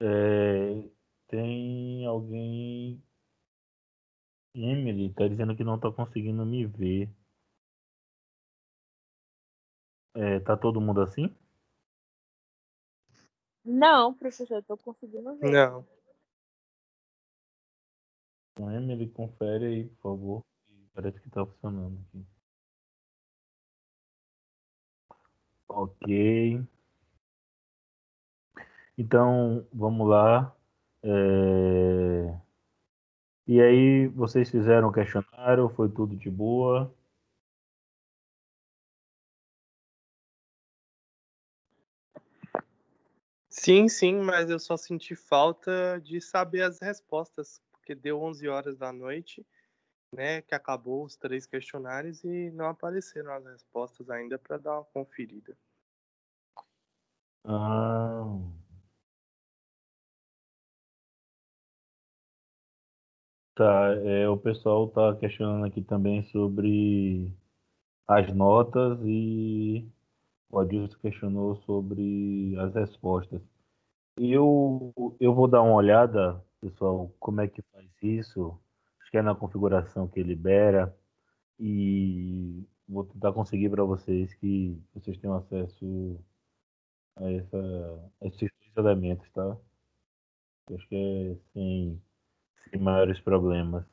É, 0.00 0.88
tem 1.28 2.06
alguém. 2.06 3.02
Emily 4.54 5.12
tá 5.12 5.26
dizendo 5.28 5.56
que 5.56 5.64
não 5.64 5.78
tá 5.78 5.90
conseguindo 5.90 6.44
me 6.44 6.66
ver. 6.66 7.08
É, 10.14 10.40
tá 10.40 10.56
todo 10.56 10.80
mundo 10.80 11.00
assim? 11.00 11.34
Não, 13.64 14.14
professor, 14.14 14.56
eu 14.56 14.62
tô 14.62 14.76
conseguindo 14.76 15.36
ver. 15.36 15.50
Não. 15.52 15.86
Então, 18.52 18.72
Emily, 18.72 19.08
confere 19.10 19.66
aí, 19.66 19.84
por 19.84 20.02
favor. 20.02 20.44
Parece 20.92 21.20
que 21.20 21.30
tá 21.30 21.46
funcionando 21.46 22.00
aqui. 22.08 22.26
Ok. 25.68 26.66
Então, 28.98 29.64
vamos 29.72 30.08
lá. 30.08 30.52
É... 31.04 32.36
E 33.46 33.60
aí, 33.62 34.08
vocês 34.08 34.50
fizeram 34.50 34.88
o 34.88 34.92
questionário? 34.92 35.68
Foi 35.68 35.88
tudo 35.88 36.16
de 36.16 36.28
boa? 36.28 36.92
Sim, 43.48 43.88
sim, 43.88 44.16
mas 44.16 44.50
eu 44.50 44.58
só 44.58 44.76
senti 44.76 45.14
falta 45.14 46.00
de 46.02 46.20
saber 46.20 46.62
as 46.62 46.80
respostas, 46.80 47.60
porque 47.70 47.94
deu 47.94 48.20
11 48.20 48.48
horas 48.48 48.76
da 48.76 48.92
noite, 48.92 49.46
né, 50.12 50.42
que 50.42 50.54
acabou 50.54 51.04
os 51.04 51.16
três 51.16 51.46
questionários 51.46 52.24
e 52.24 52.50
não 52.50 52.66
apareceram 52.66 53.32
as 53.32 53.44
respostas 53.44 54.10
ainda 54.10 54.38
para 54.38 54.58
dar 54.58 54.74
uma 54.74 54.84
conferida. 54.84 55.56
Ah. 57.44 58.58
Tá, 63.58 63.92
é, 64.04 64.28
o 64.28 64.36
pessoal 64.36 64.88
tá 64.88 65.16
questionando 65.16 65.66
aqui 65.66 65.82
também 65.82 66.22
sobre 66.26 67.28
as 68.06 68.32
notas 68.32 69.00
e 69.04 69.84
o 70.48 70.60
Adilson 70.60 70.96
questionou 71.00 71.56
sobre 71.62 72.56
as 72.60 72.72
respostas. 72.72 73.42
Eu, 74.16 74.94
eu 75.20 75.34
vou 75.34 75.48
dar 75.48 75.62
uma 75.62 75.74
olhada, 75.74 76.40
pessoal, 76.60 77.12
como 77.18 77.40
é 77.40 77.48
que 77.48 77.60
faz 77.72 77.90
isso. 78.00 78.56
Acho 79.00 79.10
que 79.10 79.18
é 79.18 79.22
na 79.22 79.34
configuração 79.34 80.06
que 80.08 80.22
libera. 80.22 80.96
E 81.58 82.64
vou 82.88 83.04
tentar 83.04 83.32
conseguir 83.32 83.70
para 83.70 83.84
vocês 83.84 84.32
que 84.34 84.80
vocês 84.94 85.18
tenham 85.18 85.36
acesso 85.36 86.16
a, 87.16 87.30
essa, 87.32 87.58
a 88.20 88.26
esses 88.28 88.50
elementos, 88.76 89.28
tá? 89.32 89.56
Acho 90.72 90.88
que 90.88 90.94
é 90.94 91.36
sem 91.52 92.00
sem 92.70 92.80
maiores 92.80 93.20
problemas. 93.20 93.84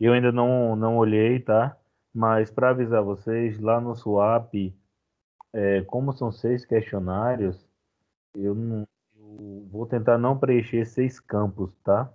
Eu 0.00 0.14
ainda 0.14 0.32
não, 0.32 0.74
não 0.74 0.96
olhei, 0.96 1.38
tá? 1.40 1.76
Mas 2.12 2.50
para 2.50 2.70
avisar 2.70 3.02
vocês, 3.02 3.60
lá 3.60 3.80
no 3.80 3.94
Swap, 3.94 4.54
é, 5.52 5.82
como 5.82 6.12
são 6.12 6.32
seis 6.32 6.64
questionários, 6.64 7.68
eu, 8.34 8.54
não, 8.54 8.86
eu 9.16 9.68
vou 9.70 9.86
tentar 9.86 10.18
não 10.18 10.38
preencher 10.38 10.84
seis 10.86 11.20
campos, 11.20 11.70
tá? 11.84 12.12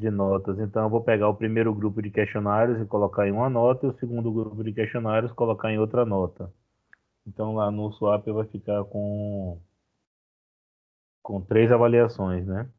De 0.00 0.10
notas. 0.10 0.58
Então, 0.58 0.84
eu 0.84 0.90
vou 0.90 1.02
pegar 1.02 1.28
o 1.28 1.34
primeiro 1.34 1.74
grupo 1.74 2.02
de 2.02 2.10
questionários 2.10 2.80
e 2.80 2.86
colocar 2.86 3.26
em 3.26 3.32
uma 3.32 3.48
nota, 3.48 3.86
e 3.86 3.90
o 3.90 3.98
segundo 3.98 4.32
grupo 4.32 4.62
de 4.62 4.72
questionários 4.72 5.32
colocar 5.32 5.72
em 5.72 5.78
outra 5.78 6.04
nota. 6.04 6.52
Então, 7.26 7.54
lá 7.54 7.70
no 7.70 7.90
Swap 7.92 8.26
vai 8.28 8.46
ficar 8.46 8.84
com, 8.84 9.58
com 11.22 11.40
três 11.40 11.72
avaliações, 11.72 12.46
né? 12.46 12.70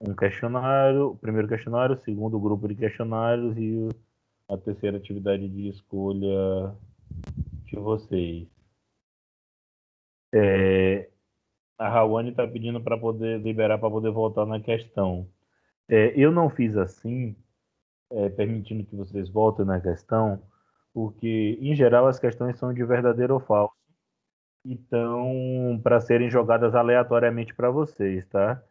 Um 0.00 0.14
questionário, 0.14 1.10
o 1.10 1.16
primeiro 1.16 1.48
questionário, 1.48 1.96
o 1.96 2.00
segundo 2.00 2.38
grupo 2.38 2.68
de 2.68 2.74
questionários 2.74 3.56
e 3.56 3.88
a 4.48 4.56
terceira 4.56 4.96
atividade 4.96 5.48
de 5.48 5.68
escolha 5.68 6.74
de 7.64 7.76
vocês. 7.76 8.48
É, 10.34 11.08
a 11.78 11.88
Rawane 11.88 12.30
está 12.30 12.46
pedindo 12.46 12.80
para 12.80 12.98
poder 12.98 13.40
liberar 13.40 13.78
para 13.78 13.90
poder 13.90 14.10
voltar 14.10 14.46
na 14.46 14.60
questão. 14.60 15.28
É, 15.88 16.12
eu 16.16 16.30
não 16.32 16.50
fiz 16.50 16.76
assim, 16.76 17.36
é, 18.10 18.28
permitindo 18.28 18.84
que 18.84 18.96
vocês 18.96 19.28
voltem 19.28 19.64
na 19.64 19.80
questão, 19.80 20.42
porque 20.92 21.58
em 21.60 21.74
geral 21.74 22.06
as 22.06 22.18
questões 22.18 22.58
são 22.58 22.72
de 22.72 22.84
verdadeiro 22.84 23.34
ou 23.34 23.40
falso, 23.40 23.74
então 24.64 25.80
para 25.82 26.00
serem 26.00 26.30
jogadas 26.30 26.74
aleatoriamente 26.74 27.54
para 27.54 27.70
vocês, 27.70 28.26
tá? 28.26 28.62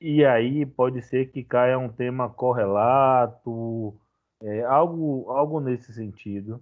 E 0.00 0.24
aí 0.24 0.66
pode 0.66 1.02
ser 1.02 1.30
que 1.32 1.42
caia 1.42 1.78
um 1.78 1.88
tema 1.88 2.28
correlato, 2.28 3.98
é, 4.42 4.62
algo, 4.64 5.30
algo 5.30 5.60
nesse 5.60 5.92
sentido. 5.92 6.60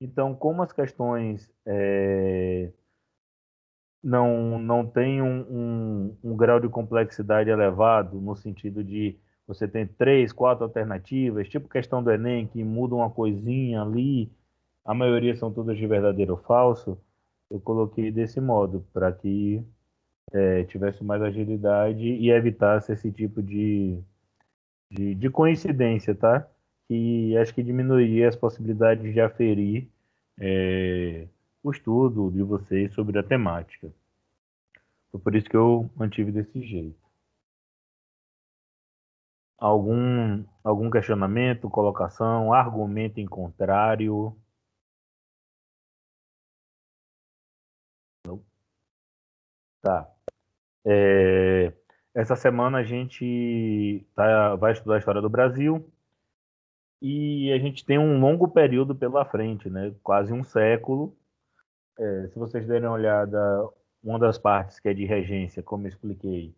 Então, 0.00 0.34
como 0.34 0.62
as 0.62 0.72
questões 0.72 1.50
é, 1.64 2.72
não, 4.02 4.58
não 4.58 4.86
têm 4.86 5.22
um, 5.22 5.40
um, 5.48 6.18
um, 6.24 6.36
grau 6.36 6.58
de 6.58 6.68
complexidade 6.68 7.50
elevado, 7.50 8.20
no 8.20 8.34
sentido 8.36 8.82
de 8.82 9.16
você 9.46 9.68
tem 9.68 9.86
três, 9.86 10.32
quatro 10.32 10.64
alternativas, 10.64 11.48
tipo 11.48 11.68
questão 11.68 12.02
do 12.02 12.10
Enem, 12.10 12.46
que 12.48 12.64
muda 12.64 12.94
uma 12.94 13.10
coisinha 13.10 13.82
ali, 13.82 14.30
a 14.84 14.94
maioria 14.94 15.36
são 15.36 15.52
todas 15.52 15.76
de 15.76 15.86
verdadeiro 15.86 16.32
ou 16.32 16.38
falso, 16.38 16.98
eu 17.50 17.60
coloquei 17.60 18.10
desse 18.10 18.40
modo, 18.40 18.84
para 18.92 19.12
que 19.12 19.62
é, 20.30 20.64
tivesse 20.64 21.02
mais 21.04 21.22
agilidade 21.22 22.04
e 22.04 22.30
evitasse 22.30 22.92
esse 22.92 23.10
tipo 23.10 23.42
de, 23.42 23.98
de, 24.90 25.14
de, 25.14 25.30
coincidência, 25.30 26.14
tá? 26.14 26.48
Que 26.88 27.36
acho 27.36 27.54
que 27.54 27.62
diminuiria 27.62 28.28
as 28.28 28.36
possibilidades 28.36 29.12
de 29.12 29.20
aferir 29.20 29.88
é, 30.38 31.26
o 31.62 31.70
estudo 31.70 32.30
de 32.30 32.42
vocês 32.42 32.92
sobre 32.94 33.18
a 33.18 33.22
temática. 33.22 33.92
Foi 35.10 35.20
por 35.20 35.34
isso 35.34 35.48
que 35.48 35.56
eu 35.56 35.90
mantive 35.96 36.32
desse 36.32 36.60
jeito. 36.62 37.00
Algum, 39.58 40.44
algum 40.64 40.90
questionamento, 40.90 41.70
colocação, 41.70 42.52
argumento 42.52 43.20
em 43.20 43.26
contrário? 43.26 44.36
Tá. 49.82 50.08
É, 50.84 51.72
essa 52.14 52.36
semana 52.36 52.78
a 52.78 52.84
gente 52.84 54.06
tá, 54.14 54.54
vai 54.56 54.72
estudar 54.72 54.94
a 54.94 54.98
história 54.98 55.20
do 55.20 55.28
Brasil 55.28 55.84
e 57.00 57.52
a 57.52 57.58
gente 57.58 57.84
tem 57.84 57.98
um 57.98 58.20
longo 58.20 58.46
período 58.46 58.94
pela 58.94 59.24
frente, 59.24 59.68
né? 59.68 59.92
quase 60.04 60.32
um 60.32 60.44
século. 60.44 61.16
É, 61.98 62.28
se 62.28 62.38
vocês 62.38 62.66
derem 62.66 62.88
uma 62.88 62.94
olhada, 62.94 63.68
uma 64.02 64.18
das 64.20 64.38
partes 64.38 64.78
que 64.78 64.88
é 64.88 64.94
de 64.94 65.04
regência, 65.04 65.62
como 65.62 65.84
eu 65.84 65.88
expliquei, 65.88 66.54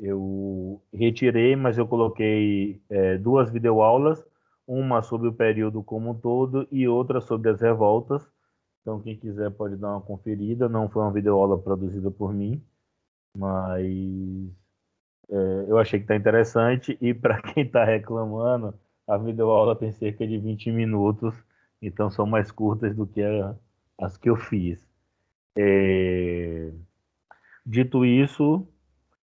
eu 0.00 0.82
retirei, 0.92 1.54
mas 1.54 1.78
eu 1.78 1.86
coloquei 1.86 2.82
é, 2.90 3.16
duas 3.16 3.50
videoaulas, 3.50 4.26
uma 4.66 5.00
sobre 5.00 5.28
o 5.28 5.32
período 5.32 5.82
como 5.82 6.10
um 6.10 6.14
todo 6.14 6.66
e 6.72 6.88
outra 6.88 7.20
sobre 7.20 7.50
as 7.50 7.60
revoltas. 7.60 8.28
Então, 8.84 9.00
quem 9.00 9.16
quiser 9.16 9.50
pode 9.50 9.76
dar 9.76 9.92
uma 9.92 10.00
conferida. 10.02 10.68
Não 10.68 10.90
foi 10.90 11.00
uma 11.02 11.10
videoaula 11.10 11.58
produzida 11.58 12.10
por 12.10 12.34
mim, 12.34 12.62
mas 13.34 13.82
é, 15.30 15.64
eu 15.68 15.78
achei 15.78 15.98
que 15.98 16.04
está 16.04 16.14
interessante. 16.14 16.98
E 17.00 17.14
para 17.14 17.40
quem 17.54 17.64
está 17.64 17.82
reclamando, 17.82 18.74
a 19.08 19.16
videoaula 19.16 19.74
tem 19.74 19.90
cerca 19.90 20.26
de 20.26 20.36
20 20.38 20.70
minutos, 20.70 21.34
então 21.80 22.10
são 22.10 22.26
mais 22.26 22.52
curtas 22.52 22.94
do 22.94 23.06
que 23.06 23.22
a, 23.22 23.56
as 23.98 24.18
que 24.18 24.28
eu 24.28 24.36
fiz. 24.36 24.86
É... 25.56 26.70
Dito 27.64 28.04
isso, 28.04 28.68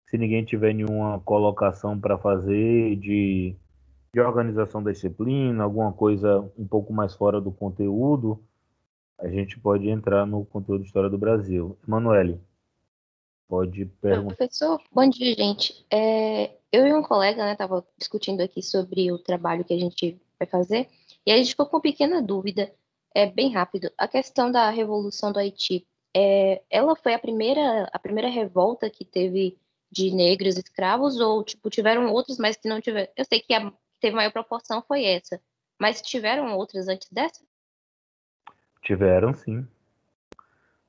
se 0.07 0.17
ninguém 0.17 0.45
tiver 0.45 0.73
nenhuma 0.73 1.19
colocação 1.19 1.99
para 1.99 2.17
fazer 2.17 2.95
de, 2.95 3.53
de 4.13 4.21
organização 4.21 4.81
da 4.81 4.91
disciplina, 4.93 5.63
alguma 5.65 5.91
coisa 5.91 6.39
um 6.57 6.65
pouco 6.65 6.93
mais 6.93 7.13
fora 7.13 7.41
do 7.41 7.51
conteúdo, 7.51 8.41
a 9.19 9.27
gente 9.27 9.59
pode 9.59 9.89
entrar 9.89 10.25
no 10.25 10.45
conteúdo 10.45 10.81
de 10.81 10.87
História 10.87 11.09
do 11.09 11.17
Brasil. 11.17 11.77
Emanuele, 11.87 12.39
pode 13.47 13.85
perguntar. 13.85 14.35
Professor, 14.35 14.81
bom 14.91 15.09
dia, 15.09 15.35
gente. 15.35 15.85
É, 15.91 16.51
eu 16.71 16.87
e 16.87 16.93
um 16.93 17.01
colega, 17.01 17.43
né, 17.43 17.55
tava 17.55 17.85
discutindo 17.97 18.41
aqui 18.41 18.61
sobre 18.61 19.11
o 19.11 19.19
trabalho 19.19 19.63
que 19.65 19.73
a 19.73 19.79
gente 19.79 20.19
vai 20.39 20.47
fazer, 20.47 20.87
e 21.25 21.31
a 21.31 21.37
gente 21.37 21.49
ficou 21.49 21.65
com 21.65 21.77
uma 21.77 21.81
pequena 21.81 22.21
dúvida, 22.21 22.73
é 23.13 23.25
bem 23.25 23.51
rápido. 23.51 23.91
A 23.97 24.07
questão 24.07 24.51
da 24.51 24.69
Revolução 24.69 25.31
do 25.31 25.39
Haiti, 25.39 25.85
é, 26.15 26.61
ela 26.69 26.95
foi 26.95 27.13
a 27.13 27.19
primeira, 27.19 27.89
a 27.91 27.99
primeira 27.99 28.29
revolta 28.29 28.89
que 28.89 29.03
teve 29.03 29.57
de 29.91 30.11
negros 30.11 30.55
escravos, 30.55 31.19
ou, 31.19 31.43
tipo, 31.43 31.69
tiveram 31.69 32.13
outras, 32.13 32.37
mas 32.37 32.55
que 32.55 32.69
não 32.69 32.79
tiveram... 32.79 33.11
Eu 33.17 33.25
sei 33.25 33.39
que 33.41 33.53
a 33.53 33.71
que 33.99 34.07
teve 34.07 34.15
maior 34.15 34.31
proporção 34.31 34.81
foi 34.81 35.03
essa, 35.03 35.41
mas 35.79 36.01
tiveram 36.01 36.55
outras 36.55 36.87
antes 36.87 37.09
dessa? 37.11 37.41
Tiveram, 38.81 39.33
sim. 39.33 39.65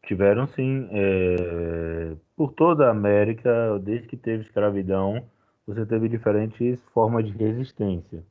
Tiveram 0.06 0.46
sim, 0.46 0.88
é, 0.90 2.16
por 2.36 2.52
toda 2.52 2.86
a 2.86 2.90
América, 2.90 3.78
desde 3.80 4.08
que 4.08 4.16
teve 4.16 4.42
escravidão, 4.42 5.24
você 5.66 5.84
teve 5.86 6.08
diferentes 6.08 6.80
formas 6.92 7.26
de 7.26 7.32
resistência. 7.32 8.24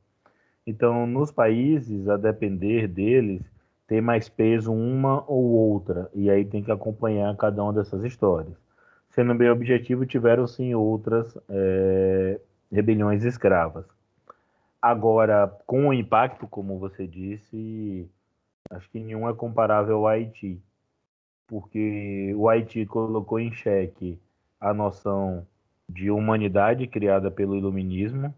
Então, 0.66 1.06
nos 1.06 1.32
países, 1.32 2.08
a 2.08 2.16
depender 2.16 2.86
deles, 2.86 3.42
tem 3.86 4.00
mais 4.00 4.28
peso 4.28 4.72
uma 4.72 5.24
ou 5.26 5.44
outra, 5.44 6.10
e 6.14 6.30
aí 6.30 6.44
tem 6.44 6.62
que 6.62 6.70
acompanhar 6.70 7.36
cada 7.36 7.62
uma 7.62 7.72
dessas 7.72 8.04
histórias. 8.04 8.56
Sendo 9.10 9.34
bem 9.34 9.50
objetivo, 9.50 10.06
tiveram 10.06 10.46
sim 10.46 10.74
outras 10.74 11.36
é, 11.48 12.40
rebeliões 12.70 13.24
escravas. 13.24 13.84
Agora, 14.80 15.48
com 15.66 15.88
o 15.88 15.92
impacto, 15.92 16.46
como 16.46 16.78
você 16.78 17.06
disse, 17.06 18.08
acho 18.70 18.88
que 18.90 19.00
nenhum 19.00 19.28
é 19.28 19.34
comparável 19.34 19.96
ao 19.96 20.06
Haiti, 20.06 20.62
porque 21.46 22.32
o 22.36 22.48
Haiti 22.48 22.86
colocou 22.86 23.40
em 23.40 23.52
xeque 23.52 24.18
a 24.60 24.72
noção 24.72 25.46
de 25.88 26.10
humanidade 26.10 26.86
criada 26.86 27.30
pelo 27.30 27.56
iluminismo. 27.56 28.32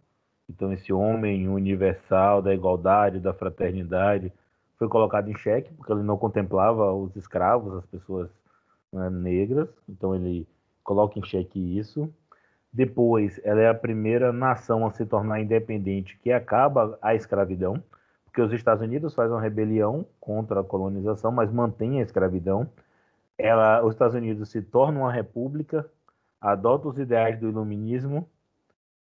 Então, 0.48 0.72
esse 0.72 0.92
homem 0.92 1.48
universal 1.48 2.40
da 2.40 2.54
igualdade, 2.54 3.20
da 3.20 3.34
fraternidade, 3.34 4.32
foi 4.78 4.88
colocado 4.88 5.28
em 5.28 5.36
xeque, 5.36 5.72
porque 5.74 5.92
ele 5.92 6.02
não 6.02 6.16
contemplava 6.16 6.92
os 6.92 7.14
escravos, 7.14 7.74
as 7.74 7.86
pessoas 7.86 8.30
né, 8.92 9.10
negras. 9.10 9.68
Então, 9.88 10.14
ele 10.14 10.46
coloca 10.82 11.18
em 11.18 11.24
xeque 11.24 11.78
isso. 11.78 12.12
Depois, 12.72 13.38
ela 13.44 13.60
é 13.60 13.68
a 13.68 13.74
primeira 13.74 14.32
nação 14.32 14.86
a 14.86 14.90
se 14.92 15.04
tornar 15.04 15.40
independente 15.40 16.18
que 16.18 16.32
acaba 16.32 16.98
a 17.02 17.14
escravidão, 17.14 17.82
porque 18.32 18.40
os 18.40 18.52
Estados 18.54 18.82
Unidos 18.82 19.14
fazem 19.14 19.34
uma 19.34 19.42
rebelião 19.42 20.06
contra 20.18 20.60
a 20.60 20.64
colonização, 20.64 21.30
mas 21.30 21.52
mantém 21.52 22.00
a 22.00 22.02
escravidão. 22.02 22.66
Ela, 23.36 23.84
os 23.84 23.92
Estados 23.92 24.14
Unidos 24.14 24.48
se 24.48 24.62
torna 24.62 25.00
uma 25.00 25.12
república, 25.12 25.86
adota 26.40 26.88
os 26.88 26.98
ideais 26.98 27.38
do 27.38 27.46
iluminismo, 27.46 28.26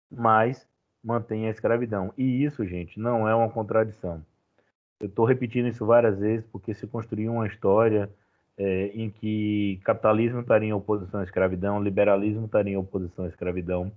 mas 0.08 0.68
mantém 1.02 1.48
a 1.48 1.50
escravidão. 1.50 2.14
E 2.16 2.44
isso, 2.44 2.64
gente, 2.64 3.00
não 3.00 3.28
é 3.28 3.34
uma 3.34 3.50
contradição. 3.50 4.24
Eu 5.00 5.08
estou 5.08 5.24
repetindo 5.24 5.66
isso 5.66 5.84
várias 5.84 6.16
vezes 6.20 6.46
porque 6.46 6.72
se 6.72 6.86
construiu 6.86 7.32
uma 7.32 7.48
história 7.48 8.08
é, 8.56 8.86
em 8.94 9.10
que 9.10 9.80
capitalismo 9.82 10.40
estaria 10.40 10.68
em 10.68 10.72
oposição 10.72 11.18
à 11.18 11.24
escravidão, 11.24 11.82
liberalismo 11.82 12.46
estaria 12.46 12.74
em 12.74 12.76
oposição 12.76 13.24
à 13.24 13.28
escravidão. 13.28 13.90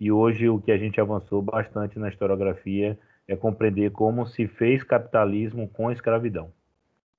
E 0.00 0.10
hoje 0.10 0.48
o 0.48 0.58
que 0.58 0.72
a 0.72 0.78
gente 0.78 0.98
avançou 0.98 1.42
bastante 1.42 1.98
na 1.98 2.08
historiografia 2.08 2.98
é 3.26 3.36
compreender 3.36 3.90
como 3.90 4.26
se 4.26 4.46
fez 4.46 4.82
capitalismo 4.82 5.68
com 5.68 5.88
a 5.88 5.92
escravidão, 5.92 6.52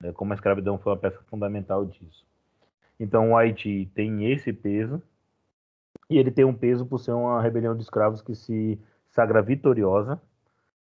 né? 0.00 0.12
como 0.12 0.32
a 0.32 0.36
escravidão 0.36 0.78
foi 0.78 0.92
uma 0.92 0.98
peça 0.98 1.20
fundamental 1.28 1.84
disso. 1.84 2.24
Então 2.98 3.32
o 3.32 3.36
Haiti 3.36 3.90
tem 3.94 4.32
esse 4.32 4.52
peso, 4.52 5.02
e 6.08 6.18
ele 6.18 6.30
tem 6.30 6.44
um 6.44 6.54
peso 6.54 6.86
por 6.86 6.98
ser 6.98 7.12
uma 7.12 7.42
rebelião 7.42 7.76
de 7.76 7.82
escravos 7.82 8.22
que 8.22 8.34
se 8.34 8.78
sagra 9.10 9.42
vitoriosa, 9.42 10.20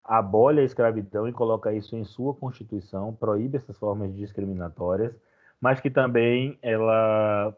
abole 0.04 0.60
a 0.60 0.64
escravidão 0.64 1.28
e 1.28 1.34
coloca 1.34 1.74
isso 1.74 1.96
em 1.96 2.04
sua 2.04 2.34
constituição, 2.34 3.14
proíbe 3.14 3.58
essas 3.58 3.78
formas 3.78 4.14
discriminatórias, 4.16 5.16
mas 5.60 5.80
que 5.80 5.90
também 5.90 6.60
ela 6.62 7.56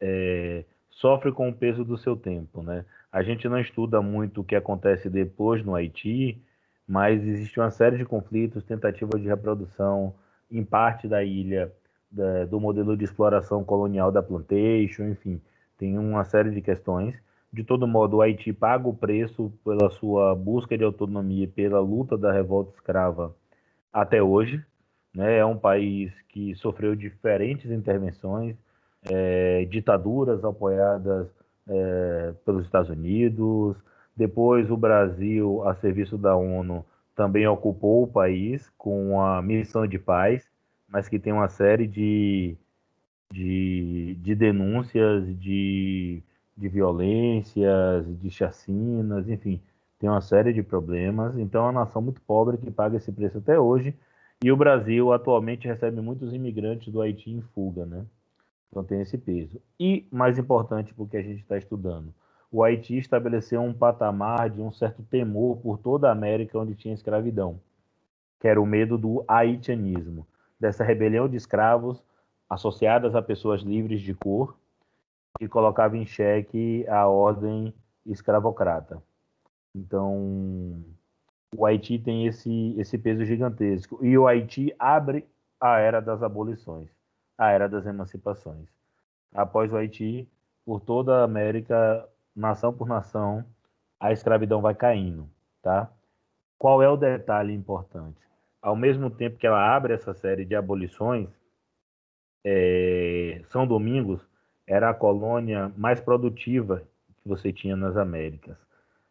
é, 0.00 0.64
sofre 0.90 1.32
com 1.32 1.48
o 1.48 1.54
peso 1.54 1.84
do 1.84 1.98
seu 1.98 2.16
tempo, 2.16 2.62
né? 2.62 2.84
A 3.10 3.22
gente 3.22 3.46
não 3.48 3.58
estuda 3.58 4.00
muito 4.00 4.40
o 4.40 4.44
que 4.44 4.56
acontece 4.56 5.10
depois 5.10 5.62
no 5.62 5.74
Haiti, 5.74 6.40
mas 6.86 7.22
existe 7.22 7.58
uma 7.58 7.70
série 7.70 7.98
de 7.98 8.04
conflitos, 8.04 8.64
tentativas 8.64 9.20
de 9.20 9.28
reprodução 9.28 10.14
em 10.50 10.64
parte 10.64 11.08
da 11.08 11.24
ilha 11.24 11.72
da, 12.10 12.44
do 12.44 12.60
modelo 12.60 12.96
de 12.96 13.04
exploração 13.04 13.64
colonial 13.64 14.12
da 14.12 14.22
plantation, 14.22 15.04
enfim, 15.08 15.40
tem 15.78 15.98
uma 15.98 16.24
série 16.24 16.50
de 16.50 16.60
questões. 16.60 17.14
De 17.52 17.64
todo 17.64 17.86
modo, 17.86 18.16
o 18.16 18.22
Haiti 18.22 18.52
paga 18.52 18.88
o 18.88 18.94
preço 18.94 19.52
pela 19.64 19.90
sua 19.90 20.34
busca 20.34 20.76
de 20.76 20.84
autonomia 20.84 21.44
e 21.44 21.48
pela 21.48 21.80
luta 21.80 22.16
da 22.16 22.32
revolta 22.32 22.72
escrava 22.74 23.34
até 23.92 24.22
hoje. 24.22 24.64
Né? 25.14 25.38
É 25.38 25.44
um 25.44 25.58
país 25.58 26.12
que 26.28 26.54
sofreu 26.54 26.94
diferentes 26.94 27.70
intervenções, 27.70 28.56
é, 29.10 29.64
ditaduras 29.66 30.44
apoiadas 30.44 31.28
é, 31.68 32.32
pelos 32.44 32.64
Estados 32.64 32.90
Unidos. 32.90 33.76
Depois, 34.16 34.70
o 34.70 34.76
Brasil, 34.76 35.66
a 35.66 35.74
serviço 35.74 36.18
da 36.18 36.36
ONU, 36.36 36.84
também 37.14 37.46
ocupou 37.46 38.02
o 38.02 38.06
país 38.06 38.70
com 38.76 39.20
a 39.20 39.40
missão 39.42 39.86
de 39.86 39.98
paz, 39.98 40.48
mas 40.88 41.08
que 41.08 41.18
tem 41.18 41.32
uma 41.32 41.48
série 41.48 41.86
de, 41.86 42.56
de, 43.32 44.16
de 44.20 44.34
denúncias 44.34 45.24
de, 45.38 46.22
de 46.56 46.68
violências, 46.68 48.06
de 48.20 48.30
chacinas, 48.30 49.28
enfim, 49.28 49.60
tem 49.98 50.10
uma 50.10 50.20
série 50.20 50.52
de 50.52 50.62
problemas. 50.62 51.36
Então, 51.38 51.62
é 51.62 51.70
uma 51.70 51.80
nação 51.84 52.02
muito 52.02 52.20
pobre 52.22 52.58
que 52.58 52.70
paga 52.70 52.96
esse 52.96 53.10
preço 53.12 53.38
até 53.38 53.58
hoje 53.58 53.94
e 54.42 54.50
o 54.50 54.56
Brasil 54.56 55.12
atualmente 55.12 55.68
recebe 55.68 56.00
muitos 56.00 56.32
imigrantes 56.32 56.92
do 56.92 57.00
Haiti 57.00 57.30
em 57.30 57.40
fuga, 57.40 57.86
né? 57.86 58.04
Então 58.68 58.82
tem 58.82 59.00
esse 59.00 59.16
peso. 59.16 59.60
E, 59.78 60.04
mais 60.10 60.36
importante 60.36 60.92
porque 60.94 61.16
a 61.16 61.22
gente 61.22 61.42
está 61.42 61.56
estudando, 61.56 62.12
o 62.52 62.62
Haiti 62.62 62.98
estabeleceu 62.98 63.62
um 63.62 63.72
patamar 63.72 64.50
de 64.50 64.60
um 64.60 64.70
certo 64.70 65.02
temor 65.04 65.56
por 65.56 65.78
toda 65.78 66.08
a 66.08 66.12
América 66.12 66.58
onde 66.58 66.74
tinha 66.74 66.92
escravidão, 66.92 67.58
que 68.38 68.46
era 68.46 68.60
o 68.60 68.66
medo 68.66 68.98
do 68.98 69.24
haitianismo, 69.26 70.26
dessa 70.60 70.84
rebelião 70.84 71.26
de 71.26 71.36
escravos 71.36 72.04
associadas 72.50 73.14
a 73.14 73.22
pessoas 73.22 73.62
livres 73.62 74.02
de 74.02 74.12
cor, 74.12 74.54
que 75.38 75.48
colocava 75.48 75.96
em 75.96 76.04
xeque 76.04 76.86
a 76.86 77.06
ordem 77.06 77.72
escravocrata. 78.04 79.02
Então, 79.74 80.84
o 81.56 81.64
Haiti 81.64 81.98
tem 81.98 82.26
esse, 82.26 82.74
esse 82.78 82.98
peso 82.98 83.24
gigantesco. 83.24 84.04
E 84.04 84.18
o 84.18 84.26
Haiti 84.26 84.74
abre 84.78 85.26
a 85.58 85.78
era 85.78 86.00
das 86.00 86.22
abolições, 86.22 86.90
a 87.38 87.50
era 87.50 87.66
das 87.66 87.86
emancipações. 87.86 88.68
Após 89.32 89.72
o 89.72 89.76
Haiti, 89.76 90.28
por 90.66 90.80
toda 90.80 91.20
a 91.20 91.24
América, 91.24 92.06
nação 92.34 92.72
por 92.72 92.88
nação, 92.88 93.44
a 94.00 94.12
escravidão 94.12 94.60
vai 94.60 94.74
caindo, 94.74 95.28
tá? 95.62 95.90
Qual 96.58 96.82
é 96.82 96.88
o 96.88 96.96
detalhe 96.96 97.52
importante? 97.52 98.20
Ao 98.60 98.76
mesmo 98.76 99.10
tempo 99.10 99.38
que 99.38 99.46
ela 99.46 99.74
abre 99.74 99.92
essa 99.94 100.14
série 100.14 100.44
de 100.44 100.54
abolições, 100.54 101.28
é, 102.44 103.42
São 103.46 103.66
Domingos 103.66 104.26
era 104.66 104.90
a 104.90 104.94
colônia 104.94 105.72
mais 105.76 106.00
produtiva 106.00 106.82
que 107.22 107.28
você 107.28 107.52
tinha 107.52 107.76
nas 107.76 107.96
Américas 107.96 108.56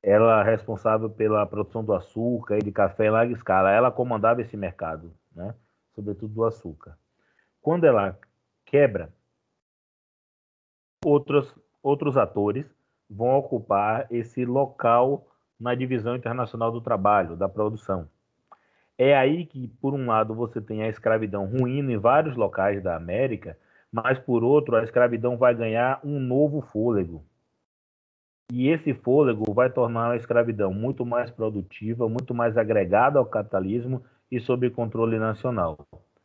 ela 0.04 0.42
é 0.42 0.44
responsável 0.44 1.10
pela 1.10 1.46
produção 1.46 1.84
do 1.84 1.94
açúcar 1.94 2.58
e 2.58 2.64
de 2.64 2.72
café 2.72 3.06
em 3.06 3.12
larga 3.12 3.34
escala. 3.34 3.72
Ela 3.72 3.92
comandava 3.92 4.42
esse 4.42 4.58
mercado, 4.58 5.14
né? 5.36 5.54
sobretudo 5.94 6.34
do 6.34 6.44
açúcar. 6.44 6.98
Quando 7.62 7.86
ela 7.86 8.18
quebra, 8.66 9.14
outros, 11.06 11.54
outros 11.84 12.18
atores 12.18 12.66
vão 13.12 13.38
ocupar 13.38 14.08
esse 14.10 14.46
local 14.46 15.28
na 15.60 15.76
divisão 15.76 16.16
internacional 16.16 16.72
do 16.72 16.82
trabalho, 16.82 17.36
da 17.36 17.50
produção. 17.50 18.08
É 18.98 19.16
aí 19.16 19.46
que, 19.46 19.68
por 19.82 19.94
um 19.94 20.06
lado, 20.08 20.34
você 20.34 20.62
tem 20.62 20.84
a 20.84 20.90
escravidão 20.90 21.46
ruindo 21.46 21.92
em 21.92 21.98
vários 21.98 22.36
locais 22.36 22.82
da 22.82 22.96
América, 22.96 23.58
mas, 23.92 24.18
por 24.18 24.44
outro, 24.44 24.76
a 24.76 24.84
escravidão 24.84 25.38
vai 25.38 25.54
ganhar 25.54 26.00
um 26.04 26.20
novo 26.20 26.62
fôlego. 26.62 27.24
E 28.52 28.70
esse 28.70 28.94
fôlego 28.94 29.54
vai 29.54 29.70
tornar 29.70 30.12
a 30.12 30.16
escravidão 30.16 30.74
muito 30.74 31.06
mais 31.06 31.30
produtiva, 31.30 32.08
muito 32.08 32.34
mais 32.34 32.58
agregada 32.58 33.18
ao 33.18 33.26
capitalismo 33.26 34.04
e 34.32 34.40
sob 34.40 34.70
controle 34.70 35.18
nacional. 35.18 35.78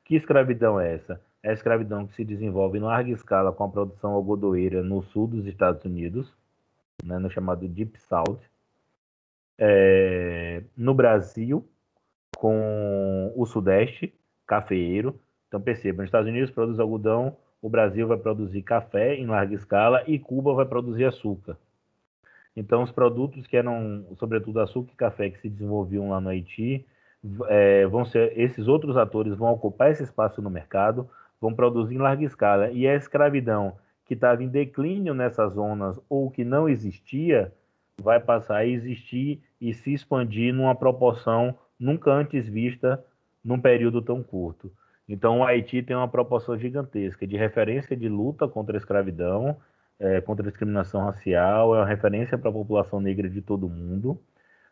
Que 0.04 0.16
escravidão 0.16 0.78
é 0.80 0.94
essa? 0.94 1.20
É 1.42 1.50
a 1.50 1.52
escravidão 1.52 2.06
que 2.06 2.14
se 2.14 2.24
desenvolve 2.24 2.78
em 2.78 2.82
larga 2.82 3.10
escala 3.10 3.52
com 3.52 3.64
a 3.64 3.68
produção 3.68 4.12
algodoeira 4.12 4.82
no 4.82 5.02
sul 5.02 5.26
dos 5.26 5.46
Estados 5.46 5.84
Unidos, 5.84 6.32
né, 7.04 7.18
no 7.18 7.30
chamado 7.30 7.66
Deep 7.68 7.98
South. 8.00 8.40
É, 9.58 10.62
no 10.76 10.94
Brasil, 10.94 11.66
com 12.36 13.32
o 13.34 13.46
Sudeste, 13.46 14.14
cafeeiro. 14.46 15.18
Então 15.48 15.60
percebam, 15.60 16.04
os 16.04 16.08
Estados 16.08 16.28
Unidos 16.28 16.50
produz 16.50 16.78
algodão, 16.78 17.36
o 17.62 17.68
Brasil 17.68 18.06
vai 18.06 18.18
produzir 18.18 18.62
café 18.62 19.14
em 19.14 19.26
larga 19.26 19.54
escala 19.54 20.02
e 20.06 20.18
Cuba 20.18 20.52
vai 20.54 20.66
produzir 20.66 21.04
açúcar. 21.04 21.56
Então, 22.56 22.82
os 22.82 22.90
produtos 22.90 23.46
que 23.46 23.56
eram, 23.56 24.04
sobretudo 24.18 24.60
açúcar 24.60 24.92
e 24.92 24.96
café, 24.96 25.30
que 25.30 25.40
se 25.40 25.48
desenvolviam 25.48 26.08
lá 26.08 26.20
no 26.20 26.30
Haiti, 26.30 26.86
é, 27.48 27.86
vão 27.86 28.04
ser 28.04 28.32
esses 28.38 28.66
outros 28.66 28.96
atores 28.96 29.36
vão 29.36 29.52
ocupar 29.52 29.90
esse 29.90 30.02
espaço 30.02 30.40
no 30.40 30.48
mercado, 30.48 31.08
vão 31.40 31.52
produzir 31.52 31.94
em 31.94 31.98
larga 31.98 32.24
escala. 32.24 32.70
E 32.70 32.86
a 32.88 32.94
escravidão 32.94 33.76
que 34.06 34.14
estava 34.14 34.42
em 34.42 34.48
declínio 34.48 35.12
nessas 35.12 35.52
zonas 35.54 36.00
ou 36.08 36.30
que 36.30 36.44
não 36.44 36.68
existia, 36.68 37.52
vai 38.00 38.20
passar 38.20 38.58
a 38.58 38.66
existir 38.66 39.42
e 39.60 39.74
se 39.74 39.92
expandir 39.92 40.54
numa 40.54 40.74
proporção 40.74 41.56
nunca 41.78 42.12
antes 42.12 42.48
vista 42.48 43.04
num 43.44 43.60
período 43.60 44.00
tão 44.00 44.22
curto. 44.22 44.70
Então, 45.08 45.40
o 45.40 45.44
Haiti 45.44 45.82
tem 45.82 45.94
uma 45.94 46.08
proporção 46.08 46.58
gigantesca 46.58 47.26
de 47.26 47.36
referência 47.36 47.96
de 47.96 48.08
luta 48.08 48.48
contra 48.48 48.76
a 48.76 48.78
escravidão, 48.78 49.56
é, 49.98 50.20
contra 50.20 50.44
a 50.46 50.50
discriminação 50.50 51.04
racial, 51.04 51.74
é 51.74 51.78
uma 51.78 51.86
referência 51.86 52.36
para 52.36 52.50
a 52.50 52.52
população 52.52 53.00
negra 53.00 53.28
de 53.28 53.40
todo 53.40 53.68
mundo. 53.68 54.20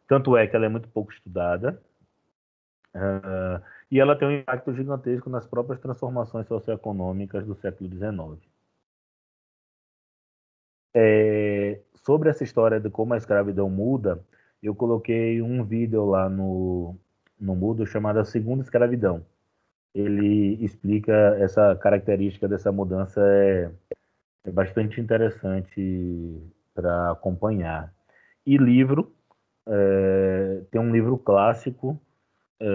Tanto 0.09 0.37
é 0.37 0.47
que 0.47 0.55
ela 0.57 0.67
é 0.67 0.69
muito 0.69 0.89
pouco 0.89 1.13
estudada. 1.13 1.81
Uh, 2.95 3.61
e 3.91 3.99
ela 3.99 4.17
tem 4.17 4.29
um 4.29 4.33
impacto 4.33 4.73
gigantesco 4.75 5.29
nas 5.29 5.47
próprias 5.47 5.81
transformações 5.81 6.47
socioeconômicas 6.47 7.45
do 7.47 7.55
século 7.57 7.89
XIX. 7.91 8.54
É, 10.95 11.81
sobre 11.95 12.29
essa 12.31 12.45
história 12.45 12.79
de 12.79 12.89
como 12.89 13.15
a 13.15 13.17
escravidão 13.17 13.69
muda, 13.69 14.23
eu 14.63 14.75
coloquei 14.75 15.43
um 15.43 15.65
vídeo 15.65 16.05
lá 16.07 16.29
no, 16.29 16.97
no 17.39 17.55
Mudo 17.57 17.87
chamado 17.87 18.19
A 18.19 18.25
Segunda 18.25 18.63
Escravidão. 18.63 19.25
Ele 19.95 20.63
explica 20.65 21.13
essa 21.39 21.77
característica 21.77 22.49
dessa 22.49 22.73
mudança, 22.73 23.21
é, 23.21 23.71
é 24.45 24.51
bastante 24.51 25.01
interessante 25.01 26.41
para 26.75 27.13
acompanhar. 27.13 27.93
E 28.47 28.57
livro, 28.57 29.13
é, 29.67 30.63
tem 30.71 30.81
um 30.81 30.93
livro 30.93 31.17
clássico 31.19 32.01
é, 32.61 32.67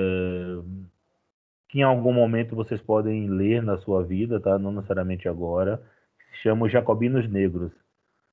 que 1.67 1.79
em 1.79 1.83
algum 1.83 2.13
momento 2.13 2.55
vocês 2.55 2.81
podem 2.81 3.29
ler 3.29 3.61
na 3.61 3.77
sua 3.77 4.03
vida, 4.03 4.39
tá? 4.39 4.57
não 4.57 4.71
necessariamente 4.71 5.27
agora, 5.27 5.81
que 6.17 6.37
se 6.37 6.43
chama 6.43 6.65
Os 6.65 6.71
Jacobinos 6.71 7.29
Negros, 7.29 7.71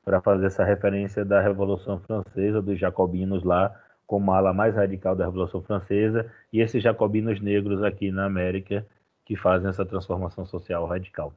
para 0.06 0.22
fazer 0.22 0.46
essa 0.46 0.64
referência 0.64 1.24
da 1.24 1.40
Revolução 1.40 1.98
Francesa, 1.98 2.62
dos 2.62 2.78
jacobinos 2.78 3.42
lá, 3.42 3.74
como 4.06 4.30
a 4.30 4.36
ala 4.36 4.52
mais 4.52 4.72
radical 4.76 5.16
da 5.16 5.24
Revolução 5.24 5.60
Francesa, 5.60 6.32
e 6.52 6.60
esses 6.60 6.80
jacobinos 6.80 7.40
negros 7.40 7.82
aqui 7.82 8.12
na 8.12 8.24
América 8.24 8.86
que 9.24 9.34
fazem 9.34 9.68
essa 9.68 9.84
transformação 9.84 10.46
social 10.46 10.86
radical. 10.86 11.34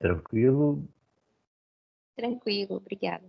Tranquilo? 0.00 0.82
Tranquilo, 2.16 2.74
obrigada. 2.74 3.24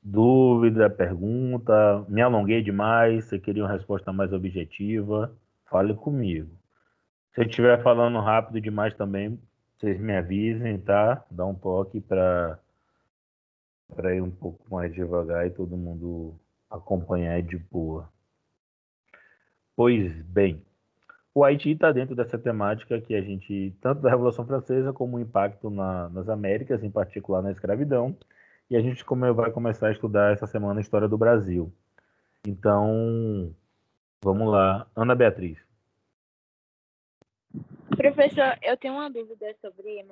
Dúvida, 0.00 0.88
pergunta? 0.88 2.06
Me 2.08 2.22
alonguei 2.22 2.62
demais? 2.62 3.24
Você 3.24 3.40
queria 3.40 3.64
uma 3.64 3.72
resposta 3.72 4.12
mais 4.12 4.32
objetiva? 4.32 5.36
Fale 5.68 5.92
comigo. 5.94 6.56
Se 7.34 7.40
eu 7.40 7.46
estiver 7.46 7.82
falando 7.82 8.20
rápido 8.20 8.60
demais 8.60 8.94
também, 8.94 9.40
vocês 9.78 10.00
me 10.00 10.16
avisem, 10.16 10.78
tá? 10.78 11.24
Dá 11.30 11.46
um 11.46 11.54
toque 11.54 12.00
para 12.00 12.58
para 13.94 14.14
ir 14.14 14.20
um 14.20 14.30
pouco 14.30 14.62
mais 14.70 14.92
devagar 14.92 15.46
e 15.46 15.50
todo 15.50 15.76
mundo 15.76 16.34
acompanhar 16.68 17.40
de 17.42 17.56
boa. 17.56 18.08
Pois 19.74 20.12
bem, 20.22 20.62
o 21.34 21.44
Haiti 21.44 21.70
está 21.70 21.92
dentro 21.92 22.14
dessa 22.14 22.36
temática 22.38 23.00
que 23.00 23.14
a 23.14 23.22
gente, 23.22 23.74
tanto 23.80 24.02
da 24.02 24.10
Revolução 24.10 24.44
Francesa 24.44 24.92
como 24.92 25.16
o 25.16 25.20
impacto 25.20 25.70
na, 25.70 26.08
nas 26.10 26.28
Américas, 26.28 26.82
em 26.82 26.90
particular 26.90 27.42
na 27.42 27.52
escravidão, 27.52 28.16
e 28.68 28.76
a 28.76 28.80
gente 28.82 29.04
como 29.04 29.32
vai 29.34 29.50
começar 29.50 29.88
a 29.88 29.92
estudar 29.92 30.32
essa 30.32 30.46
semana 30.46 30.80
a 30.80 30.82
história 30.82 31.08
do 31.08 31.16
Brasil. 31.16 31.72
Então, 32.46 33.54
vamos 34.22 34.50
lá. 34.50 34.86
Ana 34.96 35.14
Beatriz. 35.14 35.67
Professor, 37.98 38.56
eu 38.62 38.76
tenho 38.76 38.94
uma 38.94 39.10
dúvida 39.10 39.52
sobre 39.60 40.06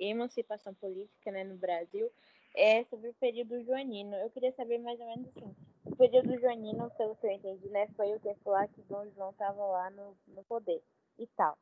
emancipação 0.00 0.72
política 0.72 1.30
né, 1.30 1.44
no 1.44 1.54
Brasil, 1.54 2.10
é 2.56 2.82
sobre 2.84 3.10
o 3.10 3.14
período 3.20 3.62
joanino. 3.62 4.16
Eu 4.16 4.30
queria 4.30 4.52
saber 4.52 4.78
mais 4.78 4.98
ou 4.98 5.04
menos 5.04 5.28
assim, 5.28 5.54
o 5.84 5.94
período 5.94 6.40
joanino, 6.40 6.90
pelo 6.96 7.14
que 7.16 7.26
eu 7.26 7.32
entendi, 7.32 7.68
né, 7.68 7.88
foi 7.94 8.14
o 8.14 8.20
tempo 8.20 8.50
lá 8.50 8.66
que 8.68 8.80
Dom 8.88 9.06
João 9.14 9.28
estava 9.32 9.62
lá 9.66 9.90
no, 9.90 10.16
no 10.28 10.42
poder 10.44 10.80
e 11.18 11.26
tal. 11.36 11.58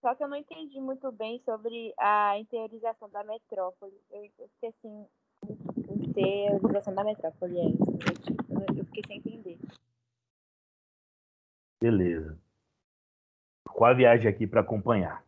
Só 0.00 0.14
que 0.14 0.24
eu 0.24 0.28
não 0.28 0.38
entendi 0.38 0.80
muito 0.80 1.12
bem 1.12 1.38
sobre 1.44 1.92
a 1.98 2.38
interiorização 2.38 3.10
da 3.10 3.22
metrópole. 3.22 3.92
Eu 4.10 4.48
fiquei 4.54 4.70
assim, 4.70 5.06
interiorização 6.02 6.94
da 6.94 7.04
metrópole, 7.04 7.58
é 7.58 7.66
isso. 7.66 8.78
Eu 8.78 8.84
fiquei 8.86 9.02
sem 9.06 9.18
entender. 9.18 9.58
Beleza 11.78 12.41
com 13.74 13.84
a 13.84 13.92
viagem 13.92 14.28
aqui 14.28 14.46
para 14.46 14.60
acompanhar. 14.60 15.22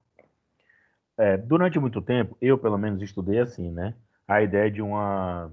É, 1.17 1.37
durante 1.37 1.79
muito 1.79 2.03
tempo, 2.03 2.37
eu 2.41 2.59
pelo 2.59 2.79
menos 2.79 3.01
estudei 3.03 3.39
assim, 3.39 3.71
né? 3.71 3.95
A 4.27 4.43
ideia 4.43 4.71
de 4.71 4.83
uma 4.83 5.51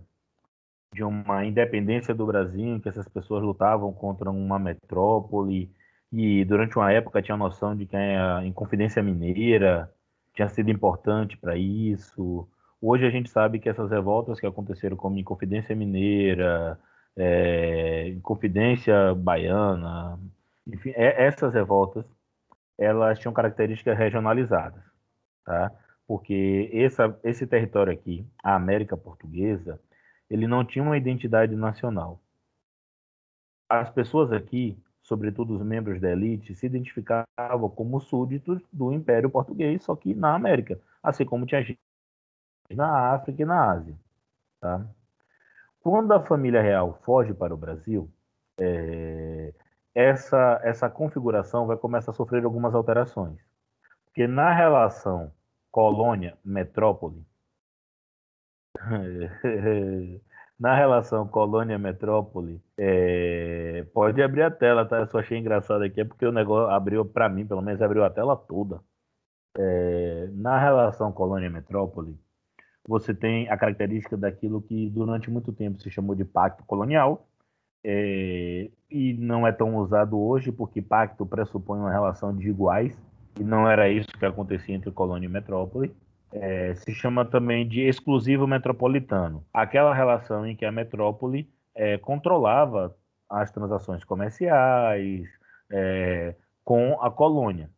de 0.94 1.04
uma 1.04 1.46
independência 1.46 2.14
do 2.14 2.26
Brasil, 2.26 2.76
em 2.76 2.80
que 2.80 2.90
essas 2.90 3.08
pessoas 3.08 3.42
lutavam 3.44 3.94
contra 3.94 4.30
uma 4.30 4.60
metrópole 4.60 5.72
e 6.12 6.44
durante 6.46 6.78
uma 6.78 6.92
época 6.92 7.22
tinha 7.22 7.36
a 7.36 7.38
noção 7.38 7.76
de 7.76 7.86
que 7.86 7.96
a 7.96 8.46
Inconfidência 8.46 9.02
Mineira 9.02 9.90
tinha 10.34 10.50
sido 10.50 10.70
importante 10.70 11.38
para 11.38 11.56
isso. 11.56 12.48
Hoje 12.82 13.06
a 13.06 13.10
gente 13.10 13.30
sabe 13.30 13.60
que 13.60 13.70
essas 13.70 13.90
revoltas 13.90 14.40
que 14.40 14.46
aconteceram 14.46 14.98
como 14.98 15.18
Inconfidência 15.18 15.76
Mineira, 15.76 16.78
é, 17.16 18.10
Inconfidência 18.10 19.16
Baiana, 19.16 20.20
enfim, 20.68 20.92
é, 20.96 21.26
essas 21.26 21.54
revoltas 21.54 22.06
elas 22.78 23.20
tinham 23.20 23.34
características 23.34 23.98
regionalizadas, 23.98 24.84
tá? 25.46 25.72
Porque 26.08 26.70
essa, 26.74 27.18
esse 27.24 27.48
território 27.48 27.94
aqui, 27.94 28.26
a 28.44 28.56
América 28.56 28.98
Portuguesa, 28.98 29.80
ele 30.30 30.48
não 30.48 30.66
tinha 30.66 30.84
uma 30.84 30.98
identidade 30.98 31.56
nacional. 31.56 32.20
As 33.70 33.90
pessoas 33.90 34.32
aqui, 34.32 34.78
sobretudo 35.02 35.56
os 35.56 35.62
membros 35.62 36.02
da 36.02 36.12
elite, 36.12 36.56
se 36.56 36.66
identificavam 36.66 37.70
como 37.76 38.00
súditos 38.00 38.62
do 38.72 38.92
Império 38.92 39.30
Português, 39.30 39.84
só 39.84 39.96
que 39.96 40.14
na 40.14 40.36
América, 40.36 40.80
assim 41.02 41.26
como 41.26 41.46
tinha 41.46 41.64
gente 41.64 41.80
na 42.70 43.14
África 43.14 43.42
e 43.42 43.46
na 43.46 43.72
Ásia, 43.72 43.96
tá? 44.60 44.86
Quando 45.82 46.14
a 46.14 46.24
família 46.24 46.62
real 46.62 47.00
foge 47.04 47.34
para 47.34 47.54
o 47.54 47.58
Brasil, 47.58 48.10
é, 48.58 49.11
essa, 49.96 50.60
essa 50.64 50.90
configuração 50.90 51.68
vai 51.68 51.78
começar 51.78 52.12
a 52.12 52.14
sofrer 52.14 52.44
algumas 52.44 52.74
alterações. 52.76 53.40
Porque 54.06 54.28
na 54.28 54.54
relação 54.54 55.32
colônia-metrópole, 55.72 57.26
na 60.60 60.76
relação 60.76 61.28
colônia-metrópole, 61.28 62.62
é... 62.78 63.86
pode 63.94 64.22
abrir 64.22 64.44
a 64.44 64.52
tela, 64.52 64.86
tá? 64.86 65.00
Eu 65.00 65.08
só 65.08 65.20
achei 65.20 65.38
engraçado 65.38 65.84
aqui, 65.84 66.02
é 66.02 66.06
porque 66.06 66.26
o 66.26 66.32
negócio 66.32 66.70
abriu, 66.74 67.06
para 67.06 67.30
mim, 67.30 67.46
pelo 67.48 67.62
menos, 67.62 67.82
abriu 67.82 68.04
a 68.04 68.10
tela 68.10 68.36
toda. 68.36 68.82
É... 69.58 70.28
Na 70.34 70.60
relação 70.60 71.12
colônia-metrópole, 71.12 72.18
você 72.88 73.14
tem 73.14 73.50
a 73.50 73.58
característica 73.58 74.18
daquilo 74.18 74.62
que 74.62 74.90
durante 74.90 75.30
muito 75.30 75.54
tempo 75.54 75.80
se 75.82 75.92
chamou 75.92 76.16
de 76.16 76.26
pacto 76.26 76.64
colonial, 76.66 77.28
é, 77.84 78.70
e 78.90 79.14
não 79.14 79.48
é 79.48 79.52
tão 79.52 79.76
usado 79.78 80.20
hoje 80.20 80.52
porque 80.52 80.82
pacto 80.82 81.26
pressupõe 81.26 81.80
uma 81.80 81.92
relação 81.92 82.36
de 82.36 82.48
iguais 82.48 83.00
e 83.40 83.44
não 83.44 83.70
era 83.70 83.90
isso 83.90 84.10
que 84.10 84.26
acontecia 84.26 84.76
entre 84.76 84.92
colônia 84.92 85.28
e 85.28 85.30
metrópole. 85.30 85.96
É, 86.34 86.74
se 86.76 86.94
chama 86.94 87.26
também 87.26 87.68
de 87.68 87.82
exclusivo 87.82 88.48
metropolitano, 88.48 89.44
aquela 89.54 89.94
relação 89.94 90.46
em 90.46 90.56
que 90.56 90.64
a 90.64 90.72
metrópole 90.72 91.50
é, 91.76 91.98
controlava 91.98 92.96
as 93.30 93.52
transações 93.52 94.04
comerciais 94.04 95.28
é, 95.70 96.36
com 96.64 97.02
a 97.02 97.10
colônia, 97.10 97.70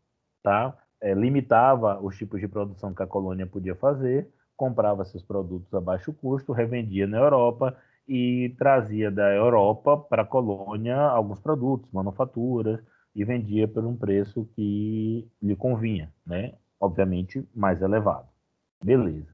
tá? 0.44 0.76
É, 1.02 1.14
limitava 1.14 2.00
os 2.00 2.16
tipos 2.18 2.40
de 2.40 2.48
produção 2.48 2.94
que 2.94 3.04
a 3.04 3.08
colônia 3.08 3.48
podia 3.48 3.76
fazer, 3.76 4.28
comprava 4.56 5.04
seus 5.04 5.24
produtos 5.24 5.74
a 5.74 5.82
baixo 5.82 6.14
custo, 6.14 6.54
revendia 6.54 7.08
na 7.08 7.18
Europa 7.18 7.76
e 8.08 8.54
trazia 8.58 9.10
da 9.10 9.34
Europa 9.34 9.98
para 9.98 10.24
a 10.24 10.26
colônia 10.26 10.98
alguns 10.98 11.40
produtos, 11.40 11.90
manufaturas, 11.92 12.80
e 13.16 13.24
vendia 13.24 13.68
por 13.68 13.86
um 13.86 13.96
preço 13.96 14.50
que 14.56 15.28
lhe 15.42 15.56
convinha, 15.56 16.12
né? 16.26 16.54
obviamente 16.80 17.48
mais 17.56 17.82
elevado. 17.82 18.28
Beleza. 18.84 19.32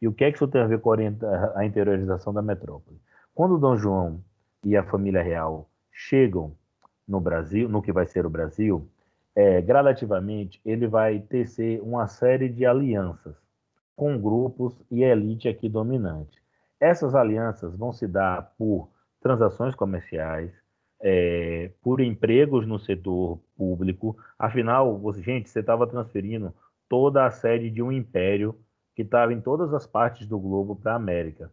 E 0.00 0.06
o 0.06 0.12
que 0.12 0.24
é 0.24 0.30
que 0.30 0.36
isso 0.36 0.46
tem 0.46 0.60
a 0.60 0.66
ver 0.66 0.80
com 0.80 0.92
a 0.92 1.64
interiorização 1.64 2.32
da 2.32 2.42
metrópole? 2.42 3.00
Quando 3.34 3.58
Dom 3.58 3.76
João 3.76 4.22
e 4.62 4.76
a 4.76 4.84
família 4.84 5.22
real 5.22 5.68
chegam 5.90 6.54
no 7.08 7.20
Brasil, 7.20 7.68
no 7.68 7.82
que 7.82 7.92
vai 7.92 8.06
ser 8.06 8.26
o 8.26 8.30
Brasil, 8.30 8.88
é, 9.34 9.60
gradativamente 9.60 10.60
ele 10.64 10.86
vai 10.86 11.18
tecer 11.18 11.80
uma 11.82 12.06
série 12.06 12.48
de 12.48 12.64
alianças 12.64 13.34
com 13.96 14.18
grupos 14.18 14.74
e 14.90 15.02
elite 15.02 15.48
aqui 15.48 15.68
dominante. 15.68 16.43
Essas 16.84 17.14
alianças 17.14 17.74
vão 17.74 17.94
se 17.94 18.06
dar 18.06 18.52
por 18.58 18.90
transações 19.18 19.74
comerciais, 19.74 20.52
é, 21.00 21.70
por 21.82 21.98
empregos 21.98 22.66
no 22.66 22.78
setor 22.78 23.40
público. 23.56 24.18
Afinal, 24.38 24.98
você, 24.98 25.22
gente, 25.22 25.48
você 25.48 25.60
estava 25.60 25.86
transferindo 25.86 26.54
toda 26.86 27.24
a 27.24 27.30
sede 27.30 27.70
de 27.70 27.82
um 27.82 27.90
império 27.90 28.54
que 28.94 29.00
estava 29.00 29.32
em 29.32 29.40
todas 29.40 29.72
as 29.72 29.86
partes 29.86 30.26
do 30.26 30.38
globo 30.38 30.76
para 30.76 30.92
a 30.92 30.96
América. 30.96 31.50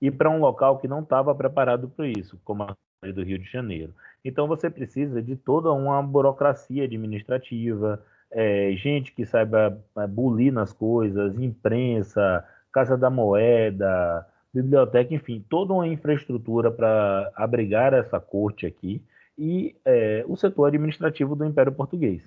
E 0.00 0.10
para 0.10 0.30
um 0.30 0.40
local 0.40 0.78
que 0.78 0.88
não 0.88 1.00
estava 1.00 1.34
preparado 1.34 1.86
para 1.90 2.06
isso, 2.06 2.40
como 2.42 2.62
a 2.62 2.74
do 3.12 3.22
Rio 3.22 3.38
de 3.38 3.50
Janeiro. 3.50 3.94
Então 4.24 4.48
você 4.48 4.70
precisa 4.70 5.20
de 5.20 5.36
toda 5.36 5.70
uma 5.72 6.02
burocracia 6.02 6.84
administrativa, 6.84 8.02
é, 8.30 8.72
gente 8.76 9.12
que 9.12 9.26
saiba 9.26 9.78
é, 9.94 10.06
bulir 10.06 10.54
nas 10.54 10.72
coisas, 10.72 11.38
imprensa, 11.38 12.42
Casa 12.72 12.96
da 12.96 13.10
Moeda, 13.10 14.26
biblioteca, 14.52 15.14
enfim, 15.14 15.44
toda 15.48 15.72
uma 15.72 15.86
infraestrutura 15.86 16.70
para 16.70 17.30
abrigar 17.34 17.92
essa 17.92 18.18
corte 18.18 18.66
aqui 18.66 19.02
e 19.36 19.76
é, 19.84 20.24
o 20.26 20.36
setor 20.36 20.66
administrativo 20.66 21.36
do 21.36 21.44
Império 21.44 21.72
Português. 21.72 22.22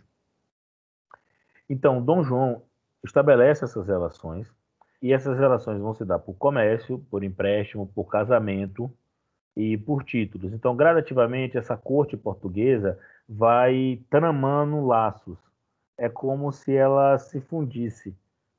Então, 1.69 2.01
Dom 2.01 2.23
João 2.23 2.61
estabelece 3.03 3.63
essas 3.63 3.87
relações 3.87 4.47
e 5.01 5.11
essas 5.11 5.37
relações 5.37 5.79
vão 5.79 5.93
se 5.93 6.05
dar 6.05 6.19
por 6.19 6.35
comércio, 6.35 6.99
por 7.09 7.23
empréstimo, 7.23 7.87
por 7.87 8.05
casamento 8.05 8.91
e 9.55 9.77
por 9.77 10.03
títulos. 10.03 10.53
Então, 10.53 10.75
gradativamente, 10.75 11.57
essa 11.57 11.75
corte 11.75 12.15
portuguesa 12.15 12.99
vai 13.27 13.99
tramando 14.09 14.85
laços. 14.85 15.37
É 15.97 16.07
como 16.07 16.51
se 16.51 16.73
ela 16.73 17.17
se 17.17 17.41
fundisse, 17.41 18.15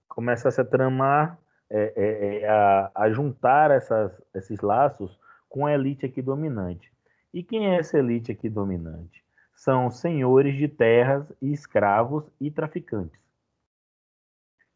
começasse 0.09 0.61
a 0.61 0.65
tramar, 0.65 1.39
é, 1.75 1.93
é, 1.97 2.41
é, 2.43 2.49
a, 2.51 2.91
a, 2.95 3.11
juntar 3.11 3.71
essas, 3.71 4.13
esses 4.35 4.61
laços 4.61 5.19
com 5.49 5.65
a 5.65 5.73
elite 5.73 6.05
aqui 6.05 6.21
dominante. 6.21 6.93
E 7.33 7.43
quem 7.43 7.67
é 7.67 7.79
essa 7.79 7.99
elite 7.99 8.31
aqui 8.31 8.51
dominante? 8.51 9.25
São 9.55 9.91
senhores 9.91 10.55
de 10.55 10.69
terras 10.69 11.33
e 11.41 11.51
escravos 11.51 12.31
e 12.39 12.51
traficantes, 12.51 13.19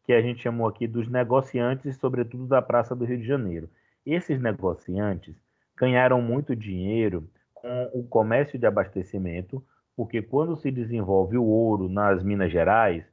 que 0.05 0.13
a 0.13 0.21
gente 0.21 0.41
chamou 0.41 0.67
aqui 0.67 0.87
dos 0.87 1.07
negociantes, 1.07 1.97
sobretudo 1.97 2.47
da 2.47 2.63
Praça 2.63 2.95
do 2.95 3.05
Rio 3.05 3.19
de 3.19 3.27
Janeiro. 3.27 3.69
Esses 4.03 4.41
negociantes 4.41 5.35
ganharam 5.77 6.19
muito 6.19 6.55
dinheiro 6.55 7.29
com 7.53 7.91
o 7.93 8.07
comércio 8.07 8.57
de 8.57 8.65
abastecimento, 8.65 9.63
porque 9.95 10.23
quando 10.23 10.57
se 10.57 10.71
desenvolve 10.71 11.37
o 11.37 11.45
ouro 11.45 11.87
nas 11.87 12.23
Minas 12.23 12.51
Gerais, 12.51 13.05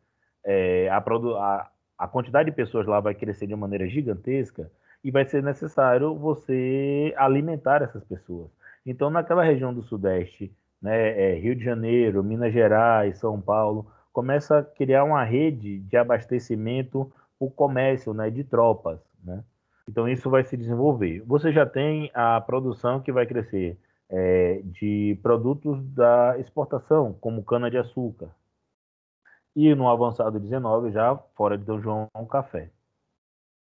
é, 0.43 0.89
a, 0.89 0.97
a, 0.97 1.71
a 1.99 2.09
quantidade 2.09 2.51
de 2.51 2.57
pessoas 2.57 2.87
lá 2.87 3.01
vai 3.01 3.15
crescer 3.15 3.47
de 3.47 3.55
uma 3.55 3.61
maneira 3.61 3.89
gigantesca 3.89 4.71
e 5.03 5.11
vai 5.11 5.25
ser 5.25 5.43
necessário 5.43 6.15
você 6.15 7.15
alimentar 7.17 7.83
essas 7.83 8.03
pessoas. 8.05 8.51
Então, 8.87 9.11
naquela 9.11 9.45
região 9.45 9.73
do 9.73 9.83
Sudeste, 9.83 10.53
né, 10.81 11.33
é, 11.33 11.35
Rio 11.35 11.55
de 11.55 11.65
Janeiro, 11.65 12.23
Minas 12.23 12.53
Gerais, 12.53 13.19
São 13.19 13.41
Paulo, 13.41 13.87
começa 14.13 14.59
a 14.59 14.63
criar 14.63 15.05
uma 15.05 15.25
rede 15.25 15.81
de 15.81 15.97
abastecimento 15.97 17.11
o 17.39 17.51
comércio 17.51 18.15
né, 18.15 18.31
de 18.31 18.45
tropas. 18.45 18.99
Né? 19.23 19.43
Então, 19.89 20.09
isso 20.09 20.31
vai 20.31 20.45
se 20.45 20.57
desenvolver. 20.57 21.23
Você 21.27 21.53
já 21.53 21.67
tem 21.67 22.11
a 22.15 22.41
produção 22.41 23.01
que 23.01 23.13
vai 23.13 23.27
crescer 23.27 23.79
é, 24.09 24.61
de 24.65 25.19
produtos 25.23 25.85
da 25.89 26.39
exportação, 26.39 27.15
como 27.21 27.43
cana-de-açúcar. 27.43 28.29
E 29.55 29.75
no 29.75 29.89
avançado 29.89 30.41
19, 30.41 30.91
já 30.91 31.17
fora 31.37 31.57
de 31.57 31.65
Dom 31.65 31.81
João, 31.81 32.09
café. 32.31 32.71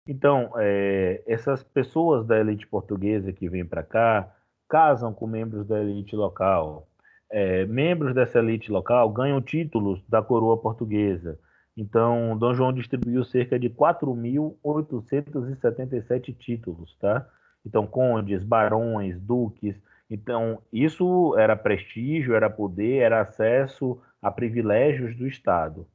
Então, 0.06 0.52
é, 0.56 1.22
essas 1.26 1.62
pessoas 1.62 2.26
da 2.26 2.38
elite 2.38 2.66
portuguesa 2.66 3.32
que 3.32 3.48
vêm 3.48 3.64
para 3.64 3.82
cá 3.82 4.34
casam 4.68 5.12
com 5.12 5.26
membros 5.26 5.66
da 5.66 5.80
elite 5.80 6.16
local. 6.16 6.88
É, 7.30 7.64
membros 7.66 8.14
dessa 8.14 8.38
elite 8.38 8.70
local 8.70 9.10
ganham 9.10 9.40
títulos 9.40 10.02
da 10.08 10.22
coroa 10.22 10.56
portuguesa 10.56 11.38
então, 11.76 12.36
Dom 12.36 12.54
João 12.54 12.72
distribuiu 12.72 13.24
cerca 13.24 13.58
de 13.58 13.68
4.877 13.70 16.36
títulos, 16.36 16.94
tá? 17.00 17.26
Então, 17.64 17.86
condes, 17.86 18.44
barões, 18.44 19.18
duques. 19.20 19.80
Então, 20.10 20.60
isso 20.72 21.36
era 21.38 21.56
prestígio, 21.56 22.34
era 22.34 22.50
poder, 22.50 22.98
era 22.98 23.22
acesso 23.22 23.98
a 24.22 24.30
privilégios 24.30 25.14
do 25.16 25.26
Estado. 25.26 25.86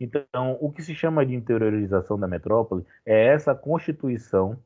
Então, 0.00 0.56
o 0.60 0.70
que 0.70 0.82
se 0.82 0.94
chama 0.94 1.26
de 1.26 1.34
interiorização 1.34 2.18
da 2.18 2.26
metrópole 2.26 2.84
é 3.04 3.26
essa 3.26 3.54
constituição 3.54 4.56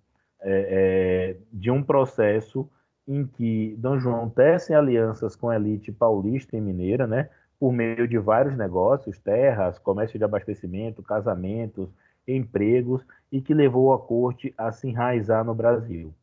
é, 0.40 1.34
é, 1.34 1.36
de 1.52 1.70
um 1.70 1.82
processo 1.82 2.68
em 3.08 3.26
que 3.26 3.74
Dom 3.78 3.98
João 3.98 4.28
tece 4.28 4.74
alianças 4.74 5.34
com 5.34 5.48
a 5.48 5.56
elite 5.56 5.90
paulista 5.90 6.56
e 6.56 6.60
mineira, 6.60 7.06
né? 7.06 7.30
por 7.58 7.72
meio 7.72 8.06
de 8.06 8.18
vários 8.18 8.56
negócios, 8.56 9.18
terras, 9.18 9.78
comércio 9.78 10.18
de 10.18 10.24
abastecimento, 10.24 11.02
casamentos, 11.02 11.88
empregos, 12.26 13.04
e 13.30 13.40
que 13.40 13.54
levou 13.54 13.92
a 13.92 13.98
corte 13.98 14.54
a 14.56 14.70
se 14.72 14.88
enraizar 14.88 15.44
no 15.44 15.54
Brasil. 15.54 16.14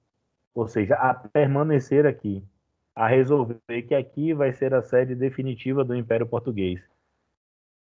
Ou 0.54 0.68
seja, 0.68 0.96
a 0.96 1.14
permanecer 1.14 2.06
aqui, 2.06 2.44
a 2.96 3.08
resolver 3.08 3.60
que 3.88 3.96
aqui 3.96 4.34
vai 4.34 4.54
ser 4.54 4.74
a 4.74 4.82
sede 4.82 5.16
definitiva 5.16 5.84
do 5.84 5.96
Império 5.96 6.28
Português. 6.28 6.82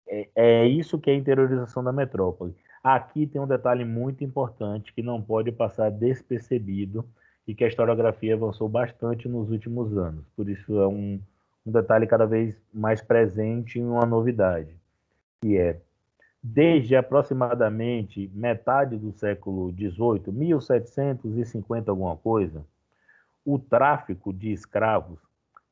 É, 0.08 0.30
é 0.36 0.68
isso 0.68 1.00
que 1.00 1.10
é 1.10 1.14
a 1.14 1.18
interiorização 1.18 1.84
da 1.84 1.92
metrópole. 1.92 2.56
Aqui 2.84 3.28
tem 3.28 3.40
um 3.40 3.48
detalhe 3.48 3.86
muito 3.86 4.24
importante 4.24 4.94
que 4.94 5.04
não 5.04 5.22
pode 5.22 5.52
passar 5.52 5.92
despercebido 5.92 7.06
e 7.48 7.54
que 7.54 7.64
a 7.64 7.68
historiografia 7.68 8.34
avançou 8.34 8.68
bastante 8.68 9.28
nos 9.28 9.52
últimos 9.52 9.96
anos. 9.98 10.26
Por 10.36 10.50
isso 10.50 10.80
é 10.80 10.88
um, 10.88 11.20
um 11.66 11.72
detalhe 11.72 12.08
cada 12.08 12.26
vez 12.26 12.60
mais 12.74 13.02
presente 13.02 13.80
em 13.80 13.86
uma 13.86 14.06
novidade, 14.06 14.76
que 15.42 15.58
é 15.58 15.80
desde 16.42 16.96
aproximadamente 16.96 18.32
metade 18.34 18.98
do 18.98 19.12
século 19.12 19.72
XVIII, 19.72 20.32
1750 20.32 21.92
alguma 21.92 22.18
coisa, 22.18 22.66
o 23.46 23.58
tráfico 23.58 24.32
de 24.32 24.52
escravos 24.52 25.20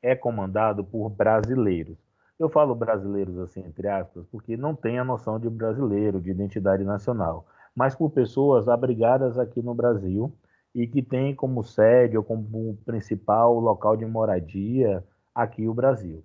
é 0.01 0.15
comandado 0.15 0.83
por 0.83 1.09
brasileiros. 1.09 1.97
Eu 2.39 2.49
falo 2.49 2.73
brasileiros 2.73 3.37
assim 3.39 3.59
entre 3.61 3.87
aspas, 3.87 4.25
porque 4.31 4.55
não 4.55 4.75
tem 4.75 4.97
a 4.97 5.03
noção 5.03 5.39
de 5.39 5.49
brasileiro, 5.49 6.21
de 6.21 6.31
identidade 6.31 6.83
nacional, 6.83 7.45
mas 7.75 7.95
por 7.95 8.09
pessoas 8.11 8.67
abrigadas 8.67 9.37
aqui 9.37 9.61
no 9.61 9.73
Brasil 9.73 10.33
e 10.73 10.87
que 10.87 11.01
têm 11.01 11.35
como 11.35 11.63
sede 11.63 12.17
ou 12.17 12.23
como 12.23 12.77
principal 12.85 13.59
local 13.59 13.97
de 13.97 14.05
moradia 14.05 15.03
aqui 15.33 15.67
o 15.67 15.73
Brasil. 15.73 16.23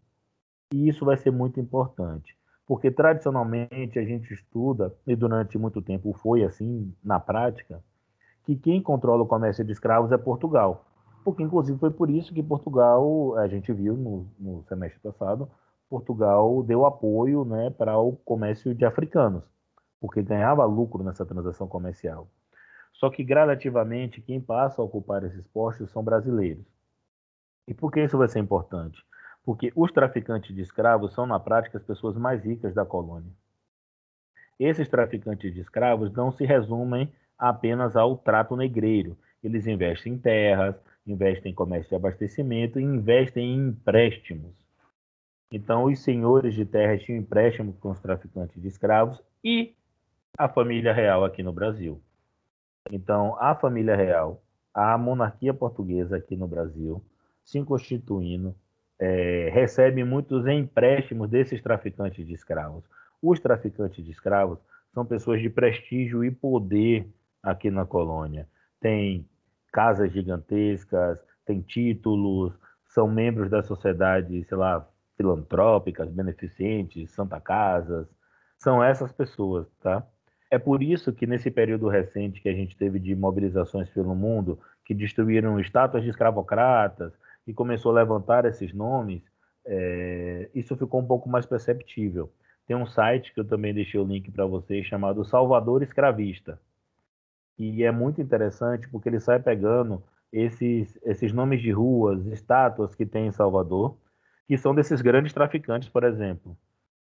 E 0.72 0.88
isso 0.88 1.04
vai 1.04 1.16
ser 1.16 1.30
muito 1.30 1.60
importante, 1.60 2.36
porque 2.66 2.90
tradicionalmente 2.90 3.98
a 3.98 4.04
gente 4.04 4.32
estuda, 4.32 4.94
e 5.06 5.14
durante 5.14 5.58
muito 5.58 5.80
tempo 5.80 6.12
foi 6.12 6.42
assim 6.42 6.92
na 7.02 7.20
prática, 7.20 7.82
que 8.44 8.56
quem 8.56 8.82
controla 8.82 9.22
o 9.22 9.26
comércio 9.26 9.64
de 9.64 9.72
escravos 9.72 10.12
é 10.12 10.18
Portugal. 10.18 10.84
Porque, 11.24 11.42
inclusive, 11.42 11.78
foi 11.78 11.90
por 11.90 12.10
isso 12.10 12.34
que 12.34 12.42
Portugal, 12.42 13.36
a 13.38 13.48
gente 13.48 13.72
viu 13.72 13.96
no, 13.96 14.26
no 14.38 14.62
semestre 14.64 15.00
passado, 15.00 15.50
Portugal 15.88 16.62
deu 16.62 16.84
apoio 16.84 17.44
né, 17.44 17.70
para 17.70 17.98
o 17.98 18.12
comércio 18.16 18.74
de 18.74 18.84
africanos, 18.84 19.42
porque 19.98 20.22
ganhava 20.22 20.64
lucro 20.66 21.02
nessa 21.02 21.24
transação 21.24 21.66
comercial. 21.66 22.28
Só 22.92 23.08
que, 23.10 23.24
gradativamente, 23.24 24.20
quem 24.20 24.40
passa 24.40 24.82
a 24.82 24.84
ocupar 24.84 25.24
esses 25.24 25.46
postos 25.48 25.90
são 25.90 26.04
brasileiros. 26.04 26.64
E 27.66 27.72
por 27.72 27.90
que 27.90 28.04
isso 28.04 28.18
vai 28.18 28.28
ser 28.28 28.40
importante? 28.40 29.02
Porque 29.44 29.72
os 29.74 29.90
traficantes 29.92 30.54
de 30.54 30.60
escravos 30.60 31.14
são, 31.14 31.26
na 31.26 31.40
prática, 31.40 31.78
as 31.78 31.84
pessoas 31.84 32.16
mais 32.16 32.44
ricas 32.44 32.74
da 32.74 32.84
colônia. 32.84 33.30
Esses 34.58 34.88
traficantes 34.88 35.52
de 35.52 35.60
escravos 35.60 36.12
não 36.12 36.30
se 36.30 36.44
resumem 36.44 37.10
apenas 37.38 37.96
ao 37.96 38.16
trato 38.16 38.56
negreiro. 38.56 39.16
Eles 39.42 39.66
investem 39.66 40.14
em 40.14 40.18
terras, 40.18 40.76
investem 41.06 41.52
em 41.52 41.54
comércio 41.54 41.88
de 41.90 41.96
abastecimento 41.96 42.80
e 42.80 42.82
investem 42.82 43.54
em 43.54 43.68
empréstimos. 43.68 44.54
Então, 45.50 45.84
os 45.84 46.00
senhores 46.00 46.54
de 46.54 46.64
terras 46.64 47.02
tinham 47.02 47.20
empréstimo 47.20 47.72
com 47.74 47.90
os 47.90 48.00
traficantes 48.00 48.60
de 48.60 48.66
escravos 48.66 49.22
e 49.42 49.74
a 50.36 50.48
família 50.48 50.92
real 50.92 51.24
aqui 51.24 51.42
no 51.42 51.52
Brasil. 51.52 52.00
Então, 52.90 53.36
a 53.38 53.54
família 53.54 53.94
real, 53.94 54.42
a 54.72 54.98
monarquia 54.98 55.54
portuguesa 55.54 56.16
aqui 56.16 56.36
no 56.36 56.48
Brasil, 56.48 57.02
se 57.44 57.62
constituindo, 57.62 58.54
é, 58.98 59.50
recebe 59.52 60.02
muitos 60.02 60.46
empréstimos 60.46 61.30
desses 61.30 61.62
traficantes 61.62 62.26
de 62.26 62.34
escravos. 62.34 62.84
Os 63.22 63.38
traficantes 63.38 64.04
de 64.04 64.10
escravos 64.10 64.58
são 64.92 65.04
pessoas 65.04 65.40
de 65.40 65.50
prestígio 65.50 66.24
e 66.24 66.30
poder 66.30 67.06
aqui 67.42 67.70
na 67.70 67.84
colônia. 67.84 68.48
Tem 68.80 69.26
casas 69.74 70.12
gigantescas, 70.12 71.18
tem 71.44 71.60
títulos, 71.60 72.54
são 72.86 73.08
membros 73.08 73.50
da 73.50 73.60
sociedade, 73.60 74.44
sei 74.44 74.56
lá, 74.56 74.88
filantrópicas, 75.16 76.08
beneficentes, 76.08 77.10
Santa 77.10 77.40
Casas. 77.40 78.06
São 78.56 78.82
essas 78.82 79.10
pessoas, 79.10 79.66
tá? 79.80 80.06
É 80.48 80.58
por 80.60 80.80
isso 80.80 81.12
que 81.12 81.26
nesse 81.26 81.50
período 81.50 81.88
recente 81.88 82.40
que 82.40 82.48
a 82.48 82.54
gente 82.54 82.76
teve 82.76 83.00
de 83.00 83.16
mobilizações 83.16 83.90
pelo 83.90 84.14
mundo, 84.14 84.60
que 84.84 84.94
destruíram 84.94 85.58
estátuas 85.58 86.04
de 86.04 86.10
escravocratas, 86.10 87.12
e 87.44 87.52
começou 87.52 87.90
a 87.90 87.96
levantar 87.96 88.44
esses 88.44 88.72
nomes, 88.72 89.22
é, 89.66 90.48
isso 90.54 90.76
ficou 90.76 91.00
um 91.00 91.06
pouco 91.06 91.28
mais 91.28 91.46
perceptível. 91.46 92.30
Tem 92.64 92.76
um 92.76 92.86
site 92.86 93.34
que 93.34 93.40
eu 93.40 93.44
também 93.44 93.74
deixei 93.74 93.98
o 93.98 94.04
link 94.04 94.30
para 94.30 94.46
vocês 94.46 94.86
chamado 94.86 95.24
Salvador 95.24 95.82
Escravista. 95.82 96.60
E 97.58 97.84
é 97.84 97.90
muito 97.90 98.20
interessante 98.20 98.88
porque 98.88 99.08
ele 99.08 99.20
sai 99.20 99.40
pegando 99.40 100.02
esses, 100.32 100.98
esses 101.04 101.32
nomes 101.32 101.62
de 101.62 101.70
ruas, 101.70 102.26
estátuas 102.26 102.94
que 102.94 103.06
tem 103.06 103.28
em 103.28 103.32
Salvador, 103.32 103.96
que 104.46 104.58
são 104.58 104.74
desses 104.74 105.00
grandes 105.00 105.32
traficantes, 105.32 105.88
por 105.88 106.04
exemplo, 106.04 106.56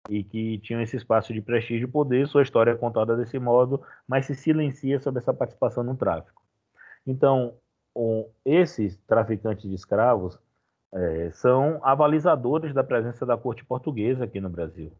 e 0.10 0.24
que 0.24 0.60
tinham 0.60 0.82
esse 0.82 0.96
espaço 0.96 1.34
de 1.34 1.42
prestígio 1.42 1.88
e 1.88 1.92
poder. 1.92 2.28
Sua 2.28 2.44
história 2.44 2.72
é 2.72 2.76
contada 2.76 3.18
desse 3.18 3.40
modo, 3.40 3.82
mas 4.08 4.26
se 4.26 4.36
silencia 4.36 5.00
sobre 5.00 5.20
essa 5.20 5.34
participação 5.34 5.84
no 5.84 5.96
tráfico. 5.96 6.44
Então, 7.06 7.56
um, 7.96 8.28
esses 8.46 8.98
traficantes 9.08 9.68
de 9.68 9.76
escravos 9.76 10.40
é, 10.94 11.32
são 11.32 11.80
avalizadores 11.84 12.74
da 12.74 12.84
presença 12.84 13.26
da 13.26 13.36
corte 13.36 13.66
portuguesa 13.66 14.26
aqui 14.26 14.40
no 14.40 14.50
Brasil. 14.50 14.92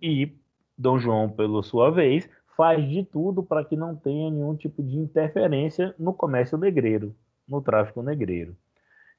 E 0.00 0.34
Dom 0.76 0.98
João, 0.98 1.28
pela 1.28 1.62
sua 1.62 1.90
vez, 1.90 2.28
faz 2.58 2.90
de 2.90 3.04
tudo 3.04 3.40
para 3.40 3.64
que 3.64 3.76
não 3.76 3.94
tenha 3.94 4.28
nenhum 4.32 4.56
tipo 4.56 4.82
de 4.82 4.96
interferência 4.96 5.94
no 5.96 6.12
comércio 6.12 6.58
negreiro, 6.58 7.14
no 7.46 7.62
tráfico 7.62 8.02
negreiro. 8.02 8.56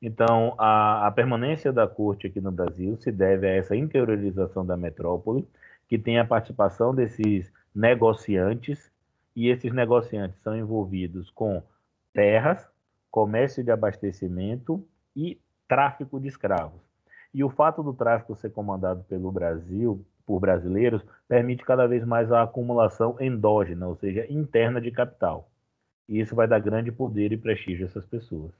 Então, 0.01 0.55
a, 0.57 1.07
a, 1.07 1.11
permanência 1.11 1.71
da 1.71 1.87
corte 1.87 2.27
aqui 2.27 2.41
no 2.41 2.51
Brasil 2.51 2.97
se 2.97 3.09
deve 3.13 3.47
a 3.47 3.51
essa 3.51 3.77
interiorização 3.77 4.65
da 4.65 4.75
metrópole, 4.75 5.47
que 5.87 5.97
tem 5.97 6.19
a 6.19 6.25
participação 6.25 6.93
desses 6.93 7.49
negociantes, 7.73 8.91
e 9.33 9.47
esses 9.47 9.71
negociantes 9.71 10.41
são 10.41 10.53
envolvidos 10.53 11.29
com 11.29 11.63
terras, 12.13 12.67
comércio 13.09 13.63
de 13.63 13.71
abastecimento 13.71 14.85
e 15.15 15.39
tráfico 15.65 16.19
de 16.19 16.27
escravos. 16.27 16.81
E 17.33 17.41
o 17.41 17.49
fato 17.49 17.81
do 17.81 17.93
tráfico 17.93 18.35
ser 18.35 18.49
comandado 18.49 19.01
pelo 19.05 19.31
Brasil 19.31 20.05
por 20.29 20.39
brasileiros 20.39 21.01
permite 21.27 21.65
cada 21.65 21.87
vez 21.87 22.05
mais 22.05 22.31
a 22.31 22.43
acumulação 22.43 23.17
endógena, 23.19 23.87
ou 23.87 23.95
seja, 23.95 24.31
interna 24.31 24.79
de 24.79 24.91
capital. 24.91 25.49
E 26.07 26.19
isso 26.19 26.35
vai 26.35 26.47
dar 26.47 26.59
grande 26.59 26.91
poder 26.91 27.31
e 27.31 27.37
prestígio 27.37 27.87
a 27.87 27.89
essas 27.89 28.05
pessoas. 28.05 28.51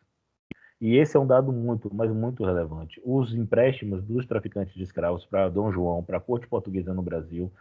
E 0.82 0.96
esse 0.98 1.16
é 1.16 1.20
um 1.20 1.28
dado 1.28 1.54
muito, 1.54 1.94
mas 1.94 2.12
muito 2.12 2.44
relevante. 2.44 3.00
Os 3.06 3.36
empréstimos 3.36 4.04
dos 4.04 4.26
traficantes 4.26 4.74
de 4.74 4.82
escravos 4.82 5.28
para 5.28 5.48
Dom 5.48 5.72
João, 5.72 6.04
para 6.04 6.18
a 6.18 6.20
corte 6.20 6.48
portuguesa 6.48 6.92
no 6.92 7.04
Brasil, 7.04 7.52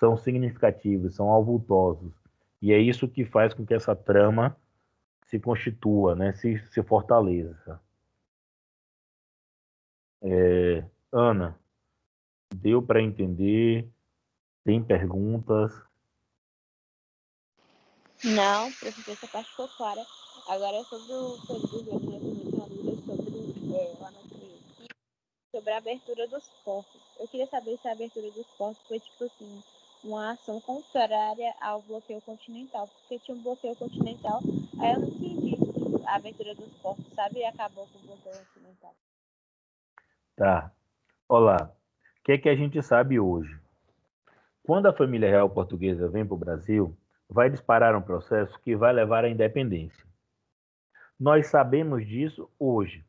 são 0.00 0.16
significativos, 0.16 1.14
são 1.14 1.34
avultosos. 1.34 2.14
E 2.62 2.72
é 2.72 2.78
isso 2.78 3.06
que 3.06 3.26
faz 3.26 3.52
com 3.52 3.66
que 3.66 3.74
essa 3.74 3.94
trama 3.94 4.56
se 5.26 5.38
constitua, 5.38 6.14
né, 6.14 6.32
se, 6.32 6.56
se 6.70 6.82
fortaleça. 6.82 7.78
É, 10.22 10.82
Ana, 11.12 11.54
Deu 12.54 12.82
para 12.82 13.02
entender? 13.02 13.88
Tem 14.64 14.82
perguntas? 14.82 15.72
Não, 18.24 18.72
professor, 18.72 19.12
essa 19.12 19.28
parte 19.28 19.50
ficou 19.50 19.68
clara. 19.68 20.04
Agora 20.46 20.82
sobre 20.84 21.12
o 21.12 21.38
período, 21.46 21.90
eu 21.90 22.00
queria 22.00 22.20
fazer 22.20 22.56
uma 22.56 22.66
dúvida 22.66 23.02
sobre, 23.06 23.76
é, 23.76 23.92
no 24.10 24.28
sobre 25.52 25.72
a 25.72 25.76
abertura 25.76 26.26
dos 26.28 26.44
portos. 26.64 27.00
Eu 27.20 27.28
queria 27.28 27.46
saber 27.46 27.78
se 27.78 27.88
a 27.88 27.92
abertura 27.92 28.30
dos 28.30 28.46
portos 28.56 28.82
foi 28.88 28.98
tipo 28.98 29.24
assim, 29.24 29.62
uma 30.02 30.32
ação 30.32 30.60
contrária 30.60 31.54
ao 31.60 31.82
bloqueio 31.82 32.20
continental, 32.22 32.88
porque 32.88 33.18
tinha 33.20 33.36
um 33.36 33.42
bloqueio 33.42 33.76
continental, 33.76 34.40
aí 34.80 34.94
eu 34.94 35.00
não 35.00 35.08
entendi 35.08 35.56
a 36.06 36.16
abertura 36.16 36.54
dos 36.54 36.72
portos, 36.78 37.06
sabe? 37.14 37.40
E 37.40 37.44
acabou 37.44 37.86
com 37.86 37.98
o 37.98 38.02
bloqueio 38.02 38.36
continental. 38.46 38.94
Tá. 40.36 40.72
Olá 41.28 41.77
que 42.28 42.32
é 42.32 42.36
que 42.36 42.48
a 42.50 42.54
gente 42.54 42.82
sabe 42.82 43.18
hoje? 43.18 43.58
Quando 44.62 44.84
a 44.84 44.92
família 44.92 45.30
real 45.30 45.48
portuguesa 45.48 46.10
vem 46.10 46.26
para 46.26 46.34
o 46.34 46.38
Brasil, 46.38 46.94
vai 47.26 47.48
disparar 47.48 47.96
um 47.96 48.02
processo 48.02 48.60
que 48.60 48.76
vai 48.76 48.92
levar 48.92 49.24
à 49.24 49.30
independência. 49.30 50.04
Nós 51.18 51.46
sabemos 51.46 52.06
disso 52.06 52.50
hoje, 52.58 53.02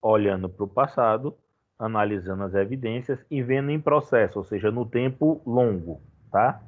olhando 0.00 0.48
para 0.48 0.64
o 0.64 0.68
passado, 0.68 1.36
analisando 1.78 2.44
as 2.44 2.54
evidências 2.54 3.22
e 3.30 3.42
vendo 3.42 3.70
em 3.70 3.78
processo, 3.78 4.38
ou 4.38 4.44
seja, 4.46 4.70
no 4.70 4.86
tempo 4.86 5.42
longo, 5.44 6.00
tá? 6.30 6.62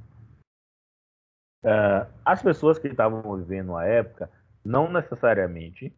Uh, 1.64 2.06
as 2.22 2.42
pessoas 2.42 2.78
que 2.78 2.88
estavam 2.88 3.34
vivendo 3.38 3.74
a 3.74 3.86
época 3.86 4.30
não 4.62 4.92
necessariamente, 4.92 5.90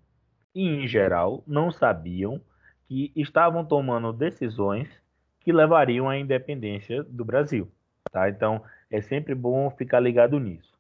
e 0.55 0.69
em 0.69 0.87
geral, 0.87 1.43
não 1.49 1.73
sabiam 1.73 2.41
que 2.87 3.11
estavam 3.17 3.65
tomando 3.65 4.13
decisões 4.13 5.05
que 5.47 5.53
levariam 5.53 6.09
à 6.09 6.19
independência 6.19 7.05
do 7.05 7.25
Brasil. 7.25 7.71
Tá? 8.11 8.29
Então, 8.29 8.61
é 8.91 9.01
sempre 9.01 9.33
bom 9.33 9.71
ficar 9.71 10.01
ligado 10.01 10.41
nisso. 10.41 10.77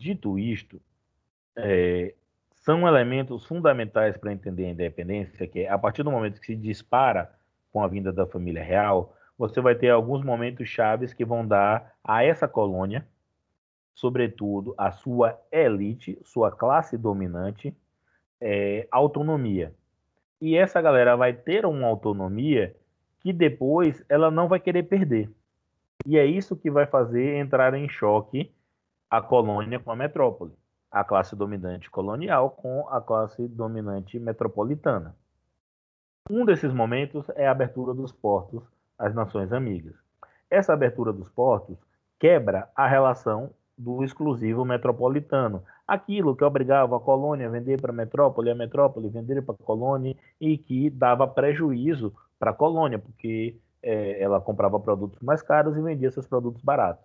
Dito 0.00 0.36
isto, 0.36 0.82
é, 1.54 2.12
são 2.56 2.88
elementos 2.88 3.46
fundamentais 3.46 4.16
para 4.16 4.32
entender 4.32 4.64
a 4.64 4.70
independência, 4.70 5.46
que 5.46 5.60
é 5.60 5.70
a 5.70 5.78
partir 5.78 6.02
do 6.02 6.10
momento 6.10 6.40
que 6.40 6.46
se 6.46 6.56
dispara 6.56 7.32
com 7.72 7.80
a 7.80 7.86
vinda 7.86 8.12
da 8.12 8.26
família 8.26 8.64
real, 8.64 9.14
você 9.38 9.60
vai 9.60 9.76
ter 9.76 9.90
alguns 9.90 10.24
momentos 10.24 10.68
chaves 10.68 11.14
que 11.14 11.24
vão 11.24 11.46
dar 11.46 11.94
a 12.02 12.24
essa 12.24 12.48
colônia, 12.48 13.06
sobretudo 13.94 14.74
a 14.76 14.90
sua 14.90 15.40
elite, 15.52 16.18
sua 16.24 16.50
classe 16.50 16.98
dominante, 16.98 17.72
é, 18.40 18.88
autonomia. 18.90 19.72
E 20.40 20.56
essa 20.56 20.82
galera 20.82 21.14
vai 21.14 21.32
ter 21.32 21.64
uma 21.64 21.86
autonomia 21.86 22.74
que 23.26 23.32
depois 23.32 24.04
ela 24.08 24.30
não 24.30 24.46
vai 24.46 24.60
querer 24.60 24.84
perder. 24.84 25.28
E 26.06 26.16
é 26.16 26.24
isso 26.24 26.54
que 26.54 26.70
vai 26.70 26.86
fazer 26.86 27.34
entrar 27.34 27.74
em 27.74 27.88
choque 27.88 28.54
a 29.10 29.20
colônia 29.20 29.80
com 29.80 29.90
a 29.90 29.96
metrópole, 29.96 30.52
a 30.88 31.02
classe 31.02 31.34
dominante 31.34 31.90
colonial 31.90 32.50
com 32.50 32.88
a 32.88 33.00
classe 33.00 33.48
dominante 33.48 34.16
metropolitana. 34.20 35.16
Um 36.30 36.44
desses 36.44 36.72
momentos 36.72 37.28
é 37.30 37.48
a 37.48 37.50
abertura 37.50 37.92
dos 37.92 38.12
portos 38.12 38.62
às 38.96 39.12
nações 39.12 39.52
amigas. 39.52 39.96
Essa 40.48 40.72
abertura 40.72 41.12
dos 41.12 41.28
portos 41.28 41.76
quebra 42.20 42.70
a 42.76 42.86
relação 42.86 43.50
do 43.76 44.04
exclusivo 44.04 44.64
metropolitano, 44.64 45.64
aquilo 45.84 46.36
que 46.36 46.44
obrigava 46.44 46.96
a 46.96 47.00
colônia 47.00 47.48
a 47.48 47.50
vender 47.50 47.80
para 47.80 47.90
a 47.90 47.94
metrópole, 47.94 48.50
a 48.50 48.54
metrópole 48.54 49.08
vender 49.08 49.42
para 49.42 49.56
a 49.56 49.64
colônia 49.64 50.16
e 50.40 50.56
que 50.56 50.88
dava 50.88 51.26
prejuízo 51.26 52.14
para 52.38 52.50
a 52.50 52.54
colônia, 52.54 52.98
porque 52.98 53.56
é, 53.82 54.20
ela 54.20 54.40
comprava 54.40 54.78
produtos 54.80 55.20
mais 55.20 55.42
caros 55.42 55.76
e 55.76 55.80
vendia 55.80 56.10
seus 56.10 56.26
produtos 56.26 56.62
baratos. 56.62 57.04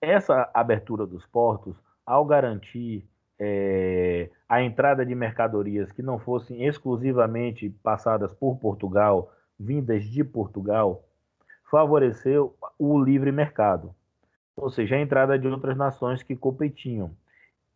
Essa 0.00 0.50
abertura 0.54 1.06
dos 1.06 1.26
portos, 1.26 1.76
ao 2.06 2.24
garantir 2.24 3.06
é, 3.38 4.30
a 4.48 4.62
entrada 4.62 5.04
de 5.04 5.14
mercadorias 5.14 5.92
que 5.92 6.02
não 6.02 6.18
fossem 6.18 6.66
exclusivamente 6.66 7.70
passadas 7.82 8.32
por 8.34 8.56
Portugal, 8.56 9.32
vindas 9.58 10.04
de 10.04 10.24
Portugal, 10.24 11.04
favoreceu 11.70 12.56
o 12.78 13.02
livre 13.02 13.30
mercado, 13.30 13.94
ou 14.56 14.70
seja, 14.70 14.96
a 14.96 15.00
entrada 15.00 15.38
de 15.38 15.46
outras 15.46 15.76
nações 15.76 16.22
que 16.22 16.34
competiam. 16.34 17.14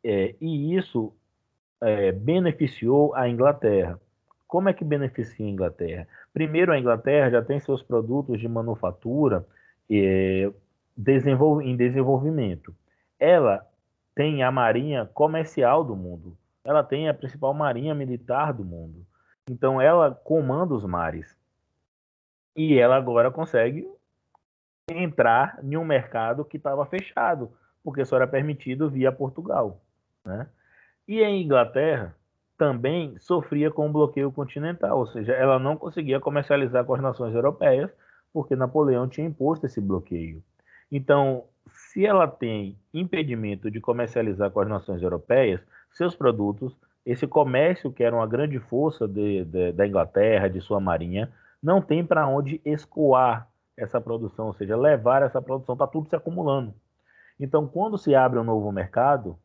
É, 0.03 0.35
e 0.41 0.77
isso 0.77 1.15
é, 1.81 2.13
beneficiou 2.13 3.15
a 3.15 3.29
Inglaterra. 3.29 3.99
Como 4.47 4.69
é 4.69 4.73
que 4.73 4.85
beneficia 4.85 5.45
a 5.45 5.49
Inglaterra? 5.49 6.09
Primeiro, 6.33 6.73
a 6.73 6.79
Inglaterra 6.79 7.31
já 7.31 7.43
tem 7.43 7.59
seus 7.61 7.83
produtos 7.83 8.39
de 8.39 8.49
manufatura 8.49 9.47
eh, 9.91 10.51
em 11.63 11.77
desenvolvimento. 11.77 12.75
Ela 13.19 13.67
tem 14.15 14.43
a 14.43 14.51
marinha 14.51 15.07
comercial 15.13 15.83
do 15.85 15.97
mundo. 15.97 16.37
Ela 16.65 16.83
tem 16.83 17.09
a 17.09 17.15
principal 17.15 17.53
marinha 17.53 17.95
militar 17.95 18.53
do 18.53 18.65
mundo. 18.65 19.05
Então, 19.51 19.81
ela 19.81 20.15
comanda 20.15 20.73
os 20.73 20.85
mares. 20.85 21.37
E 22.57 22.79
ela 22.79 22.97
agora 22.97 23.31
consegue 23.31 23.89
entrar 24.89 25.59
em 25.63 25.77
um 25.77 25.85
mercado 25.85 26.45
que 26.45 26.57
estava 26.57 26.85
fechado, 26.87 27.53
porque 27.83 28.05
só 28.05 28.17
era 28.17 28.27
permitido 28.27 28.89
via 28.89 29.11
Portugal. 29.11 29.81
Né? 30.25 30.47
E 31.07 31.23
a 31.23 31.29
Inglaterra 31.29 32.15
também 32.57 33.17
sofria 33.19 33.71
com 33.71 33.89
o 33.89 33.93
bloqueio 33.93 34.31
continental, 34.31 34.99
ou 34.99 35.07
seja, 35.07 35.33
ela 35.33 35.59
não 35.59 35.77
conseguia 35.77 36.21
comercializar 36.21 36.85
com 36.85 36.95
as 36.95 37.03
nações 37.03 37.35
europeias, 37.35 37.91
porque 38.33 38.57
Napoleão 38.57 39.09
tinha 39.09 39.27
imposto 39.27 39.67
esse 39.67 39.81
bloqueio. 39.81 40.43
Então, 40.91 41.45
se 41.69 42.05
ela 42.05 42.27
tem 42.27 42.79
impedimento 42.93 43.71
de 43.71 43.81
comercializar 43.81 44.51
com 44.51 44.61
as 44.61 44.69
nações 44.69 45.03
europeias 45.03 45.61
seus 45.93 46.15
produtos, 46.15 46.77
esse 47.05 47.27
comércio, 47.27 47.93
que 47.93 48.03
era 48.03 48.15
uma 48.15 48.27
grande 48.27 48.59
força 48.59 49.07
de, 49.07 49.45
de, 49.45 49.73
da 49.73 49.87
Inglaterra, 49.87 50.49
de 50.49 50.61
sua 50.61 50.81
marinha, 50.81 51.33
não 51.63 51.81
tem 51.81 52.05
para 52.05 52.27
onde 52.27 52.61
escoar 52.65 53.49
essa 53.77 54.01
produção, 54.01 54.47
ou 54.47 54.55
seja, 54.55 54.77
levar 54.77 55.23
essa 55.23 55.41
produção, 55.43 55.75
está 55.75 55.87
tudo 55.87 56.09
se 56.09 56.17
acumulando. 56.17 56.75
Então, 57.39 57.67
quando 57.67 57.99
se 57.99 58.15
abre 58.15 58.39
um 58.39 58.45
novo 58.45 58.71
mercado, 58.71 59.39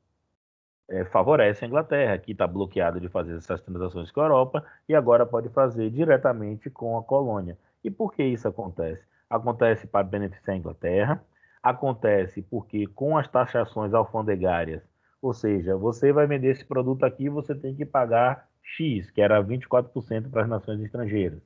é, 0.89 1.05
favorece 1.05 1.63
a 1.63 1.67
Inglaterra, 1.67 2.17
que 2.17 2.31
está 2.31 2.47
bloqueada 2.47 2.99
de 2.99 3.07
fazer 3.09 3.35
essas 3.37 3.61
transações 3.61 4.11
com 4.11 4.21
a 4.21 4.25
Europa 4.25 4.65
e 4.87 4.95
agora 4.95 5.25
pode 5.25 5.49
fazer 5.49 5.89
diretamente 5.91 6.69
com 6.69 6.97
a 6.97 7.03
colônia. 7.03 7.57
E 7.83 7.89
por 7.91 8.13
que 8.13 8.23
isso 8.23 8.47
acontece? 8.47 9.03
Acontece 9.29 9.87
para 9.87 10.03
beneficiar 10.03 10.55
a 10.55 10.59
Inglaterra, 10.59 11.23
acontece 11.61 12.41
porque 12.41 12.87
com 12.87 13.17
as 13.17 13.27
taxações 13.27 13.93
alfandegárias 13.93 14.81
Ou 15.21 15.33
seja, 15.33 15.75
você 15.77 16.11
vai 16.13 16.25
vender 16.27 16.49
esse 16.49 16.65
produto 16.65 17.05
aqui, 17.05 17.29
você 17.29 17.53
tem 17.55 17.75
que 17.75 17.85
pagar 17.85 18.47
X, 18.63 19.11
que 19.11 19.21
era 19.21 19.43
24% 19.43 20.29
para 20.31 20.43
as 20.43 20.49
nações 20.49 20.81
estrangeiras. 20.81 21.41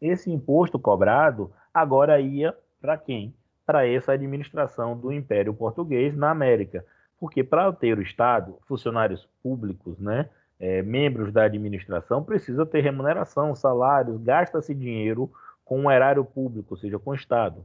Esse 0.00 0.30
imposto 0.30 0.78
cobrado 0.78 1.52
agora 1.72 2.20
ia 2.20 2.56
para 2.80 2.98
quem? 2.98 3.34
Para 3.64 3.86
essa 3.86 4.12
administração 4.12 4.98
do 4.98 5.12
Império 5.12 5.54
Português 5.54 6.16
na 6.16 6.30
América. 6.30 6.84
Porque 7.22 7.44
para 7.44 7.72
ter 7.72 7.96
o 7.96 8.02
Estado, 8.02 8.58
funcionários 8.66 9.28
públicos, 9.44 9.96
né, 10.00 10.28
é, 10.58 10.82
membros 10.82 11.32
da 11.32 11.44
administração, 11.44 12.20
precisa 12.20 12.66
ter 12.66 12.80
remuneração, 12.80 13.54
salários, 13.54 14.20
gasta-se 14.20 14.74
dinheiro 14.74 15.30
com 15.64 15.84
o 15.84 15.90
erário 15.92 16.24
público, 16.24 16.74
ou 16.74 16.76
seja, 16.76 16.98
com 16.98 17.10
o 17.10 17.14
Estado. 17.14 17.64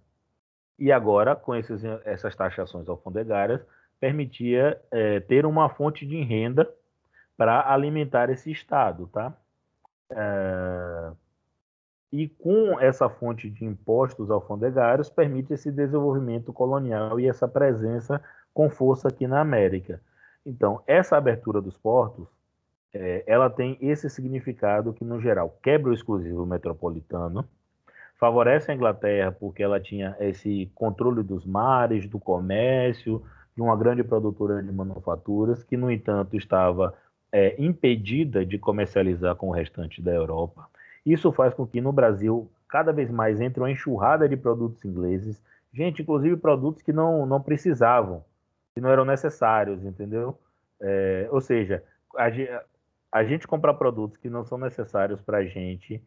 E 0.78 0.92
agora, 0.92 1.36
com 1.36 1.56
esses, 1.56 1.84
essas 2.06 2.36
taxações 2.36 2.88
alfandegárias, 2.88 3.60
permitia 4.00 4.80
é, 4.92 5.22
ter 5.22 5.44
uma 5.44 5.70
fonte 5.70 6.06
de 6.06 6.22
renda 6.22 6.72
para 7.36 7.74
alimentar 7.74 8.30
esse 8.30 8.52
Estado, 8.52 9.08
tá? 9.08 9.36
É, 10.12 11.12
e 12.12 12.28
com 12.28 12.80
essa 12.80 13.10
fonte 13.10 13.50
de 13.50 13.66
impostos 13.66 14.30
alfandegários 14.30 15.10
permite 15.10 15.54
esse 15.54 15.72
desenvolvimento 15.72 16.54
colonial 16.54 17.20
e 17.20 17.28
essa 17.28 17.48
presença 17.48 18.22
com 18.58 18.72
força 18.72 19.10
aqui 19.10 19.28
na 19.28 19.40
América. 19.40 20.02
Então, 20.44 20.82
essa 20.88 21.16
abertura 21.16 21.62
dos 21.62 21.78
portos, 21.78 22.28
é, 22.92 23.24
ela 23.28 23.52
tem 23.52 23.78
esse 23.80 24.10
significado 24.10 24.94
que, 24.94 25.06
no 25.06 25.22
geral, 25.22 25.56
quebra 25.62 25.92
o 25.92 25.94
exclusivo 25.94 26.44
metropolitano, 26.44 27.48
favorece 28.16 28.72
a 28.72 28.74
Inglaterra 28.74 29.32
porque 29.32 29.62
ela 29.62 29.80
tinha 29.80 30.18
esse 30.20 30.72
controle 30.74 31.22
dos 31.22 31.46
mares, 31.46 32.10
do 32.10 32.18
comércio, 32.18 33.22
de 33.56 33.62
uma 33.62 33.78
grande 33.78 34.04
produtora 34.04 34.64
de 34.64 34.72
manufaturas, 34.72 35.64
que, 35.64 35.78
no 35.78 35.92
entanto, 35.92 36.36
estava 36.36 36.96
é, 37.32 37.56
impedida 37.62 38.44
de 38.44 38.58
comercializar 38.58 39.36
com 39.36 39.50
o 39.50 39.54
restante 39.54 40.02
da 40.02 40.12
Europa. 40.12 40.68
Isso 41.06 41.32
faz 41.32 41.54
com 41.54 41.68
que 41.68 41.80
no 41.80 41.92
Brasil 41.92 42.50
cada 42.68 42.92
vez 42.92 43.12
mais 43.12 43.40
entre 43.40 43.60
uma 43.60 43.70
enxurrada 43.70 44.28
de 44.28 44.36
produtos 44.36 44.84
ingleses, 44.84 45.40
gente, 45.72 46.02
inclusive 46.02 46.36
produtos 46.38 46.82
que 46.82 46.92
não, 46.92 47.24
não 47.28 47.40
precisavam, 47.40 48.26
que 48.78 48.82
não 48.82 48.92
eram 48.92 49.06
necessários, 49.06 49.84
entendeu? 49.84 50.40
É, 50.80 51.28
ou 51.32 51.42
seja, 51.42 51.84
a, 52.16 52.28
a, 53.12 53.24
gente 53.24 53.48
comprar 53.48 53.74
produtos 53.74 54.18
que 54.20 54.30
não 54.30 54.46
são 54.46 54.56
necessários 54.60 55.20
para 55.20 55.40
a 55.40 55.46
gente 55.46 56.00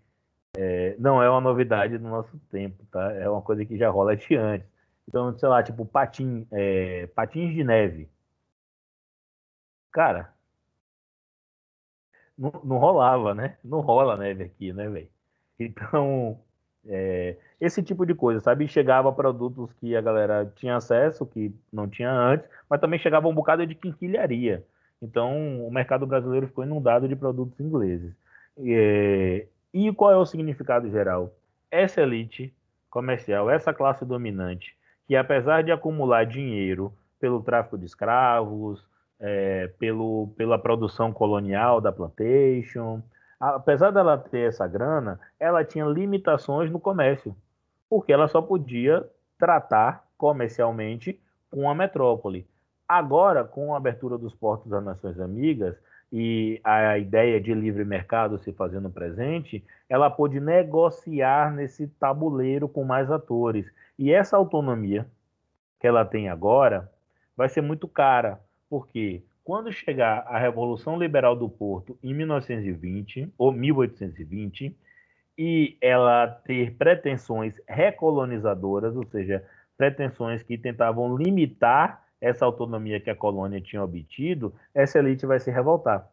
é, 0.56 0.94
não 0.96 1.20
é 1.20 1.28
uma 1.28 1.40
novidade 1.40 1.98
no 1.98 2.08
nosso 2.08 2.38
tempo, 2.48 2.86
tá? 2.92 3.12
É 3.14 3.28
uma 3.28 3.42
coisa 3.42 3.64
que 3.64 3.76
já 3.76 3.90
rola 3.90 4.16
de 4.16 4.36
antes. 4.36 4.68
Então, 5.08 5.36
sei 5.36 5.48
lá, 5.48 5.64
tipo 5.64 5.84
patim, 5.84 6.46
é, 6.52 7.08
patins 7.08 7.52
de 7.52 7.64
neve. 7.64 8.08
Cara, 9.90 10.32
não, 12.38 12.52
não 12.62 12.78
rolava, 12.78 13.34
né? 13.34 13.58
Não 13.64 13.80
rola 13.80 14.16
neve 14.16 14.44
aqui, 14.44 14.72
né, 14.72 14.88
velho? 14.88 15.10
Então, 15.58 16.40
é, 16.86 17.36
esse 17.60 17.82
tipo 17.82 18.06
de 18.06 18.14
coisa, 18.14 18.40
sabe? 18.40 18.66
Chegava 18.68 19.12
produtos 19.12 19.72
que 19.74 19.94
a 19.94 20.00
galera 20.00 20.50
tinha 20.56 20.76
acesso, 20.76 21.26
que 21.26 21.54
não 21.72 21.88
tinha 21.88 22.10
antes, 22.10 22.48
mas 22.68 22.80
também 22.80 22.98
chegava 22.98 23.28
um 23.28 23.34
bocado 23.34 23.66
de 23.66 23.74
quinquilharia. 23.74 24.64
Então, 25.02 25.66
o 25.66 25.70
mercado 25.70 26.06
brasileiro 26.06 26.46
ficou 26.46 26.64
inundado 26.64 27.08
de 27.08 27.16
produtos 27.16 27.58
ingleses. 27.60 28.12
É, 28.58 29.46
e 29.72 29.92
qual 29.92 30.12
é 30.12 30.16
o 30.16 30.26
significado 30.26 30.90
geral? 30.90 31.34
Essa 31.70 32.02
elite 32.02 32.52
comercial, 32.90 33.48
essa 33.48 33.72
classe 33.72 34.04
dominante, 34.04 34.74
que 35.06 35.16
apesar 35.16 35.62
de 35.62 35.72
acumular 35.72 36.24
dinheiro 36.24 36.92
pelo 37.20 37.42
tráfico 37.42 37.78
de 37.78 37.86
escravos, 37.86 38.84
é, 39.20 39.68
pelo, 39.78 40.28
pela 40.36 40.58
produção 40.58 41.12
colonial 41.12 41.80
da 41.80 41.92
plantation. 41.92 43.02
Apesar 43.40 43.90
dela 43.90 44.18
ter 44.18 44.48
essa 44.48 44.66
grana, 44.66 45.18
ela 45.38 45.64
tinha 45.64 45.86
limitações 45.86 46.70
no 46.70 46.78
comércio, 46.78 47.34
porque 47.88 48.12
ela 48.12 48.28
só 48.28 48.42
podia 48.42 49.08
tratar 49.38 50.04
comercialmente 50.18 51.18
com 51.50 51.70
a 51.70 51.74
metrópole. 51.74 52.46
Agora, 52.86 53.42
com 53.42 53.72
a 53.72 53.78
abertura 53.78 54.18
dos 54.18 54.34
portos 54.34 54.68
das 54.68 54.84
Nações 54.84 55.18
Amigas 55.18 55.74
e 56.12 56.60
a 56.62 56.98
ideia 56.98 57.40
de 57.40 57.54
livre 57.54 57.84
mercado 57.84 58.38
se 58.38 58.52
fazendo 58.52 58.90
presente, 58.90 59.64
ela 59.88 60.10
pôde 60.10 60.38
negociar 60.38 61.52
nesse 61.52 61.86
tabuleiro 61.86 62.68
com 62.68 62.84
mais 62.84 63.10
atores. 63.10 63.72
E 63.98 64.12
essa 64.12 64.36
autonomia 64.36 65.06
que 65.78 65.86
ela 65.86 66.04
tem 66.04 66.28
agora 66.28 66.90
vai 67.34 67.48
ser 67.48 67.62
muito 67.62 67.88
cara, 67.88 68.38
porque 68.68 69.22
quando 69.44 69.72
chegar 69.72 70.24
a 70.26 70.38
Revolução 70.38 70.98
Liberal 70.98 71.34
do 71.34 71.48
Porto 71.48 71.98
em 72.02 72.14
1920 72.14 73.32
ou 73.36 73.52
1820 73.52 74.76
e 75.36 75.76
ela 75.80 76.26
ter 76.26 76.74
pretensões 76.76 77.54
recolonizadoras, 77.66 78.94
ou 78.96 79.04
seja, 79.06 79.44
pretensões 79.76 80.42
que 80.42 80.58
tentavam 80.58 81.16
limitar 81.16 82.04
essa 82.20 82.44
autonomia 82.44 83.00
que 83.00 83.08
a 83.08 83.16
colônia 83.16 83.60
tinha 83.60 83.82
obtido, 83.82 84.54
essa 84.74 84.98
elite 84.98 85.24
vai 85.24 85.40
se 85.40 85.50
revoltar. 85.50 86.06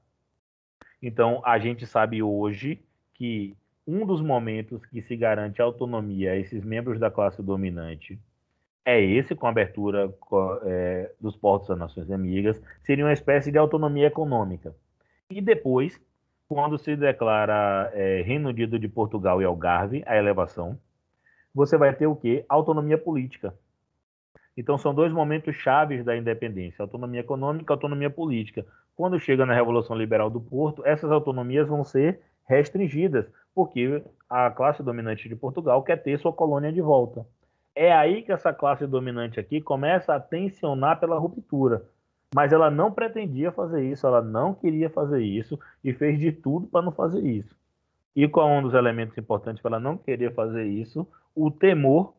Então, 1.02 1.42
a 1.46 1.60
gente 1.60 1.86
sabe 1.86 2.24
hoje 2.24 2.82
que 3.14 3.56
um 3.86 4.06
dos 4.06 4.22
momentos 4.22 4.86
que 4.86 5.02
se 5.02 5.16
garante 5.16 5.62
autonomia 5.62 6.32
a 6.32 6.38
esses 6.38 6.64
membros 6.64 7.00
da 7.00 7.12
classe 7.12 7.42
dominante 7.42 8.20
é 8.88 9.04
esse, 9.04 9.36
com 9.36 9.46
a 9.46 9.50
abertura 9.50 10.10
é, 10.64 11.12
dos 11.20 11.36
portos 11.36 11.68
das 11.68 11.78
Nações 11.78 12.10
Amigas, 12.10 12.64
seria 12.84 13.04
uma 13.04 13.12
espécie 13.12 13.52
de 13.52 13.58
autonomia 13.58 14.08
econômica. 14.08 14.74
E 15.30 15.42
depois, 15.42 16.00
quando 16.48 16.78
se 16.78 16.96
declara 16.96 17.92
é, 17.94 18.22
Reino 18.22 18.48
Unido 18.48 18.80
de 18.80 18.88
Portugal 18.88 19.42
e 19.42 19.46
Algarve, 19.46 20.04
a 20.06 20.16
elevação, 20.16 20.80
você 21.54 21.78
vai 21.78 21.94
ter 21.94 22.08
o 22.08 22.16
quê? 22.16 22.46
Autonomia 22.48 22.98
política. 22.98 23.54
Então, 24.56 24.78
são 24.78 24.96
dois 24.96 25.12
momentos 25.12 25.54
chaves 25.54 26.06
da 26.06 26.16
independência: 26.16 26.82
autonomia 26.82 27.20
econômica 27.20 27.74
autonomia 27.74 28.10
política. 28.10 28.66
Quando 28.96 29.20
chega 29.20 29.46
na 29.46 29.54
Revolução 29.54 29.98
Liberal 29.98 30.30
do 30.30 30.40
Porto, 30.40 30.82
essas 30.86 31.12
autonomias 31.12 31.68
vão 31.68 31.84
ser 31.84 32.22
restringidas, 32.48 33.26
porque 33.54 34.02
a 34.30 34.50
classe 34.50 34.82
dominante 34.82 35.28
de 35.28 35.36
Portugal 35.36 35.84
quer 35.84 36.02
ter 36.02 36.18
sua 36.20 36.32
colônia 36.32 36.72
de 36.72 36.80
volta 36.80 37.26
é 37.78 37.94
aí 37.94 38.24
que 38.24 38.32
essa 38.32 38.52
classe 38.52 38.88
dominante 38.88 39.40
aqui 39.40 39.62
começa 39.62 40.16
a 40.16 40.20
tensionar 40.20 41.00
pela 41.00 41.20
ruptura. 41.20 41.86
Mas 42.36 42.52
ela 42.52 42.72
não 42.72 42.92
pretendia 42.92 43.52
fazer 43.52 43.86
isso, 43.86 44.06
ela 44.06 44.22
não 44.22 44.54
queria 44.54 44.90
fazer 44.90 45.22
isso 45.22 45.60
e 45.84 45.94
fez 45.94 46.20
de 46.20 46.32
tudo 46.32 46.68
para 46.68 46.82
não 46.82 46.92
fazer 46.92 47.24
isso. 47.24 47.56
E 48.16 48.28
qual 48.28 48.50
é 48.50 48.58
um 48.58 48.64
dos 48.64 48.74
elementos 48.74 49.16
importantes 49.18 49.62
para 49.62 49.76
ela 49.76 49.80
não 49.80 49.96
querer 49.96 50.34
fazer 50.34 50.66
isso? 50.66 51.08
O 51.36 51.52
temor 51.52 52.14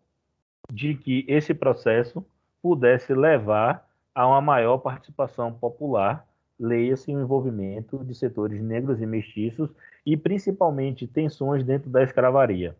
de 0.72 0.94
que 0.94 1.24
esse 1.26 1.52
processo 1.52 2.24
pudesse 2.62 3.12
levar 3.12 3.84
a 4.14 4.26
uma 4.26 4.40
maior 4.40 4.78
participação 4.78 5.52
popular, 5.52 6.24
leia-se 6.58 7.12
o 7.12 7.20
envolvimento 7.20 8.04
de 8.04 8.14
setores 8.14 8.62
negros 8.62 9.00
e 9.02 9.06
mestiços 9.06 9.70
e 10.06 10.16
principalmente 10.16 11.06
tensões 11.06 11.64
dentro 11.64 11.90
da 11.90 12.02
escravaria. 12.02 12.76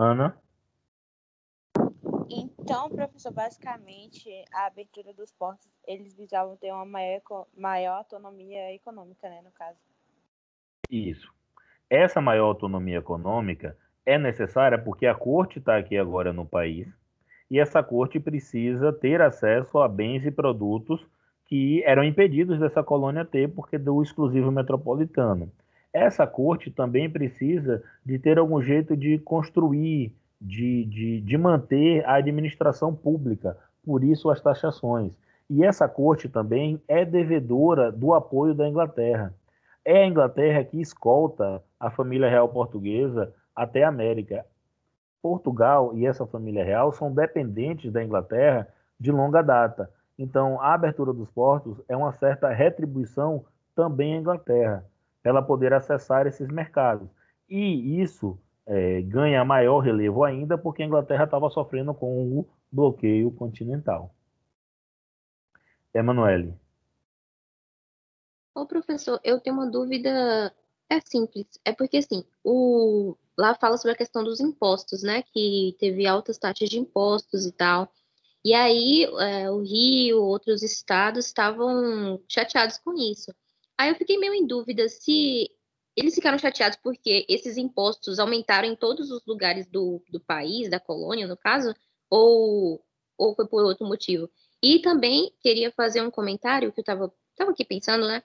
Ana? 0.00 0.38
Então, 2.30 2.88
professor, 2.88 3.32
basicamente, 3.32 4.30
a 4.52 4.66
abertura 4.66 5.12
dos 5.12 5.32
portos, 5.32 5.68
eles 5.84 6.14
visavam 6.14 6.56
ter 6.56 6.72
uma 6.72 6.84
maior, 6.84 7.20
maior 7.56 7.96
autonomia 7.96 8.72
econômica, 8.72 9.28
né, 9.28 9.42
no 9.42 9.50
caso. 9.50 9.76
Isso. 10.88 11.28
Essa 11.90 12.20
maior 12.20 12.44
autonomia 12.44 12.98
econômica 12.98 13.76
é 14.06 14.16
necessária 14.16 14.78
porque 14.78 15.04
a 15.04 15.16
corte 15.16 15.58
está 15.58 15.76
aqui 15.76 15.98
agora 15.98 16.32
no 16.32 16.46
país 16.46 16.86
e 17.50 17.58
essa 17.58 17.82
corte 17.82 18.20
precisa 18.20 18.92
ter 18.92 19.20
acesso 19.20 19.78
a 19.78 19.88
bens 19.88 20.24
e 20.24 20.30
produtos 20.30 21.04
que 21.46 21.82
eram 21.82 22.04
impedidos 22.04 22.60
dessa 22.60 22.84
colônia 22.84 23.24
ter 23.24 23.52
porque 23.52 23.76
do 23.76 24.00
exclusivo 24.00 24.52
metropolitano. 24.52 25.50
Essa 25.92 26.26
corte 26.26 26.70
também 26.70 27.08
precisa 27.08 27.82
de 28.04 28.18
ter 28.18 28.38
algum 28.38 28.60
jeito 28.60 28.96
de 28.96 29.18
construir, 29.18 30.14
de, 30.40 30.84
de, 30.84 31.20
de 31.20 31.38
manter 31.38 32.04
a 32.04 32.14
administração 32.14 32.94
pública, 32.94 33.56
por 33.84 34.04
isso 34.04 34.30
as 34.30 34.40
taxações. 34.40 35.16
E 35.48 35.64
essa 35.64 35.88
corte 35.88 36.28
também 36.28 36.80
é 36.86 37.04
devedora 37.04 37.90
do 37.90 38.12
apoio 38.12 38.54
da 38.54 38.68
Inglaterra. 38.68 39.34
É 39.82 40.02
a 40.02 40.06
Inglaterra 40.06 40.62
que 40.62 40.78
escolta 40.78 41.62
a 41.80 41.90
família 41.90 42.28
real 42.28 42.50
portuguesa 42.50 43.32
até 43.56 43.82
a 43.82 43.88
América. 43.88 44.44
Portugal 45.22 45.96
e 45.96 46.06
essa 46.06 46.26
família 46.26 46.62
real 46.62 46.92
são 46.92 47.12
dependentes 47.12 47.90
da 47.90 48.04
Inglaterra 48.04 48.68
de 49.00 49.10
longa 49.10 49.40
data. 49.40 49.90
Então, 50.18 50.60
a 50.60 50.74
abertura 50.74 51.14
dos 51.14 51.30
portos 51.30 51.80
é 51.88 51.96
uma 51.96 52.12
certa 52.12 52.50
retribuição 52.50 53.44
também 53.74 54.14
à 54.14 54.18
Inglaterra 54.18 54.84
ela 55.22 55.42
poder 55.42 55.72
acessar 55.72 56.26
esses 56.26 56.48
mercados. 56.48 57.08
E 57.48 58.00
isso 58.00 58.38
é, 58.66 59.00
ganha 59.02 59.44
maior 59.44 59.78
relevo 59.80 60.24
ainda 60.24 60.58
porque 60.58 60.82
a 60.82 60.86
Inglaterra 60.86 61.24
estava 61.24 61.48
sofrendo 61.50 61.94
com 61.94 62.38
o 62.38 62.48
bloqueio 62.70 63.30
continental. 63.30 64.14
Emanuele. 65.94 66.54
Ô, 68.54 68.66
professor, 68.66 69.20
eu 69.24 69.40
tenho 69.40 69.56
uma 69.56 69.70
dúvida. 69.70 70.54
É 70.90 71.00
simples. 71.00 71.46
É 71.64 71.72
porque, 71.72 71.98
assim, 71.98 72.24
o... 72.42 73.16
lá 73.36 73.54
fala 73.54 73.76
sobre 73.76 73.92
a 73.92 73.96
questão 73.96 74.24
dos 74.24 74.40
impostos, 74.40 75.02
né? 75.02 75.22
Que 75.22 75.76
teve 75.78 76.06
altas 76.06 76.38
taxas 76.38 76.68
de 76.68 76.78
impostos 76.78 77.46
e 77.46 77.52
tal. 77.52 77.92
E 78.44 78.54
aí, 78.54 79.04
é, 79.20 79.50
o 79.50 79.60
Rio, 79.60 80.22
outros 80.22 80.62
estados 80.62 81.26
estavam 81.26 82.20
chateados 82.28 82.78
com 82.78 82.94
isso. 82.94 83.32
Aí 83.78 83.90
eu 83.90 83.94
fiquei 83.94 84.18
meio 84.18 84.34
em 84.34 84.46
dúvida 84.46 84.88
se 84.88 85.48
eles 85.96 86.14
ficaram 86.14 86.38
chateados 86.38 86.78
porque 86.82 87.24
esses 87.28 87.56
impostos 87.56 88.18
aumentaram 88.18 88.68
em 88.68 88.76
todos 88.76 89.10
os 89.10 89.24
lugares 89.26 89.66
do, 89.66 90.02
do 90.10 90.20
país, 90.20 90.68
da 90.68 90.80
colônia, 90.80 91.26
no 91.26 91.36
caso, 91.36 91.74
ou, 92.10 92.84
ou 93.16 93.34
foi 93.34 93.46
por 93.46 93.64
outro 93.64 93.86
motivo. 93.86 94.28
E 94.62 94.80
também 94.80 95.32
queria 95.40 95.70
fazer 95.70 96.02
um 96.02 96.10
comentário 96.10 96.72
que 96.72 96.80
eu 96.80 96.82
estava 96.82 97.12
tava 97.36 97.52
aqui 97.52 97.64
pensando, 97.64 98.06
né? 98.06 98.22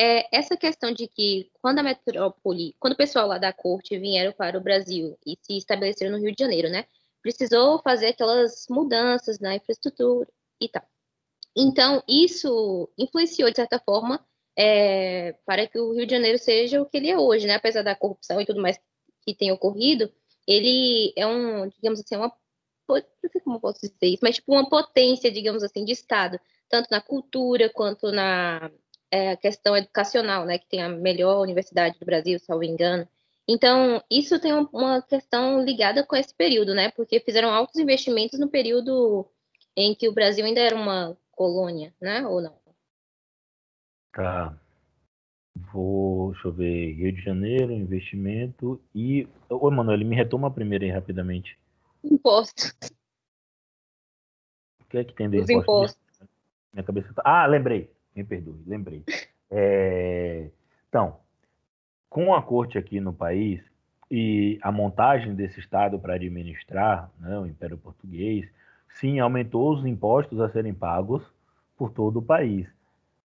É, 0.00 0.36
essa 0.36 0.56
questão 0.56 0.92
de 0.92 1.06
que 1.06 1.50
quando 1.60 1.80
a 1.80 1.82
metrópole, 1.82 2.74
quando 2.80 2.94
o 2.94 2.96
pessoal 2.96 3.28
lá 3.28 3.38
da 3.38 3.52
corte 3.52 3.98
vieram 3.98 4.32
para 4.32 4.58
o 4.58 4.62
Brasil 4.62 5.16
e 5.26 5.36
se 5.40 5.56
estabeleceram 5.56 6.12
no 6.12 6.24
Rio 6.24 6.34
de 6.34 6.42
Janeiro, 6.42 6.68
né? 6.68 6.86
Precisou 7.22 7.80
fazer 7.82 8.08
aquelas 8.08 8.66
mudanças 8.68 9.38
na 9.38 9.54
infraestrutura 9.54 10.28
e 10.60 10.68
tal. 10.68 10.84
Então, 11.56 12.02
isso 12.08 12.88
influenciou, 12.98 13.50
de 13.50 13.56
certa 13.56 13.78
forma, 13.78 14.24
é, 14.56 15.34
para 15.44 15.66
que 15.66 15.78
o 15.78 15.92
Rio 15.92 16.06
de 16.06 16.14
Janeiro 16.14 16.38
seja 16.38 16.80
o 16.80 16.86
que 16.86 16.96
ele 16.96 17.10
é 17.10 17.18
hoje, 17.18 17.46
né? 17.46 17.54
Apesar 17.54 17.82
da 17.82 17.94
corrupção 17.94 18.40
e 18.40 18.46
tudo 18.46 18.60
mais 18.60 18.78
que 19.22 19.34
tem 19.34 19.50
ocorrido, 19.52 20.12
ele 20.46 21.12
é 21.16 21.26
um, 21.26 21.68
digamos 21.68 22.00
assim, 22.00 22.16
uma 22.16 22.32
não 22.88 23.30
sei 23.30 23.40
como 23.40 23.60
posso 23.60 23.80
dizer 23.80 23.96
isso, 24.02 24.20
mas 24.22 24.36
tipo 24.36 24.52
uma 24.52 24.68
potência, 24.68 25.30
digamos 25.30 25.62
assim, 25.62 25.84
de 25.84 25.92
Estado, 25.92 26.38
tanto 26.68 26.88
na 26.90 27.00
cultura 27.00 27.70
quanto 27.70 28.12
na 28.12 28.70
é, 29.10 29.36
questão 29.36 29.76
educacional, 29.76 30.44
né? 30.44 30.58
Que 30.58 30.68
tem 30.68 30.82
a 30.82 30.88
melhor 30.88 31.40
universidade 31.40 31.98
do 31.98 32.04
Brasil, 32.04 32.38
me 32.58 32.68
engano. 32.68 33.08
Então, 33.46 34.02
isso 34.10 34.40
tem 34.40 34.52
uma 34.72 35.02
questão 35.02 35.62
ligada 35.62 36.04
com 36.04 36.16
esse 36.16 36.34
período, 36.34 36.74
né? 36.74 36.90
Porque 36.90 37.20
fizeram 37.20 37.50
altos 37.50 37.78
investimentos 37.80 38.38
no 38.38 38.48
período 38.48 39.26
em 39.76 39.94
que 39.94 40.08
o 40.08 40.12
Brasil 40.12 40.44
ainda 40.44 40.60
era 40.60 40.74
uma 40.74 41.16
colônia, 41.30 41.94
né? 42.00 42.26
Ou 42.26 42.40
não? 42.40 42.63
Tá. 44.14 44.56
Vou, 45.72 46.32
deixa 46.32 46.48
eu 46.48 46.52
ver, 46.52 46.92
Rio 46.92 47.12
de 47.12 47.20
Janeiro, 47.20 47.72
investimento 47.72 48.80
e. 48.94 49.28
Ô, 49.48 49.68
Emanuel, 49.68 49.98
me 49.98 50.16
retoma 50.16 50.48
a 50.48 50.50
primeira 50.50 50.84
aí 50.84 50.90
rapidamente. 50.90 51.58
Imposto. 52.02 52.72
O 54.80 54.84
que 54.88 54.98
é 54.98 55.04
que 55.04 55.14
tem 55.14 55.28
de 55.28 55.38
Os 55.38 55.50
impostos? 55.50 55.98
Minha 56.72 56.84
cabeça 56.84 57.12
tá... 57.12 57.22
Ah, 57.24 57.46
lembrei. 57.46 57.90
Me 58.14 58.24
perdoe, 58.24 58.62
lembrei. 58.66 59.04
É... 59.50 60.50
Então, 60.88 61.18
com 62.08 62.34
a 62.34 62.42
corte 62.42 62.78
aqui 62.78 63.00
no 63.00 63.12
país 63.12 63.60
e 64.10 64.58
a 64.62 64.70
montagem 64.70 65.34
desse 65.34 65.58
Estado 65.58 65.98
para 65.98 66.14
administrar 66.14 67.10
né, 67.18 67.38
o 67.38 67.46
Império 67.46 67.78
Português, 67.78 68.48
sim, 69.00 69.18
aumentou 69.18 69.72
os 69.72 69.84
impostos 69.84 70.40
a 70.40 70.48
serem 70.50 70.74
pagos 70.74 71.22
por 71.76 71.90
todo 71.90 72.18
o 72.18 72.22
país. 72.22 72.68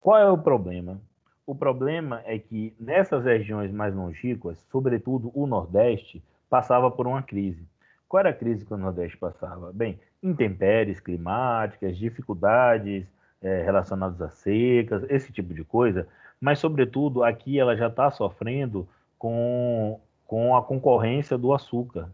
Qual 0.01 0.17
é 0.17 0.29
o 0.29 0.37
problema? 0.37 0.99
O 1.45 1.53
problema 1.53 2.23
é 2.25 2.39
que 2.39 2.73
nessas 2.79 3.23
regiões 3.23 3.71
mais 3.71 3.93
longínquas, 3.93 4.57
sobretudo 4.71 5.31
o 5.35 5.45
Nordeste, 5.45 6.23
passava 6.49 6.89
por 6.89 7.05
uma 7.05 7.21
crise. 7.21 7.63
Qual 8.09 8.19
era 8.19 8.31
a 8.31 8.33
crise 8.33 8.65
que 8.65 8.73
o 8.73 8.77
Nordeste 8.77 9.15
passava? 9.15 9.71
Bem, 9.71 9.99
intempéries 10.23 10.99
climáticas, 10.99 11.95
dificuldades 11.97 13.05
é, 13.43 13.61
relacionadas 13.61 14.19
a 14.21 14.29
secas, 14.29 15.03
esse 15.07 15.31
tipo 15.31 15.53
de 15.53 15.63
coisa, 15.63 16.07
mas, 16.39 16.57
sobretudo, 16.57 17.23
aqui 17.23 17.59
ela 17.59 17.77
já 17.77 17.87
está 17.87 18.09
sofrendo 18.09 18.89
com, 19.19 19.99
com 20.25 20.55
a 20.55 20.63
concorrência 20.63 21.37
do 21.37 21.53
açúcar, 21.53 22.09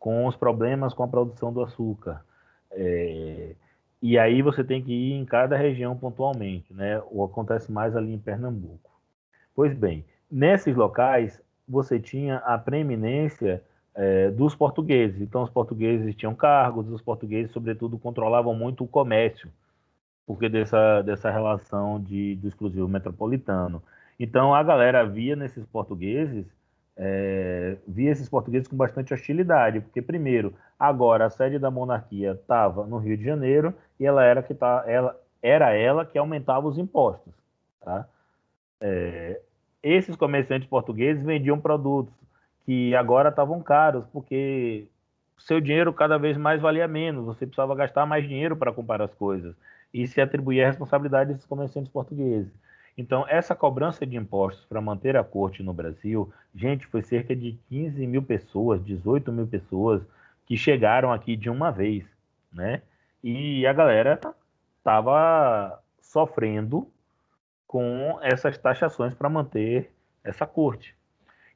com 0.00 0.26
os 0.26 0.34
problemas 0.34 0.92
com 0.92 1.04
a 1.04 1.08
produção 1.08 1.52
do 1.52 1.62
açúcar. 1.62 2.24
É, 2.72 3.54
e 4.02 4.18
aí 4.18 4.40
você 4.40 4.64
tem 4.64 4.82
que 4.82 4.92
ir 4.92 5.12
em 5.12 5.24
cada 5.24 5.56
região 5.56 5.96
pontualmente, 5.96 6.72
né? 6.72 7.02
O 7.10 7.22
acontece 7.22 7.70
mais 7.70 7.94
ali 7.94 8.12
em 8.14 8.18
Pernambuco. 8.18 8.90
Pois 9.54 9.74
bem, 9.74 10.04
nesses 10.30 10.74
locais 10.74 11.40
você 11.68 12.00
tinha 12.00 12.36
a 12.38 12.56
preeminência 12.56 13.62
é, 13.94 14.30
dos 14.30 14.54
portugueses. 14.54 15.20
Então 15.20 15.42
os 15.42 15.50
portugueses 15.50 16.14
tinham 16.14 16.34
cargos, 16.34 16.88
os 16.88 17.02
portugueses, 17.02 17.52
sobretudo, 17.52 17.98
controlavam 17.98 18.54
muito 18.54 18.84
o 18.84 18.88
comércio, 18.88 19.50
porque 20.26 20.48
dessa, 20.48 21.02
dessa 21.02 21.30
relação 21.30 22.00
de, 22.00 22.36
do 22.36 22.48
exclusivo 22.48 22.88
metropolitano. 22.88 23.82
Então 24.18 24.54
a 24.54 24.62
galera 24.62 25.04
via 25.04 25.36
nesses 25.36 25.64
portugueses 25.66 26.46
é, 26.96 27.78
via 27.88 28.10
esses 28.10 28.28
portugueses 28.28 28.68
com 28.68 28.76
bastante 28.76 29.14
hostilidade, 29.14 29.80
porque 29.80 30.02
primeiro, 30.02 30.52
agora 30.78 31.24
a 31.24 31.30
sede 31.30 31.58
da 31.58 31.70
monarquia 31.70 32.32
estava 32.32 32.86
no 32.86 32.98
Rio 32.98 33.16
de 33.16 33.24
Janeiro 33.24 33.74
e 34.00 34.06
ela 34.06 34.24
era 34.24 34.42
que 34.42 34.54
tá, 34.54 34.82
ela 34.86 35.16
era 35.42 35.72
ela 35.74 36.04
que 36.06 36.18
aumentava 36.18 36.66
os 36.66 36.78
impostos, 36.78 37.32
tá? 37.80 38.08
É, 38.80 39.40
esses 39.82 40.16
comerciantes 40.16 40.68
portugueses 40.68 41.22
vendiam 41.22 41.60
produtos 41.60 42.14
que 42.64 42.94
agora 42.94 43.28
estavam 43.28 43.62
caros, 43.62 44.04
porque 44.12 44.86
seu 45.38 45.60
dinheiro 45.60 45.92
cada 45.92 46.18
vez 46.18 46.36
mais 46.36 46.60
valia 46.60 46.88
menos, 46.88 47.24
você 47.24 47.46
precisava 47.46 47.74
gastar 47.74 48.06
mais 48.06 48.26
dinheiro 48.26 48.56
para 48.56 48.72
comprar 48.72 49.02
as 49.02 49.14
coisas 49.14 49.54
e 49.92 50.06
se 50.06 50.20
atribuía 50.20 50.64
a 50.64 50.68
responsabilidade 50.68 51.32
desses 51.32 51.46
comerciantes 51.46 51.92
portugueses. 51.92 52.52
Então, 52.96 53.24
essa 53.28 53.54
cobrança 53.54 54.04
de 54.06 54.16
impostos 54.16 54.64
para 54.66 54.80
manter 54.80 55.16
a 55.16 55.24
corte 55.24 55.62
no 55.62 55.72
Brasil, 55.72 56.32
gente, 56.54 56.86
foi 56.86 57.02
cerca 57.02 57.34
de 57.34 57.58
15 57.68 58.06
mil 58.06 58.22
pessoas, 58.22 58.84
18 58.84 59.32
mil 59.32 59.46
pessoas 59.46 60.02
que 60.46 60.56
chegaram 60.56 61.12
aqui 61.12 61.36
de 61.36 61.48
uma 61.48 61.70
vez, 61.70 62.04
né? 62.52 62.82
E 63.22 63.66
a 63.66 63.72
galera 63.72 64.18
estava 64.78 65.80
sofrendo 66.00 66.88
com 67.66 68.18
essas 68.22 68.58
taxações 68.58 69.14
para 69.14 69.28
manter 69.28 69.92
essa 70.24 70.46
corte. 70.46 70.96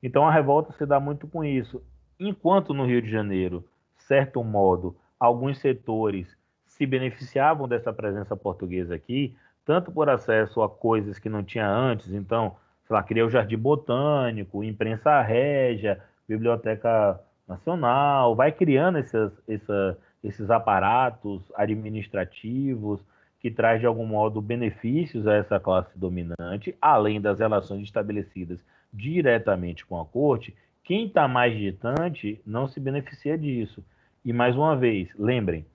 Então, 0.02 0.26
a 0.26 0.32
revolta 0.32 0.72
se 0.72 0.84
dá 0.86 1.00
muito 1.00 1.26
com 1.26 1.44
isso. 1.44 1.82
Enquanto 2.20 2.74
no 2.74 2.86
Rio 2.86 3.02
de 3.02 3.10
Janeiro, 3.10 3.64
certo 3.96 4.44
modo, 4.44 4.96
alguns 5.18 5.58
setores 5.58 6.36
se 6.66 6.86
beneficiavam 6.86 7.66
dessa 7.66 7.92
presença 7.92 8.36
portuguesa 8.36 8.94
aqui, 8.94 9.34
tanto 9.64 9.90
por 9.90 10.08
acesso 10.08 10.62
a 10.62 10.68
coisas 10.68 11.18
que 11.18 11.28
não 11.28 11.42
tinha 11.42 11.68
antes, 11.68 12.12
então, 12.12 12.56
sei 12.86 12.94
lá, 12.94 13.02
criou 13.02 13.28
o 13.28 13.30
Jardim 13.30 13.56
Botânico, 13.56 14.62
imprensa 14.62 15.20
régia, 15.22 16.02
Biblioteca 16.28 17.18
Nacional, 17.48 18.34
vai 18.34 18.52
criando 18.52 18.98
esses, 18.98 19.32
essa, 19.48 19.98
esses 20.24 20.50
aparatos 20.50 21.52
administrativos 21.54 23.00
que 23.38 23.50
traz 23.50 23.78
de 23.78 23.86
algum 23.86 24.06
modo 24.06 24.40
benefícios 24.40 25.26
a 25.26 25.34
essa 25.34 25.60
classe 25.60 25.96
dominante, 25.98 26.74
além 26.80 27.20
das 27.20 27.38
relações 27.38 27.82
estabelecidas 27.82 28.58
diretamente 28.90 29.84
com 29.84 30.00
a 30.00 30.06
corte, 30.06 30.56
quem 30.82 31.06
está 31.06 31.28
mais 31.28 31.54
distante 31.56 32.40
não 32.46 32.66
se 32.66 32.80
beneficia 32.80 33.36
disso. 33.36 33.84
E 34.24 34.32
mais 34.32 34.56
uma 34.56 34.74
vez, 34.74 35.10
lembrem, 35.18 35.66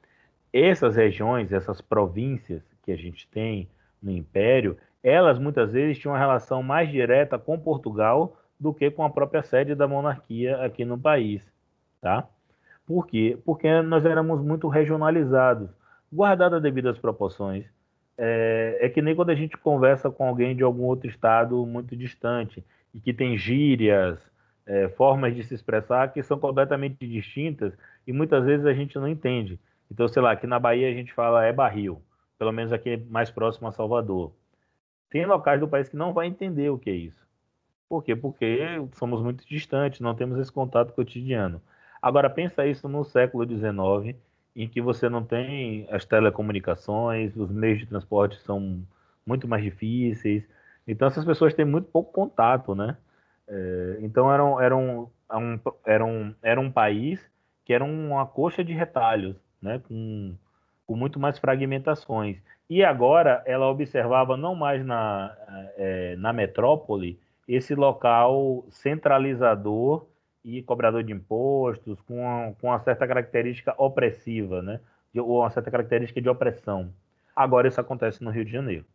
essas 0.52 0.96
regiões, 0.96 1.52
essas 1.52 1.80
províncias 1.80 2.64
que 2.84 2.92
a 2.92 2.96
gente 2.96 3.28
tem, 3.28 3.70
no 4.02 4.10
Império, 4.10 4.78
elas 5.04 5.38
muitas 5.38 5.72
vezes 5.72 6.00
tinham 6.00 6.14
uma 6.14 6.20
relação 6.20 6.64
mais 6.64 6.90
direta 6.90 7.38
com 7.38 7.60
Portugal 7.60 8.36
do 8.60 8.74
que 8.74 8.90
com 8.90 9.04
a 9.04 9.10
própria 9.10 9.44
sede 9.44 9.76
da 9.76 9.88
monarquia 9.88 10.58
aqui 10.64 10.84
no 10.84 10.98
país, 10.98 11.42
tá? 12.02 12.28
Por 12.90 13.06
quê? 13.06 13.38
Porque 13.46 13.82
nós 13.84 14.04
éramos 14.04 14.42
muito 14.42 14.68
regionalizados, 14.68 15.70
guardadas 16.12 16.60
devidas 16.60 16.98
proporções. 16.98 17.66
É, 18.18 18.80
é, 18.82 18.90
que 18.90 19.02
nem 19.02 19.16
quando 19.16 19.30
a 19.30 19.36
gente 19.36 19.56
conversa 19.56 20.10
com 20.10 20.28
alguém 20.28 20.56
de 20.56 20.64
algum 20.64 20.86
outro 20.86 21.08
estado 21.08 21.64
muito 21.68 21.96
distante 21.96 22.66
e 22.92 23.00
que 23.00 23.14
tem 23.14 23.38
gírias, 23.38 24.20
é, 24.66 24.90
formas 24.90 25.36
de 25.36 25.44
se 25.44 25.54
expressar 25.54 26.12
que 26.12 26.24
são 26.24 26.40
completamente 26.40 27.08
distintas 27.08 27.78
e 28.08 28.12
muitas 28.12 28.44
vezes 28.44 28.66
a 28.66 28.74
gente 28.74 28.98
não 28.98 29.08
entende. 29.08 29.60
Então, 29.92 30.08
sei 30.08 30.22
lá, 30.22 30.32
aqui 30.32 30.48
na 30.48 30.60
Bahia 30.60 30.90
a 30.90 30.94
gente 30.94 31.14
fala 31.14 31.46
é 31.46 31.54
barril 31.54 32.02
pelo 32.40 32.54
menos 32.54 32.72
aqui 32.72 32.96
mais 33.10 33.30
próximo 33.30 33.68
a 33.68 33.72
Salvador. 33.74 34.32
Tem 35.10 35.26
locais 35.26 35.60
do 35.60 35.68
país 35.68 35.90
que 35.90 35.98
não 35.98 36.14
vai 36.14 36.28
entender 36.28 36.70
o 36.70 36.80
que 36.80 36.90
é 36.90 36.96
isso. 36.96 37.28
Por 37.90 38.04
quê? 38.04 38.16
Porque 38.16 38.60
somos 38.94 39.22
muito 39.22 39.46
distantes, 39.46 40.00
não 40.00 40.16
temos 40.16 40.40
esse 40.40 40.52
contato 40.52 40.94
cotidiano. 40.94 41.62
Agora, 42.02 42.30
pensa 42.30 42.66
isso 42.66 42.88
no 42.88 43.04
século 43.04 43.46
XIX, 43.46 44.18
em 44.56 44.68
que 44.68 44.82
você 44.82 45.10
não 45.10 45.24
tem 45.24 45.88
as 45.92 46.06
telecomunicações, 46.06 47.36
os 47.36 47.52
meios 47.52 47.80
de 47.80 47.86
transporte 47.86 48.40
são 48.42 48.82
muito 49.26 49.48
mais 49.48 49.64
difíceis. 49.64 50.44
Então, 50.88 51.08
essas 51.08 51.26
pessoas 51.26 51.54
têm 51.54 51.66
muito 51.66 51.90
pouco 51.90 52.12
contato, 52.12 52.74
né? 52.76 52.98
É, 53.48 53.98
então, 54.02 54.32
era 54.32 54.44
um, 54.46 54.60
era, 54.62 54.78
um, 54.78 55.10
era, 55.86 56.06
um, 56.06 56.36
era 56.42 56.60
um 56.62 56.72
país 56.72 57.20
que 57.66 57.74
era 57.74 57.84
uma 57.84 58.26
coxa 58.26 58.64
de 58.64 58.74
retalhos, 58.74 59.36
né? 59.62 59.80
Com 59.88 60.36
com 60.90 60.96
muito 60.96 61.20
mais 61.20 61.38
fragmentações. 61.38 62.42
E 62.68 62.84
agora 62.84 63.44
ela 63.46 63.68
observava 63.68 64.36
não 64.36 64.56
mais 64.56 64.84
na, 64.84 65.38
é, 65.78 66.16
na 66.16 66.34
metrópole 66.34 67.20
esse 67.48 67.76
local 67.76 68.66
centralizador 68.72 70.08
e 70.58 70.64
cobrador 70.64 71.04
de 71.04 71.14
impostos, 71.14 72.00
com 72.02 72.22
uma, 72.22 72.54
com 72.56 72.68
uma 72.68 72.80
certa 72.80 73.08
característica 73.08 73.74
opressiva, 73.78 74.62
né? 74.62 74.80
ou 75.16 75.40
uma 75.42 75.50
certa 75.50 75.72
característica 75.72 76.22
de 76.22 76.30
opressão. 76.30 76.94
Agora 77.36 77.68
isso 77.68 77.80
acontece 77.80 78.24
no 78.24 78.32
Rio 78.32 78.46
de 78.46 78.52
Janeiro. 78.52 78.86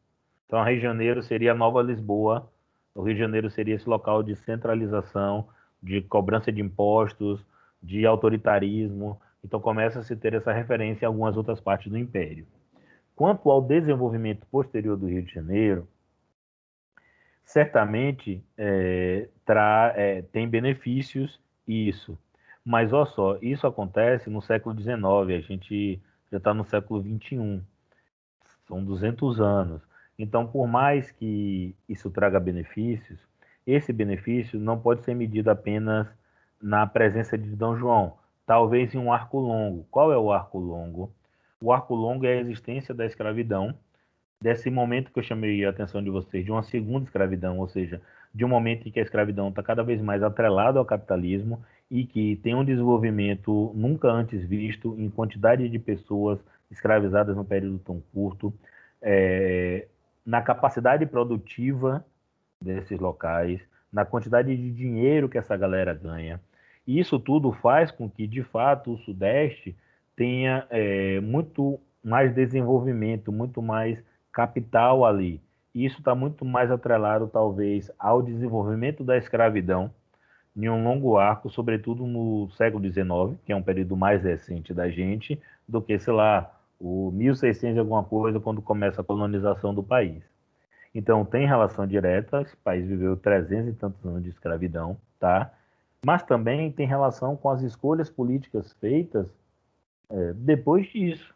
Então, 0.47 0.63
Rio 0.63 0.77
de 0.77 0.83
Janeiro 0.83 1.23
seria 1.23 1.53
a 1.53 1.55
nova 1.55 1.83
Lisboa, 1.83 2.51
o 2.95 3.03
Rio 3.03 3.15
de 3.15 3.21
Janeiro 3.21 3.51
seria 3.51 3.75
esse 3.75 3.89
local 3.89 4.23
de 4.23 4.37
centralização, 4.37 5.49
de 5.83 6.01
cobrança 6.03 6.53
de 6.53 6.61
impostos, 6.61 7.45
de 7.83 8.07
autoritarismo. 8.07 9.21
Então, 9.45 9.61
começa 9.61 9.99
a 9.99 10.03
se 10.03 10.15
ter 10.15 10.35
essa 10.35 10.53
referência 10.53 11.05
em 11.05 11.09
algumas 11.09 11.37
outras 11.37 11.61
partes 11.61 11.91
do 11.91 11.99
Império. 11.99 12.47
Quanto 13.17 13.51
ao 13.51 13.61
desenvolvimento 13.61 14.47
posterior 14.47 14.97
do 14.97 15.07
Rio 15.07 15.23
de 15.23 15.33
Janeiro, 15.33 15.89
certamente 17.45 18.43
é, 18.57 19.29
tra, 19.45 19.93
é, 19.97 20.23
tem 20.23 20.49
benefícios 20.49 21.41
isso. 21.67 22.19
Mas 22.65 22.93
olha 22.93 23.07
só, 23.07 23.39
isso 23.43 23.67
acontece 23.67 24.31
no 24.31 24.41
século 24.41 24.79
XIX, 24.79 24.97
a 25.37 25.41
gente 25.41 26.01
já 26.31 26.39
está 26.39 26.55
no 26.55 26.65
século 26.65 27.03
XXI. 27.03 27.61
São 28.67 28.83
200 28.83 29.41
anos. 29.41 29.83
Então, 30.19 30.47
por 30.47 30.67
mais 30.67 31.11
que 31.11 31.75
isso 31.89 32.11
traga 32.11 32.41
benefícios, 32.41 33.19
esse 33.67 33.93
benefício 33.93 34.59
não 34.59 34.79
pode 34.79 35.05
ser 35.05 35.15
medido 35.15 35.51
apenas 35.51 36.07
na 36.61 36.87
presença 36.87 37.37
de 37.37 37.55
Dom 37.55 37.77
João, 37.77 38.17
talvez 38.47 38.95
em 38.95 38.99
um 38.99 39.13
arco 39.13 39.39
longo. 39.39 39.87
Qual 39.91 40.13
é 40.13 40.17
o 40.17 40.33
arco 40.33 40.59
longo? 40.59 41.13
O 41.61 41.73
arco 41.73 41.95
longo 41.95 42.25
é 42.27 42.35
a 42.35 42.41
existência 42.41 42.95
da 42.95 43.05
escravidão, 43.05 43.75
desse 44.41 44.71
momento 44.71 45.13
que 45.13 45.19
eu 45.19 45.23
chamei 45.23 45.65
a 45.65 45.71
atenção 45.71 46.03
de 46.03 46.11
vocês, 46.11 46.45
de 46.45 46.51
uma 46.51 46.63
segunda 46.63 47.05
escravidão, 47.05 47.59
ou 47.59 47.69
seja, 47.69 48.01
de 48.35 48.45
um 48.45 48.49
momento 48.49 48.89
em 48.89 48.91
que 48.91 48.99
a 48.99 49.03
escravidão 49.03 49.49
está 49.49 49.63
cada 49.63 49.83
vez 49.83 50.01
mais 50.03 50.23
atrelada 50.23 50.79
ao 50.79 50.85
capitalismo 50.85 51.63
e 51.91 52.05
que 52.05 52.37
tem 52.37 52.55
um 52.55 52.65
desenvolvimento 52.65 53.73
nunca 53.75 54.09
antes 54.09 54.45
visto 54.45 54.97
em 54.99 55.09
quantidade 55.09 55.69
de 55.69 55.79
pessoas 55.79 56.41
escravizadas 56.71 57.37
num 57.37 57.45
período 57.45 57.79
tão 57.79 58.03
curto, 58.13 58.53
é, 59.01 59.87
na 60.27 60.43
capacidade 60.43 61.07
produtiva 61.07 62.05
desses 62.61 62.99
locais, 62.99 63.61
na 63.93 64.05
quantidade 64.05 64.57
de 64.57 64.71
dinheiro 64.73 65.29
que 65.29 65.39
essa 65.39 65.57
galera 65.57 65.95
ganha. 65.95 66.41
E 66.87 66.99
isso 66.99 67.19
tudo 67.19 67.53
faz 67.53 67.91
com 67.91 68.11
que, 68.11 68.27
de 68.27 68.43
fato, 68.43 68.95
o 68.95 68.99
Sudeste 68.99 69.77
tenha 70.17 70.67
é, 70.71 71.21
muito 71.21 71.79
mais 72.03 72.35
desenvolvimento, 72.35 73.31
muito 73.31 73.63
mais 73.63 74.03
capital 74.33 75.05
ali. 75.05 75.41
Isso 75.75 75.99
está 75.99 76.15
muito 76.15 76.45
mais 76.45 76.71
atrelado, 76.71 77.27
talvez, 77.27 77.91
ao 77.99 78.23
desenvolvimento 78.23 79.03
da 79.03 79.17
escravidão 79.17 79.91
em 80.57 80.69
um 80.69 80.85
longo 80.85 81.17
arco, 81.17 81.51
sobretudo 81.51 82.07
no 82.07 82.49
século 82.53 82.85
XIX, 82.85 83.37
que 83.45 83.53
é 83.53 83.57
um 83.57 83.63
período 83.63 83.97
mais 83.97 84.23
recente 84.23 84.73
da 84.73 84.89
gente, 84.89 85.41
do 85.67 85.83
que, 85.83 85.99
sei 85.99 86.13
lá, 86.13 86.49
o 86.79 87.11
1600 87.11 87.79
alguma 87.79 88.05
coisa, 88.05 88.39
quando 88.39 88.63
começa 88.63 89.01
a 89.01 89.05
colonização 89.05 89.75
do 89.75 89.83
país. 89.83 90.23
Então, 90.95 91.25
tem 91.25 91.45
relação 91.45 91.87
direta, 91.87 92.43
esse 92.43 92.57
país 92.59 92.87
viveu 92.87 93.17
300 93.17 93.75
e 93.75 93.77
tantos 93.77 94.05
anos 94.07 94.23
de 94.23 94.29
escravidão, 94.29 94.97
tá? 95.19 95.53
Mas 96.07 96.23
também 96.23 96.71
tem 96.71 96.87
relação 96.87 97.37
com 97.37 97.51
as 97.51 97.63
escolhas 97.63 98.09
políticas 98.09 98.73
feitas 98.75 99.27
é, 100.09 100.33
depois 100.35 100.87
disso, 100.87 101.35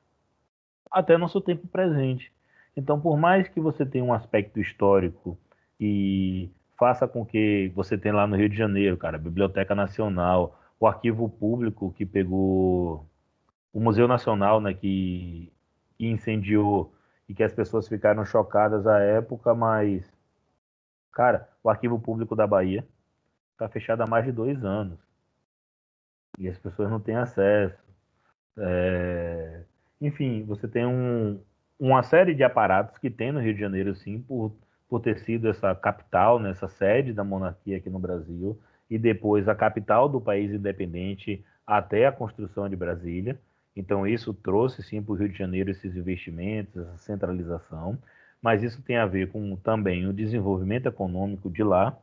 até 0.91 1.17
nosso 1.17 1.41
tempo 1.41 1.67
presente. 1.67 2.31
Então, 2.79 3.01
por 3.01 3.19
mais 3.19 3.49
que 3.49 3.61
você 3.61 3.85
tenha 3.85 4.05
um 4.05 4.13
aspecto 4.13 4.61
histórico 4.61 5.37
e 5.81 6.49
faça 6.79 7.09
com 7.09 7.27
que 7.27 7.73
você 7.75 7.99
tenha 7.99 8.15
lá 8.15 8.25
no 8.25 8.37
Rio 8.37 8.49
de 8.49 8.57
Janeiro, 8.57 8.97
cara, 8.97 9.17
a 9.17 9.21
Biblioteca 9.21 9.75
Nacional, 9.75 10.57
o 10.79 10.87
Arquivo 10.87 11.29
Público 11.29 11.93
que 11.93 12.07
pegou 12.07 13.05
o 13.73 13.81
Museu 13.81 14.07
Nacional, 14.07 14.61
né, 14.61 14.75
que, 14.75 15.53
que 15.97 16.07
incendiou 16.07 16.95
e 17.29 17.35
que 17.35 17.43
as 17.43 17.53
pessoas 17.53 17.89
ficaram 17.89 18.25
chocadas 18.25 18.87
à 18.87 19.01
época, 19.01 19.57
mas, 19.57 20.09
cara, 21.11 21.49
o 21.65 21.69
Arquivo 21.69 21.99
Público 21.99 22.37
da 22.37 22.47
Bahia 22.47 22.87
está 23.55 23.69
fechado 23.69 24.03
há 24.03 24.07
mais 24.07 24.25
de 24.25 24.31
dois 24.31 24.65
anos 24.65 25.01
e 26.39 26.49
as 26.49 26.59
pessoas 26.61 26.89
não 26.89 27.01
têm 27.01 27.17
acesso. 27.17 27.77
É... 28.57 29.65
Enfim, 30.01 30.45
você 30.45 30.69
tem 30.69 30.87
um, 30.87 31.41
uma 31.79 32.03
série 32.03 32.35
de 32.35 32.43
aparatos 32.43 32.99
que 32.99 33.11
tem 33.11 33.33
no 33.33 33.41
Rio 33.41 33.55
de 33.55 33.61
Janeiro, 33.61 33.95
sim, 33.95 34.21
por 34.21 34.53
por 34.89 35.01
ter 35.01 35.19
sido 35.19 35.49
essa 35.49 35.75
capital, 35.75 36.41
né, 36.41 36.51
essa 36.51 36.69
sede 36.69 37.13
da 37.13 37.23
monarquia 37.23 37.77
aqui 37.77 37.91
no 37.91 37.99
Brasil, 37.99 38.59
e 38.89 38.99
depois 38.99 39.47
a 39.49 39.55
capital 39.55 40.09
do 40.09 40.21
país 40.21 40.51
independente 40.51 41.45
até 41.67 42.07
a 42.07 42.13
construção 42.13 42.69
de 42.69 42.75
Brasília. 42.75 43.39
Então, 43.77 44.07
isso 44.07 44.33
trouxe 44.33 44.83
sim 44.83 45.03
para 45.03 45.13
o 45.13 45.15
Rio 45.15 45.29
de 45.29 45.37
Janeiro 45.37 45.71
esses 45.71 45.95
investimentos, 45.95 46.75
essa 46.75 46.99
centralização, 46.99 47.99
mas 48.41 48.63
isso 48.63 48.81
tem 48.83 48.97
a 48.97 49.05
ver 49.05 49.31
com 49.31 49.57
também 49.57 50.07
o 50.07 50.13
desenvolvimento 50.13 50.87
econômico 50.87 51.51
de 51.51 51.63
lá, 51.63 51.97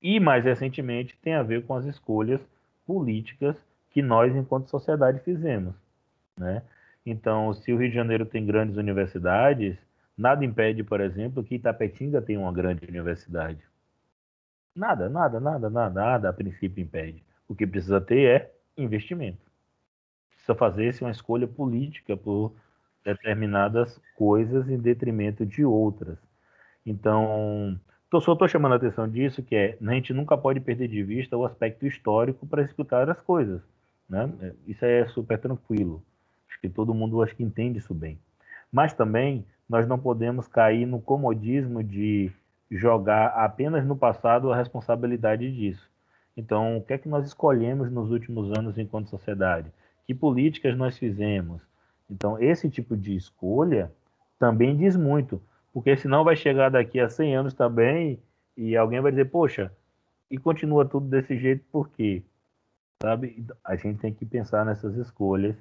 e 0.00 0.20
mais 0.20 0.44
recentemente 0.44 1.18
tem 1.20 1.34
a 1.34 1.42
ver 1.42 1.64
com 1.66 1.74
as 1.74 1.84
escolhas 1.84 2.40
políticas 2.86 3.56
que 3.90 4.02
nós, 4.02 4.34
enquanto 4.36 4.68
sociedade, 4.68 5.18
fizemos. 5.20 5.74
Né? 6.38 6.62
Então, 7.06 7.52
se 7.54 7.72
o 7.72 7.78
Rio 7.78 7.88
de 7.88 7.94
Janeiro 7.94 8.24
tem 8.26 8.46
grandes 8.46 8.76
universidades, 8.76 9.76
Nada 10.16 10.44
impede, 10.44 10.84
por 10.84 11.00
exemplo, 11.00 11.42
que 11.42 11.56
Itapetinga 11.56 12.22
tenha 12.22 12.38
uma 12.38 12.52
grande 12.52 12.86
universidade. 12.88 13.58
Nada, 14.74 15.08
nada, 15.08 15.40
nada, 15.40 15.68
nada, 15.68 15.90
nada 15.90 16.28
a 16.28 16.32
princípio 16.32 16.82
impede. 16.82 17.22
O 17.48 17.54
que 17.54 17.66
precisa 17.66 18.00
ter 18.00 18.28
é 18.28 18.52
investimento. 18.76 19.44
Precisa 20.30 20.54
fazer-se 20.54 21.02
uma 21.02 21.10
escolha 21.10 21.48
política 21.48 22.16
por 22.16 22.54
determinadas 23.04 24.00
coisas 24.16 24.68
em 24.68 24.78
detrimento 24.78 25.44
de 25.44 25.64
outras. 25.64 26.18
Então, 26.86 27.78
tô, 28.08 28.20
só 28.20 28.34
estou 28.34 28.48
chamando 28.48 28.72
a 28.72 28.76
atenção 28.76 29.08
disso, 29.08 29.42
que 29.42 29.56
é, 29.56 29.76
a 29.80 29.94
gente 29.94 30.12
nunca 30.12 30.38
pode 30.38 30.60
perder 30.60 30.88
de 30.88 31.02
vista 31.02 31.36
o 31.36 31.44
aspecto 31.44 31.86
histórico 31.86 32.46
para 32.46 32.62
explicar 32.62 33.10
as 33.10 33.20
coisas. 33.20 33.60
Né? 34.08 34.54
Isso 34.66 34.84
é 34.84 35.06
super 35.08 35.38
tranquilo. 35.38 36.04
Acho 36.54 36.60
que 36.60 36.68
todo 36.68 36.94
mundo 36.94 37.20
acho 37.20 37.34
que 37.34 37.42
entende 37.42 37.80
isso 37.80 37.92
bem. 37.92 38.16
Mas 38.70 38.92
também 38.92 39.44
nós 39.68 39.88
não 39.88 39.98
podemos 39.98 40.46
cair 40.46 40.86
no 40.86 41.00
comodismo 41.00 41.82
de 41.82 42.30
jogar 42.70 43.26
apenas 43.28 43.84
no 43.84 43.96
passado 43.96 44.52
a 44.52 44.56
responsabilidade 44.56 45.50
disso. 45.52 45.90
Então, 46.36 46.76
o 46.76 46.82
que 46.82 46.92
é 46.92 46.98
que 46.98 47.08
nós 47.08 47.26
escolhemos 47.26 47.90
nos 47.90 48.10
últimos 48.12 48.56
anos 48.56 48.78
enquanto 48.78 49.10
sociedade? 49.10 49.72
Que 50.06 50.14
políticas 50.14 50.76
nós 50.76 50.96
fizemos? 50.96 51.60
Então, 52.08 52.40
esse 52.40 52.70
tipo 52.70 52.96
de 52.96 53.16
escolha 53.16 53.90
também 54.38 54.76
diz 54.76 54.96
muito, 54.96 55.42
porque 55.72 55.96
senão 55.96 56.22
vai 56.22 56.36
chegar 56.36 56.70
daqui 56.70 57.00
a 57.00 57.08
100 57.08 57.36
anos 57.36 57.54
também 57.54 58.20
e 58.56 58.76
alguém 58.76 59.00
vai 59.00 59.10
dizer, 59.10 59.24
poxa, 59.24 59.72
e 60.30 60.38
continua 60.38 60.84
tudo 60.84 61.08
desse 61.08 61.36
jeito 61.36 61.64
por 61.72 61.88
quê? 61.88 62.22
Sabe? 63.02 63.44
A 63.64 63.74
gente 63.74 63.98
tem 63.98 64.14
que 64.14 64.24
pensar 64.24 64.64
nessas 64.64 64.96
escolhas 64.96 65.56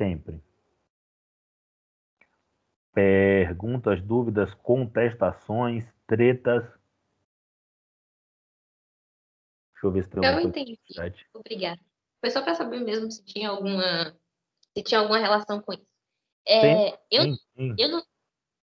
sempre 0.00 0.42
perguntas, 2.92 4.02
dúvidas, 4.02 4.54
contestações, 4.54 5.84
tretas. 6.06 6.64
Deixa 9.72 9.86
eu 9.86 9.92
ver 9.92 10.04
se 10.04 10.10
tem 10.10 10.18
alguma 10.24 10.42
Eu 10.42 10.48
entendi. 10.48 10.78
Obrigada. 11.34 11.80
Foi 12.20 12.30
só 12.30 12.42
para 12.42 12.54
saber 12.54 12.80
mesmo 12.80 13.10
se 13.10 13.24
tinha 13.24 13.50
alguma 13.50 14.16
se 14.76 14.82
tinha 14.82 15.00
alguma 15.00 15.18
relação 15.18 15.60
com 15.60 15.72
isso. 15.72 15.86
É, 16.46 16.98
eu, 17.10 17.24
Eu, 17.78 17.88
não, 17.90 18.02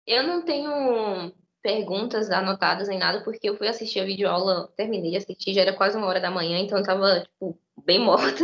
eu 0.07 0.23
não 0.23 0.45
tenho 0.45 1.33
perguntas 1.61 2.29
anotadas 2.31 2.89
em 2.89 2.97
nada, 2.97 3.23
porque 3.23 3.49
eu 3.49 3.57
fui 3.57 3.67
assistir 3.67 3.99
a 3.99 4.05
videoaula, 4.05 4.67
terminei 4.75 5.11
de 5.11 5.17
assistir, 5.17 5.53
já 5.53 5.61
era 5.61 5.75
quase 5.75 5.95
uma 5.95 6.07
hora 6.07 6.19
da 6.19 6.31
manhã, 6.31 6.57
então 6.59 6.79
eu 6.79 6.83
tava, 6.83 7.21
tipo, 7.21 7.59
bem 7.85 7.99
morta. 8.03 8.43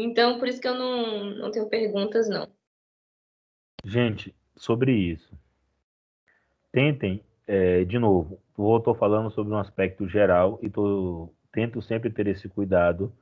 Então, 0.00 0.38
por 0.38 0.46
isso 0.46 0.60
que 0.60 0.68
eu 0.68 0.74
não, 0.74 1.24
não 1.24 1.50
tenho 1.50 1.68
perguntas, 1.68 2.28
não. 2.28 2.48
Gente, 3.84 4.34
sobre 4.56 4.92
isso. 4.92 5.36
Tentem, 6.70 7.22
é, 7.46 7.84
de 7.84 7.98
novo, 7.98 8.40
estou 8.56 8.94
falando 8.94 9.30
sobre 9.30 9.52
um 9.52 9.58
aspecto 9.58 10.08
geral 10.08 10.58
e 10.62 10.70
tô, 10.70 11.32
tento 11.50 11.82
sempre 11.82 12.10
ter 12.10 12.28
esse 12.28 12.48
cuidado, 12.48 13.12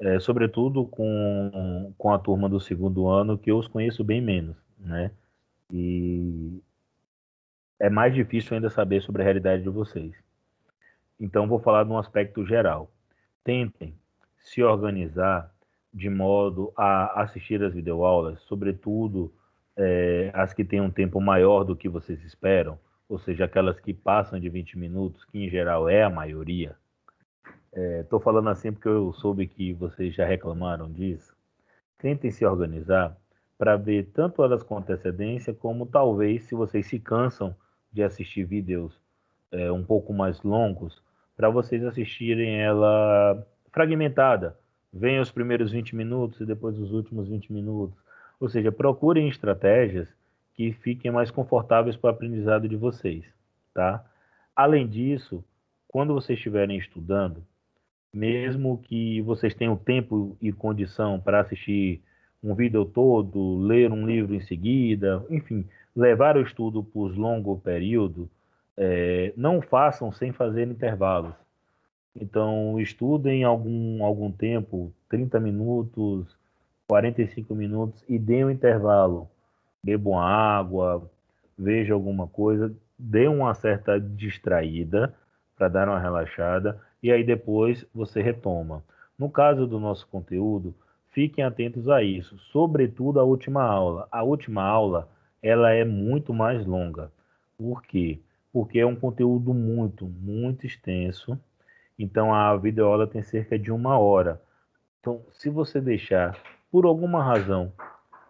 é, 0.00 0.18
sobretudo 0.18 0.86
com, 0.86 1.92
com 1.98 2.12
a 2.12 2.18
turma 2.18 2.48
do 2.48 2.60
segundo 2.60 3.06
ano, 3.06 3.36
que 3.36 3.50
eu 3.50 3.58
os 3.58 3.68
conheço 3.68 4.02
bem 4.02 4.20
menos, 4.20 4.56
né? 4.78 5.10
E 5.70 6.62
é 7.78 7.90
mais 7.90 8.14
difícil 8.14 8.54
ainda 8.54 8.70
saber 8.70 9.02
sobre 9.02 9.20
a 9.20 9.24
realidade 9.24 9.62
de 9.62 9.68
vocês. 9.68 10.14
Então, 11.20 11.46
vou 11.46 11.58
falar 11.58 11.84
de 11.84 11.90
um 11.90 11.98
aspecto 11.98 12.46
geral. 12.46 12.90
Tentem 13.42 13.94
se 14.38 14.62
organizar 14.62 15.53
de 15.94 16.10
modo 16.10 16.72
a 16.76 17.22
assistir 17.22 17.62
as 17.62 17.72
videoaulas, 17.72 18.40
sobretudo 18.42 19.32
é, 19.76 20.30
as 20.34 20.52
que 20.52 20.64
têm 20.64 20.80
um 20.80 20.90
tempo 20.90 21.20
maior 21.20 21.62
do 21.62 21.76
que 21.76 21.88
vocês 21.88 22.20
esperam, 22.24 22.76
ou 23.08 23.18
seja, 23.18 23.44
aquelas 23.44 23.78
que 23.78 23.94
passam 23.94 24.40
de 24.40 24.48
20 24.48 24.76
minutos, 24.76 25.24
que 25.24 25.38
em 25.38 25.48
geral 25.48 25.88
é 25.88 26.02
a 26.02 26.10
maioria. 26.10 26.74
Estou 27.72 28.18
é, 28.18 28.22
falando 28.22 28.48
assim 28.48 28.72
porque 28.72 28.88
eu 28.88 29.12
soube 29.12 29.46
que 29.46 29.72
vocês 29.72 30.14
já 30.14 30.26
reclamaram 30.26 30.90
disso. 30.90 31.32
Tentem 31.98 32.30
se 32.30 32.44
organizar 32.44 33.16
para 33.56 33.76
ver 33.76 34.10
tanto 34.12 34.42
elas 34.42 34.64
com 34.64 34.78
antecedência, 34.78 35.54
como 35.54 35.86
talvez, 35.86 36.42
se 36.44 36.56
vocês 36.56 36.86
se 36.86 36.98
cansam 36.98 37.54
de 37.92 38.02
assistir 38.02 38.44
vídeos 38.44 39.00
é, 39.52 39.70
um 39.70 39.84
pouco 39.84 40.12
mais 40.12 40.42
longos, 40.42 41.00
para 41.36 41.48
vocês 41.50 41.84
assistirem 41.84 42.60
ela 42.60 43.46
fragmentada. 43.72 44.56
Venha 44.96 45.20
os 45.20 45.32
primeiros 45.32 45.72
20 45.72 45.96
minutos 45.96 46.40
e 46.40 46.46
depois 46.46 46.78
os 46.78 46.92
últimos 46.92 47.28
20 47.28 47.52
minutos. 47.52 47.98
Ou 48.38 48.48
seja, 48.48 48.70
procurem 48.70 49.28
estratégias 49.28 50.08
que 50.54 50.72
fiquem 50.72 51.10
mais 51.10 51.32
confortáveis 51.32 51.96
para 51.96 52.12
o 52.12 52.14
aprendizado 52.14 52.68
de 52.68 52.76
vocês, 52.76 53.24
tá? 53.74 54.04
Além 54.54 54.86
disso, 54.86 55.44
quando 55.88 56.14
vocês 56.14 56.38
estiverem 56.38 56.78
estudando, 56.78 57.42
mesmo 58.12 58.78
que 58.78 59.20
vocês 59.22 59.52
tenham 59.52 59.76
tempo 59.76 60.36
e 60.40 60.52
condição 60.52 61.18
para 61.18 61.40
assistir 61.40 62.00
um 62.40 62.54
vídeo 62.54 62.84
todo, 62.84 63.58
ler 63.58 63.90
um 63.90 64.06
livro 64.06 64.32
em 64.32 64.40
seguida, 64.42 65.26
enfim, 65.28 65.66
levar 65.96 66.36
o 66.36 66.42
estudo 66.42 66.84
por 66.84 67.16
longo 67.18 67.58
período, 67.58 68.30
é, 68.76 69.32
não 69.36 69.60
façam 69.60 70.12
sem 70.12 70.30
fazer 70.30 70.68
intervalos. 70.68 71.34
Então, 72.16 72.78
estudem 72.80 73.42
algum, 73.42 74.04
algum 74.04 74.30
tempo, 74.30 74.92
30 75.08 75.40
minutos, 75.40 76.36
45 76.86 77.54
minutos, 77.54 78.04
e 78.08 78.18
dê 78.18 78.44
um 78.44 78.50
intervalo. 78.50 79.28
Bebam 79.82 80.18
água, 80.18 81.10
vejam 81.58 81.96
alguma 81.96 82.26
coisa, 82.28 82.74
dê 82.98 83.26
uma 83.26 83.52
certa 83.54 84.00
distraída 84.00 85.14
para 85.56 85.68
dar 85.68 85.88
uma 85.88 85.98
relaxada, 85.98 86.80
e 87.02 87.10
aí 87.10 87.24
depois 87.24 87.84
você 87.94 88.22
retoma. 88.22 88.82
No 89.18 89.28
caso 89.28 89.66
do 89.66 89.80
nosso 89.80 90.06
conteúdo, 90.08 90.74
fiquem 91.10 91.44
atentos 91.44 91.88
a 91.88 92.02
isso, 92.02 92.38
sobretudo 92.52 93.20
a 93.20 93.24
última 93.24 93.62
aula. 93.62 94.08
A 94.10 94.22
última 94.22 94.62
aula, 94.62 95.08
ela 95.42 95.72
é 95.72 95.84
muito 95.84 96.32
mais 96.32 96.64
longa. 96.64 97.10
Por 97.58 97.82
quê? 97.82 98.20
Porque 98.52 98.78
é 98.78 98.86
um 98.86 98.96
conteúdo 98.96 99.52
muito, 99.52 100.06
muito 100.06 100.66
extenso, 100.66 101.38
então 101.98 102.34
a 102.34 102.56
videoaula 102.56 103.06
tem 103.06 103.22
cerca 103.22 103.58
de 103.58 103.70
uma 103.70 103.98
hora. 103.98 104.40
Então, 105.00 105.22
se 105.32 105.50
você 105.50 105.80
deixar, 105.80 106.36
por 106.70 106.86
alguma 106.86 107.22
razão, 107.22 107.72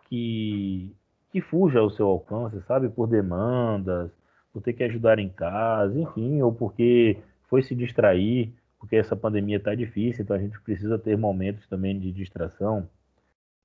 que, 0.09 0.95
que 1.31 1.41
fuja 1.41 1.81
ao 1.81 1.91
seu 1.91 2.07
alcance, 2.07 2.61
sabe, 2.63 2.89
por 2.89 3.07
demandas, 3.07 4.11
por 4.53 4.63
ter 4.63 4.73
que 4.73 4.85
ajudar 4.85 5.19
em 5.19 5.29
casa, 5.29 5.99
enfim, 5.99 6.43
ou 6.43 6.53
porque 6.53 7.19
foi 7.49 7.63
se 7.63 7.75
distrair, 7.75 8.53
porque 8.79 8.97
essa 8.97 9.17
pandemia 9.17 9.57
está 9.57 9.75
difícil, 9.75 10.23
então 10.23 10.37
a 10.37 10.39
gente 10.39 10.61
precisa 10.61 10.99
ter 10.99 11.17
momentos 11.17 11.67
também 11.67 11.99
de 11.99 12.13
distração. 12.13 12.89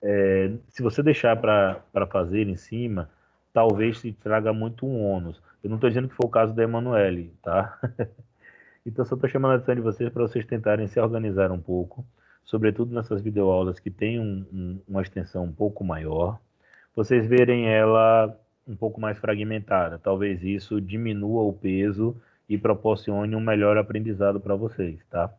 É, 0.02 0.52
se 0.70 0.82
você 0.82 1.04
deixar 1.04 1.36
para 1.36 2.08
fazer 2.10 2.48
em 2.48 2.56
cima, 2.56 3.10
talvez 3.52 4.00
se 4.00 4.14
traga 4.14 4.54
muito 4.54 4.86
um 4.86 5.04
ônus. 5.04 5.42
Eu 5.64 5.70
não 5.70 5.78
estou 5.78 5.90
dizendo 5.90 6.08
que 6.08 6.16
foi 6.16 6.26
o 6.26 6.32
caso 6.32 6.54
da 6.54 6.64
Emanuele, 6.64 7.34
tá? 7.42 7.78
Então, 8.86 9.06
só 9.06 9.16
estou 9.16 9.30
chamando 9.30 9.54
a 9.54 9.56
atenção 9.56 9.76
de 9.76 9.82
vocês 9.82 10.10
para 10.12 10.24
vocês 10.24 10.46
tentarem 10.46 10.88
se 10.88 11.00
organizar 11.00 11.52
um 11.52 11.62
pouco, 11.62 12.06
sobretudo 12.44 12.94
nessas 12.94 13.22
videoaulas 13.22 13.80
que 13.80 13.92
têm 13.92 14.20
um, 14.20 14.46
um, 14.52 14.82
uma 14.88 15.02
extensão 15.02 15.44
um 15.44 15.52
pouco 15.54 15.84
maior, 15.84 16.40
vocês 16.96 17.26
verem 17.28 17.70
ela 17.70 18.38
um 18.68 18.76
pouco 18.76 19.00
mais 19.02 19.18
fragmentada. 19.18 20.00
Talvez 20.00 20.44
isso 20.44 20.80
diminua 20.82 21.44
o 21.44 21.54
peso 21.54 22.20
e 22.48 22.58
proporcione 22.58 23.36
um 23.36 23.40
melhor 23.40 23.78
aprendizado 23.78 24.40
para 24.40 24.56
vocês, 24.56 25.00
tá? 25.10 25.34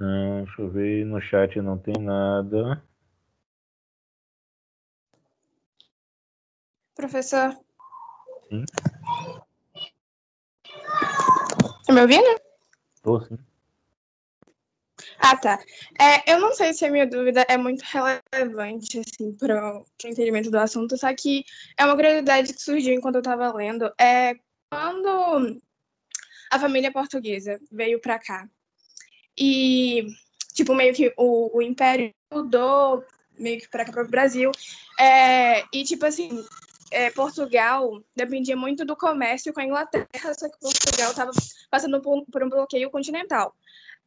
Hum, 0.00 0.44
deixa 0.44 0.62
eu 0.62 0.70
ver, 0.70 1.04
no 1.06 1.20
chat 1.20 1.60
não 1.60 1.78
tem 1.78 1.94
nada. 2.02 2.82
Professor, 6.94 7.56
Sim. 8.50 8.64
Tá 11.86 11.92
me 11.92 12.00
ouvindo? 12.00 12.40
Tô 13.02 13.20
sim. 13.20 13.38
Ah, 15.18 15.36
tá. 15.36 15.58
É, 15.98 16.32
eu 16.32 16.40
não 16.40 16.52
sei 16.52 16.74
se 16.74 16.84
a 16.84 16.90
minha 16.90 17.06
dúvida 17.06 17.46
é 17.48 17.56
muito 17.56 17.82
relevante, 17.82 18.98
assim, 18.98 19.32
para 19.32 19.78
o 19.78 19.86
entendimento 20.04 20.50
do 20.50 20.58
assunto, 20.58 20.96
só 20.98 21.14
que 21.14 21.44
é 21.78 21.84
uma 21.84 21.94
curiosidade 21.94 22.52
que 22.52 22.60
surgiu 22.60 22.94
enquanto 22.94 23.16
eu 23.16 23.20
estava 23.20 23.54
lendo. 23.54 23.90
É 23.98 24.34
quando 24.70 25.60
a 26.50 26.58
família 26.58 26.92
portuguesa 26.92 27.58
veio 27.70 28.00
para 28.00 28.18
cá 28.18 28.48
e, 29.38 30.06
tipo, 30.54 30.74
meio 30.74 30.92
que 30.92 31.12
o, 31.16 31.56
o 31.56 31.62
império 31.62 32.12
mudou 32.32 33.04
meio 33.38 33.58
que 33.58 33.68
para 33.68 33.84
cá 33.84 33.92
para 33.92 34.04
o 34.04 34.08
Brasil, 34.08 34.50
é, 34.98 35.64
e, 35.72 35.82
tipo 35.82 36.04
assim, 36.04 36.44
é, 36.90 37.10
Portugal 37.10 38.02
dependia 38.14 38.56
muito 38.56 38.84
do 38.84 38.96
comércio 38.96 39.52
com 39.52 39.60
a 39.60 39.64
Inglaterra, 39.64 40.34
só 40.34 40.48
que 40.48 40.58
Portugal 40.58 41.10
estava 41.10 41.30
passando 41.70 42.00
por, 42.02 42.24
por, 42.26 42.42
um 42.42 42.48
bloqueio 42.48 42.90
continental, 42.90 43.54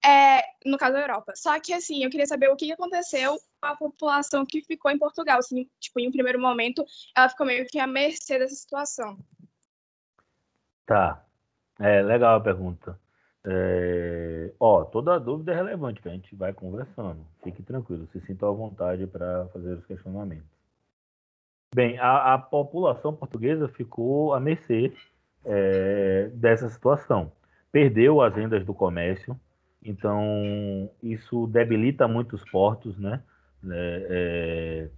é, 0.05 0.41
no 0.65 0.77
caso 0.77 0.93
da 0.93 1.01
Europa. 1.01 1.33
Só 1.35 1.59
que, 1.59 1.73
assim, 1.73 2.03
eu 2.03 2.09
queria 2.09 2.27
saber 2.27 2.49
o 2.49 2.55
que 2.55 2.71
aconteceu 2.71 3.37
com 3.61 3.67
a 3.67 3.75
população 3.75 4.45
que 4.45 4.61
ficou 4.61 4.91
em 4.91 4.99
Portugal. 4.99 5.39
Assim, 5.39 5.69
tipo, 5.79 5.99
em 5.99 6.07
um 6.07 6.11
primeiro 6.11 6.39
momento, 6.39 6.85
ela 7.15 7.29
ficou 7.29 7.45
meio 7.45 7.65
que 7.65 7.79
à 7.79 7.87
mercê 7.87 8.37
dessa 8.37 8.55
situação. 8.55 9.17
Tá. 10.85 11.25
É 11.79 12.01
legal 12.01 12.35
a 12.35 12.41
pergunta. 12.41 12.99
É... 13.45 14.53
Ó, 14.59 14.83
toda 14.85 15.19
dúvida 15.19 15.51
é 15.51 15.55
relevante, 15.55 16.01
que 16.01 16.09
a 16.09 16.11
gente 16.11 16.35
vai 16.35 16.53
conversando. 16.53 17.25
Fique 17.43 17.63
tranquilo, 17.63 18.07
se 18.11 18.21
sinta 18.21 18.47
à 18.47 18.51
vontade 18.51 19.07
para 19.07 19.47
fazer 19.47 19.73
os 19.73 19.85
questionamentos. 19.85 20.52
Bem, 21.73 21.97
a, 21.97 22.35
a 22.35 22.37
população 22.37 23.13
portuguesa 23.13 23.67
ficou 23.67 24.33
à 24.33 24.39
mercê 24.39 24.93
é, 25.43 26.29
dessa 26.33 26.69
situação. 26.69 27.31
Perdeu 27.71 28.21
as 28.21 28.33
vendas 28.33 28.63
do 28.63 28.73
comércio, 28.73 29.39
então 29.83 30.89
isso 31.01 31.47
debilita 31.47 32.07
muito 32.07 32.35
os 32.35 32.49
portos, 32.49 32.97
né? 32.97 33.21
É, 33.71 34.07
é, 34.09 34.89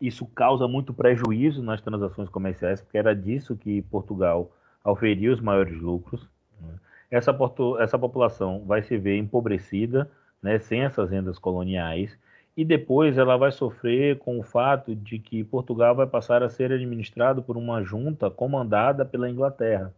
isso 0.00 0.26
causa 0.26 0.66
muito 0.66 0.92
prejuízo 0.92 1.62
nas 1.62 1.80
transações 1.80 2.28
comerciais, 2.28 2.80
porque 2.80 2.98
era 2.98 3.14
disso 3.14 3.56
que 3.56 3.82
Portugal 3.82 4.50
oferia 4.84 5.32
os 5.32 5.40
maiores 5.40 5.80
lucros. 5.80 6.28
Né? 6.60 6.74
Essa, 7.10 7.36
essa 7.78 7.98
população 7.98 8.64
vai 8.66 8.82
se 8.82 8.96
ver 8.98 9.16
empobrecida, 9.16 10.10
né, 10.42 10.58
sem 10.58 10.82
essas 10.82 11.10
rendas 11.10 11.38
coloniais, 11.38 12.18
e 12.56 12.64
depois 12.64 13.18
ela 13.18 13.36
vai 13.36 13.52
sofrer 13.52 14.18
com 14.18 14.38
o 14.38 14.42
fato 14.42 14.94
de 14.94 15.18
que 15.18 15.44
Portugal 15.44 15.94
vai 15.94 16.06
passar 16.06 16.42
a 16.42 16.48
ser 16.48 16.72
administrado 16.72 17.42
por 17.42 17.56
uma 17.56 17.82
junta 17.82 18.30
comandada 18.30 19.04
pela 19.04 19.28
Inglaterra. 19.28 19.94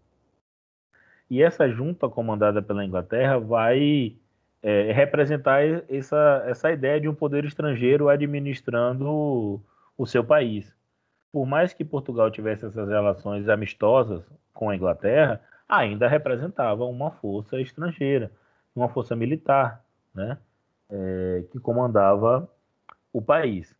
E 1.31 1.43
essa 1.43 1.69
junta 1.69 2.09
comandada 2.09 2.61
pela 2.61 2.85
Inglaterra 2.85 3.39
vai 3.39 4.17
é, 4.63 4.91
representar 4.93 5.63
essa, 5.89 6.43
essa 6.47 6.73
ideia 6.73 7.01
de 7.01 7.09
um 7.09 7.15
poder 7.15 7.45
estrangeiro 7.45 8.09
administrando 8.09 9.63
o, 9.97 10.07
seu 10.07 10.25
país. 10.25 10.75
Por 11.31 11.47
mais 11.47 11.73
que 11.73 11.85
Portugal 11.85 12.31
tivesse 12.31 12.67
essas 12.67 12.89
relações 12.89 13.49
amistosas 13.49 14.25
com 14.53 14.71
a 14.71 14.75
Inglaterra, 14.75 15.41
ainda 15.69 16.09
representava 16.09 16.85
uma 16.87 17.11
força 17.11 17.61
estrangeira, 17.61 18.33
uma 18.75 18.89
força 18.89 19.15
militar, 19.15 19.85
né? 20.15 20.39
É, 20.91 21.45
que 21.51 21.59
comandava 21.59 22.51
o 23.13 23.21
país. 23.23 23.75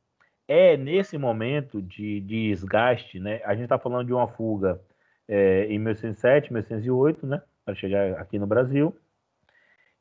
É 0.47 0.77
nesse 0.77 1.19
momento 1.19 1.83
de, 1.83 2.21
de 2.21 2.49
desgaste, 2.49 3.21
né? 3.21 3.41
A 3.45 3.55
gente 3.55 3.65
está 3.65 3.79
falando 3.79 4.07
de 4.07 4.13
uma 4.13 4.29
fuga 4.29 4.81
é, 5.29 5.65
em 5.67 5.79
1907, 5.79 6.53
1908, 6.53 7.27
né? 7.27 7.43
Para 7.65 7.75
chegar 7.75 8.19
aqui 8.19 8.39
no 8.39 8.47
Brasil. 8.47 8.97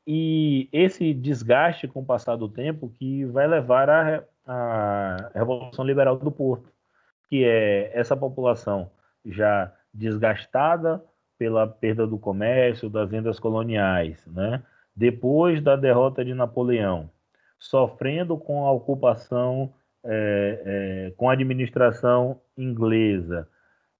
E 0.06 0.70
esse 0.72 1.12
desgaste 1.12 1.86
com 1.86 2.00
o 2.00 2.06
passar 2.06 2.36
do 2.36 2.48
tempo 2.48 2.88
que 2.88 3.26
vai 3.26 3.46
levar 3.46 3.90
à, 3.90 4.24
à 4.46 5.30
Revolução 5.34 5.84
Liberal 5.84 6.16
do 6.16 6.32
Porto, 6.32 6.72
que 7.28 7.44
é 7.44 7.90
essa 7.94 8.16
população 8.16 8.90
já 9.26 9.70
desgastada 9.92 11.04
pela 11.38 11.66
perda 11.66 12.06
do 12.06 12.18
comércio, 12.18 12.88
das 12.88 13.10
vendas 13.10 13.38
coloniais, 13.38 14.26
né? 14.26 14.62
Depois 14.98 15.62
da 15.62 15.76
derrota 15.76 16.24
de 16.24 16.34
Napoleão, 16.34 17.08
sofrendo 17.56 18.36
com 18.36 18.66
a 18.66 18.72
ocupação, 18.72 19.72
é, 20.02 20.62
é, 20.66 21.10
com 21.16 21.30
a 21.30 21.34
administração 21.34 22.40
inglesa 22.56 23.48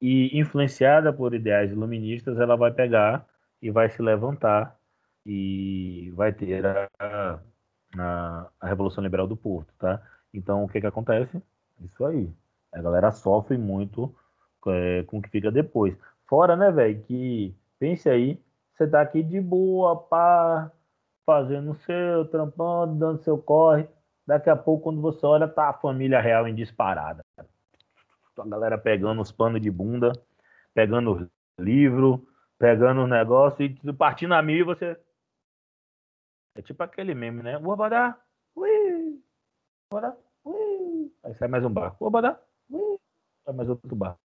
e 0.02 0.36
influenciada 0.36 1.12
por 1.12 1.34
ideais 1.34 1.70
iluministas, 1.70 2.40
ela 2.40 2.56
vai 2.56 2.72
pegar 2.72 3.24
e 3.62 3.70
vai 3.70 3.88
se 3.88 4.02
levantar 4.02 4.76
e 5.24 6.12
vai 6.16 6.32
ter 6.32 6.66
a, 6.66 6.90
a, 7.96 8.48
a 8.60 8.66
Revolução 8.66 9.04
Liberal 9.04 9.28
do 9.28 9.36
Porto, 9.36 9.72
tá? 9.78 10.02
Então, 10.34 10.64
o 10.64 10.68
que 10.68 10.80
que 10.80 10.86
acontece? 10.86 11.40
Isso 11.80 12.04
aí. 12.04 12.28
A 12.72 12.82
galera 12.82 13.12
sofre 13.12 13.56
muito 13.56 14.12
é, 14.66 15.04
com 15.04 15.18
o 15.18 15.22
que 15.22 15.30
fica 15.30 15.52
depois. 15.52 15.96
Fora, 16.26 16.56
né, 16.56 16.72
velho, 16.72 17.00
que 17.02 17.54
pense 17.78 18.10
aí, 18.10 18.42
você 18.74 18.84
tá 18.88 19.00
aqui 19.00 19.22
de 19.22 19.40
boa, 19.40 19.96
pá, 19.96 20.72
fazendo 21.28 21.72
o 21.72 21.74
seu, 21.80 22.24
trampando, 22.24 22.98
dando 22.98 23.22
seu 23.22 23.36
corre. 23.36 23.86
Daqui 24.26 24.48
a 24.48 24.56
pouco, 24.56 24.84
quando 24.84 25.02
você 25.02 25.26
olha, 25.26 25.46
tá 25.46 25.68
a 25.68 25.74
família 25.74 26.22
real 26.22 26.48
em 26.48 26.54
disparada. 26.54 27.22
A 27.36 28.46
galera 28.46 28.78
pegando 28.78 29.20
os 29.20 29.30
panos 29.30 29.60
de 29.60 29.70
bunda, 29.70 30.10
pegando 30.72 31.30
livro, 31.60 32.26
pegando 32.58 33.02
o 33.02 33.06
negócio 33.06 33.62
e 33.62 33.92
partindo 33.92 34.32
a 34.32 34.40
mil 34.40 34.56
e 34.56 34.62
você. 34.62 34.98
É 36.54 36.62
tipo 36.62 36.82
aquele 36.82 37.14
meme, 37.14 37.42
né? 37.42 37.58
Vou 37.58 37.76
badar, 37.76 38.18
ui, 38.56 39.22
badar, 39.92 40.16
ui. 40.42 41.12
Aí 41.22 41.34
sai 41.34 41.48
mais 41.48 41.62
um 41.62 41.70
barco. 41.70 41.98
Vou 42.00 42.10
badar, 42.10 42.40
ui, 42.70 42.98
sai 43.44 43.54
mais 43.54 43.68
outro 43.68 43.94
barco. 43.94 44.18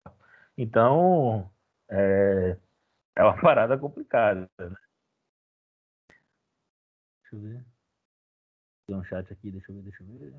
Então, 0.58 1.52
é, 1.90 2.56
é 3.14 3.24
uma 3.24 3.36
parada 3.42 3.78
complicada. 3.78 4.50
Né? 4.58 4.74
Deixa 7.34 7.36
eu 7.36 7.42
ver. 7.42 7.66
Tem 8.88 8.96
um 8.96 9.04
chat 9.04 9.34
aqui, 9.34 9.52
deixa 9.52 9.72
eu 9.72 9.76
ver, 9.76 9.82
deixa 9.82 10.04
eu 10.04 10.08
ver. 10.08 10.34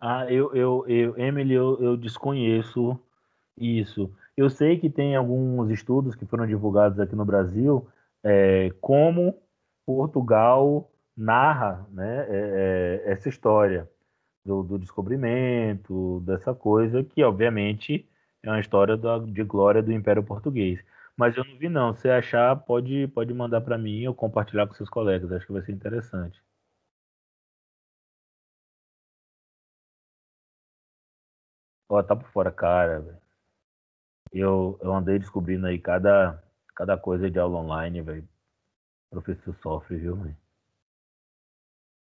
Ah, 0.00 0.26
eu, 0.30 0.54
eu, 0.54 0.86
eu 0.88 1.16
Emily, 1.18 1.54
eu, 1.54 1.80
eu 1.82 1.96
desconheço 1.96 2.98
isso. 3.56 4.14
Eu 4.36 4.50
sei 4.50 4.78
que 4.78 4.90
tem 4.90 5.16
alguns 5.16 5.70
estudos 5.70 6.14
que 6.14 6.26
foram 6.26 6.46
divulgados 6.46 7.00
aqui 7.00 7.14
no 7.16 7.24
Brasil, 7.24 7.88
é, 8.22 8.70
como 8.80 9.42
Portugal 9.86 10.90
narra 11.16 11.86
né, 11.92 12.26
é, 12.28 13.02
é, 13.06 13.12
essa 13.12 13.28
história 13.28 13.88
do, 14.44 14.62
do, 14.62 14.78
descobrimento, 14.78 16.20
dessa 16.20 16.54
coisa, 16.54 17.02
que 17.04 17.22
obviamente 17.24 18.08
é 18.42 18.50
uma 18.50 18.60
história 18.60 18.96
da, 18.96 19.18
de 19.18 19.42
glória 19.44 19.82
do 19.82 19.92
Império 19.92 20.22
Português. 20.24 20.80
Mas 21.16 21.36
eu 21.36 21.44
não 21.44 21.56
vi 21.58 21.68
não. 21.68 21.94
Se 21.94 22.08
achar, 22.10 22.54
pode, 22.56 23.08
pode 23.08 23.32
mandar 23.34 23.60
para 23.60 23.78
mim 23.78 24.06
ou 24.06 24.14
compartilhar 24.14 24.66
com 24.66 24.74
seus 24.74 24.88
colegas. 24.90 25.32
Acho 25.32 25.46
que 25.46 25.52
vai 25.52 25.62
ser 25.62 25.72
interessante. 25.72 26.42
Ó, 31.88 32.02
tá 32.02 32.14
por 32.14 32.28
fora, 32.30 32.52
cara. 32.52 33.18
Eu, 34.32 34.78
eu 34.82 34.92
andei 34.94 35.18
descobrindo 35.18 35.66
aí 35.66 35.78
cada, 35.78 36.42
cada 36.74 36.98
coisa 36.98 37.30
de 37.30 37.38
aula 37.38 37.58
online, 37.58 38.02
velho. 38.02 38.28
Professor 39.10 39.54
sofre, 39.62 39.96
viu, 39.98 40.16
velho? 40.16 40.36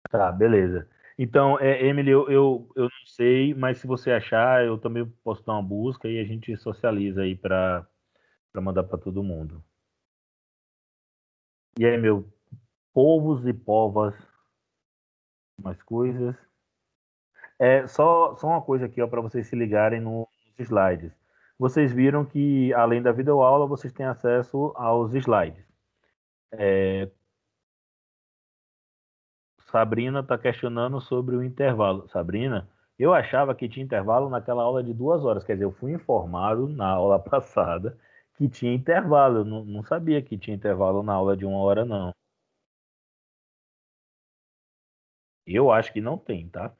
Tá, 0.09 0.31
beleza. 0.31 0.87
Então, 1.17 1.59
é, 1.59 1.83
Emily, 1.83 2.11
eu, 2.11 2.29
eu, 2.29 2.69
eu 2.75 2.83
não 2.83 3.05
sei, 3.07 3.53
mas 3.53 3.79
se 3.79 3.87
você 3.87 4.11
achar, 4.11 4.63
eu 4.63 4.77
também 4.77 5.05
posso 5.23 5.43
dar 5.43 5.53
uma 5.53 5.63
busca 5.63 6.07
e 6.07 6.19
a 6.19 6.23
gente 6.23 6.55
socializa 6.57 7.21
aí 7.21 7.35
para 7.35 7.87
mandar 8.55 8.83
para 8.83 8.99
todo 8.99 9.23
mundo. 9.23 9.63
E 11.79 11.85
aí, 11.85 11.97
meu, 11.97 12.27
povos 12.93 13.47
e 13.47 13.53
povas, 13.53 14.15
mais 15.61 15.81
coisas. 15.81 16.35
É, 17.59 17.87
só, 17.87 18.35
só 18.35 18.47
uma 18.47 18.61
coisa 18.61 18.85
aqui, 18.85 19.01
ó, 19.01 19.07
para 19.07 19.21
vocês 19.21 19.47
se 19.47 19.55
ligarem 19.55 19.99
nos 19.99 20.27
slides. 20.59 21.11
Vocês 21.57 21.91
viram 21.91 22.23
que, 22.23 22.71
além 22.73 23.01
da 23.01 23.11
videoaula, 23.11 23.65
vocês 23.65 23.91
têm 23.91 24.05
acesso 24.05 24.71
aos 24.75 25.15
slides. 25.15 25.65
É, 26.51 27.09
Sabrina 29.71 30.21
está 30.21 30.37
questionando 30.37 30.99
sobre 31.01 31.35
o 31.35 31.43
intervalo. 31.43 32.07
Sabrina, 32.09 32.67
eu 32.97 33.13
achava 33.13 33.53
que 33.55 33.69
tinha 33.69 33.83
intervalo 33.85 34.29
naquela 34.29 34.63
aula 34.63 34.83
de 34.83 34.93
duas 34.93 35.23
horas. 35.25 35.43
Quer 35.43 35.53
dizer, 35.53 35.65
eu 35.65 35.71
fui 35.71 35.93
informado 35.93 36.67
na 36.67 36.87
aula 36.87 37.19
passada 37.23 37.97
que 38.37 38.47
tinha 38.49 38.73
intervalo. 38.73 39.39
Eu 39.39 39.45
não, 39.45 39.83
sabia 39.83 40.21
que 40.21 40.37
tinha 40.37 40.55
intervalo 40.55 41.03
na 41.03 41.13
aula 41.13 41.35
de 41.37 41.45
uma 41.45 41.57
hora, 41.59 41.85
não. 41.85 42.13
Eu 45.47 45.71
acho 45.71 45.91
que 45.91 45.99
não 46.01 46.15
tem, 46.17 46.47
tá? 46.49 46.75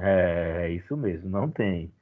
É, 0.00 0.66
é 0.66 0.70
isso 0.70 0.96
mesmo, 0.96 1.28
não 1.28 1.50
tem. 1.50 1.92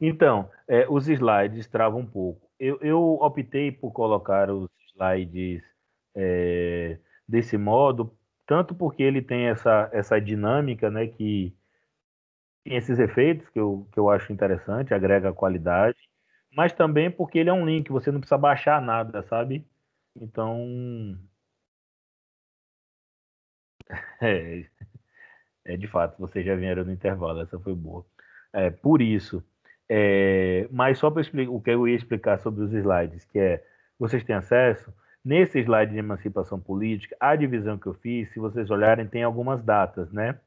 Então, 0.00 0.50
é, 0.68 0.88
os 0.88 1.08
slides 1.08 1.66
travam 1.68 2.00
um 2.00 2.06
pouco. 2.06 2.50
Eu, 2.58 2.78
eu 2.80 3.00
optei 3.20 3.70
por 3.72 3.92
colocar 3.92 4.50
os 4.50 4.68
slides 4.92 5.62
é, 6.14 6.98
desse 7.28 7.56
modo, 7.58 8.16
tanto 8.46 8.74
porque 8.74 9.02
ele 9.02 9.22
tem 9.22 9.46
essa, 9.48 9.88
essa 9.92 10.20
dinâmica, 10.20 10.90
né, 10.90 11.06
que 11.06 11.54
tem 12.64 12.76
esses 12.76 12.98
efeitos 12.98 13.48
que 13.50 13.58
eu, 13.58 13.86
que 13.92 13.98
eu 13.98 14.10
acho 14.10 14.32
interessante, 14.32 14.94
agrega 14.94 15.32
qualidade, 15.32 15.98
mas 16.56 16.72
também 16.72 17.10
porque 17.10 17.38
ele 17.38 17.50
é 17.50 17.52
um 17.52 17.66
link, 17.66 17.90
você 17.90 18.10
não 18.10 18.20
precisa 18.20 18.38
baixar 18.38 18.80
nada, 18.80 19.22
sabe? 19.24 19.66
Então, 20.16 21.18
é, 24.22 24.64
é 25.64 25.76
de 25.76 25.86
fato, 25.88 26.18
vocês 26.18 26.44
já 26.44 26.54
vieram 26.54 26.84
no 26.84 26.92
intervalo, 26.92 27.40
essa 27.42 27.58
foi 27.60 27.74
boa. 27.74 28.04
É, 28.52 28.70
por 28.70 29.02
isso, 29.02 29.44
é, 29.88 30.68
mas 30.70 30.98
só 30.98 31.10
para 31.10 31.22
explicar 31.22 31.50
o 31.52 31.60
que 31.60 31.70
eu 31.70 31.88
ia 31.88 31.96
explicar 31.96 32.38
sobre 32.40 32.64
os 32.64 32.72
slides, 32.72 33.24
que 33.26 33.38
é, 33.38 33.64
vocês 33.98 34.24
têm 34.24 34.36
acesso, 34.36 34.92
Nesse 35.24 35.58
slide 35.60 35.92
de 35.92 35.98
emancipação 35.98 36.60
política, 36.60 37.16
a 37.18 37.34
divisão 37.34 37.78
que 37.78 37.86
eu 37.86 37.94
fiz, 37.94 38.30
se 38.32 38.38
vocês 38.38 38.70
olharem, 38.70 39.06
tem 39.06 39.22
algumas 39.22 39.64
datas, 39.64 40.12
né? 40.12 40.38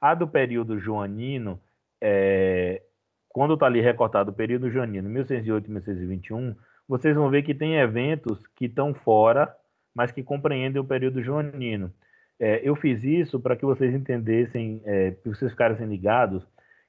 A 0.00 0.12
do 0.14 0.26
período 0.26 0.78
joanino, 0.78 1.60
é, 2.00 2.82
quando 3.28 3.54
está 3.54 3.66
ali 3.66 3.80
recortado 3.80 4.32
o 4.32 4.34
período 4.34 4.70
joanino, 4.70 5.08
1608 5.08 5.66
e 5.66 5.70
1621, 5.70 6.54
vocês 6.88 7.14
vão 7.14 7.30
ver 7.30 7.42
que 7.42 7.54
tem 7.54 7.76
eventos 7.76 8.44
que 8.56 8.66
estão 8.66 8.92
fora, 8.92 9.54
mas 9.94 10.10
que 10.10 10.22
compreendem 10.22 10.82
o 10.82 10.84
período 10.84 11.22
joanino. 11.22 11.92
É, 12.38 12.60
eu 12.68 12.74
fiz 12.74 13.02
isso 13.04 13.38
para 13.38 13.56
que 13.56 13.64
vocês 13.64 13.94
entendessem, 13.94 14.82
é, 14.84 15.12
para 15.12 15.32
vocês 15.32 15.52
ficassem 15.52 15.86
ligados, 15.86 16.44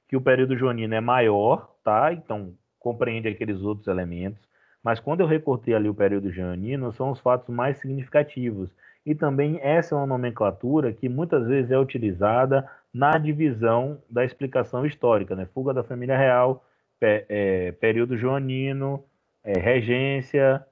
que 0.08 0.16
o 0.16 0.20
período 0.20 0.56
joanino 0.56 0.94
é 0.94 1.00
maior, 1.00 1.74
tá? 1.84 2.12
Então, 2.12 2.52
compreende 2.78 3.28
aqueles 3.28 3.60
outros 3.62 3.86
elementos. 3.86 4.40
Mas 4.86 5.00
quando 5.00 5.18
eu 5.18 5.26
recortei 5.26 5.74
ali 5.74 5.88
o 5.88 5.94
período 5.94 6.30
joanino, 6.30 6.92
são 6.92 7.10
os 7.10 7.18
fatos 7.18 7.52
mais 7.52 7.76
significativos. 7.78 8.70
E 9.04 9.16
também 9.16 9.58
essa 9.60 9.96
é 9.96 9.98
uma 9.98 10.06
nomenclatura 10.06 10.92
que 10.92 11.08
muitas 11.08 11.44
vezes 11.44 11.72
é 11.72 11.76
utilizada 11.76 12.64
na 12.94 13.18
divisão 13.18 14.00
da 14.08 14.24
explicação 14.24 14.86
histórica, 14.86 15.34
né? 15.34 15.44
Fuga 15.52 15.74
da 15.74 15.82
família 15.82 16.16
real, 16.16 16.64
é, 17.00 17.72
período 17.80 18.16
joanino, 18.16 19.02
é, 19.42 19.58
regência, 19.58 20.64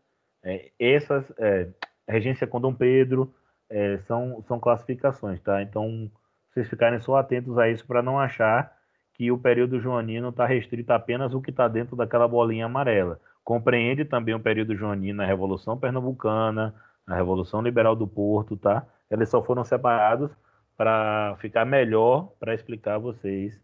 é, 0.44 0.70
essas, 0.78 1.32
é, 1.36 1.66
regência 2.06 2.46
com 2.46 2.60
Dom 2.60 2.72
Pedro, 2.72 3.34
é, 3.68 3.98
são, 4.06 4.44
são 4.46 4.60
classificações, 4.60 5.40
tá? 5.40 5.60
Então, 5.60 6.08
vocês 6.52 6.68
ficarem 6.68 7.00
só 7.00 7.16
atentos 7.16 7.58
a 7.58 7.68
isso 7.68 7.84
para 7.84 8.00
não 8.00 8.20
achar 8.20 8.78
que 9.14 9.32
o 9.32 9.38
período 9.38 9.80
joanino 9.80 10.28
está 10.28 10.46
restrito 10.46 10.92
apenas 10.92 11.34
o 11.34 11.40
que 11.40 11.50
está 11.50 11.66
dentro 11.66 11.96
daquela 11.96 12.28
bolinha 12.28 12.66
amarela 12.66 13.18
compreende 13.44 14.04
também 14.04 14.34
o 14.34 14.40
período 14.40 14.74
joanino 14.76 15.18
na 15.18 15.26
Revolução 15.26 15.78
Pernambucana, 15.78 16.74
na 17.06 17.16
Revolução 17.16 17.62
Liberal 17.62 17.94
do 17.94 18.08
Porto, 18.08 18.56
tá? 18.56 18.86
Eles 19.10 19.28
só 19.28 19.42
foram 19.44 19.64
separados 19.64 20.30
para 20.76 21.36
ficar 21.40 21.64
melhor 21.66 22.32
para 22.40 22.54
explicar 22.54 22.96
a 22.96 22.98
vocês 22.98 23.60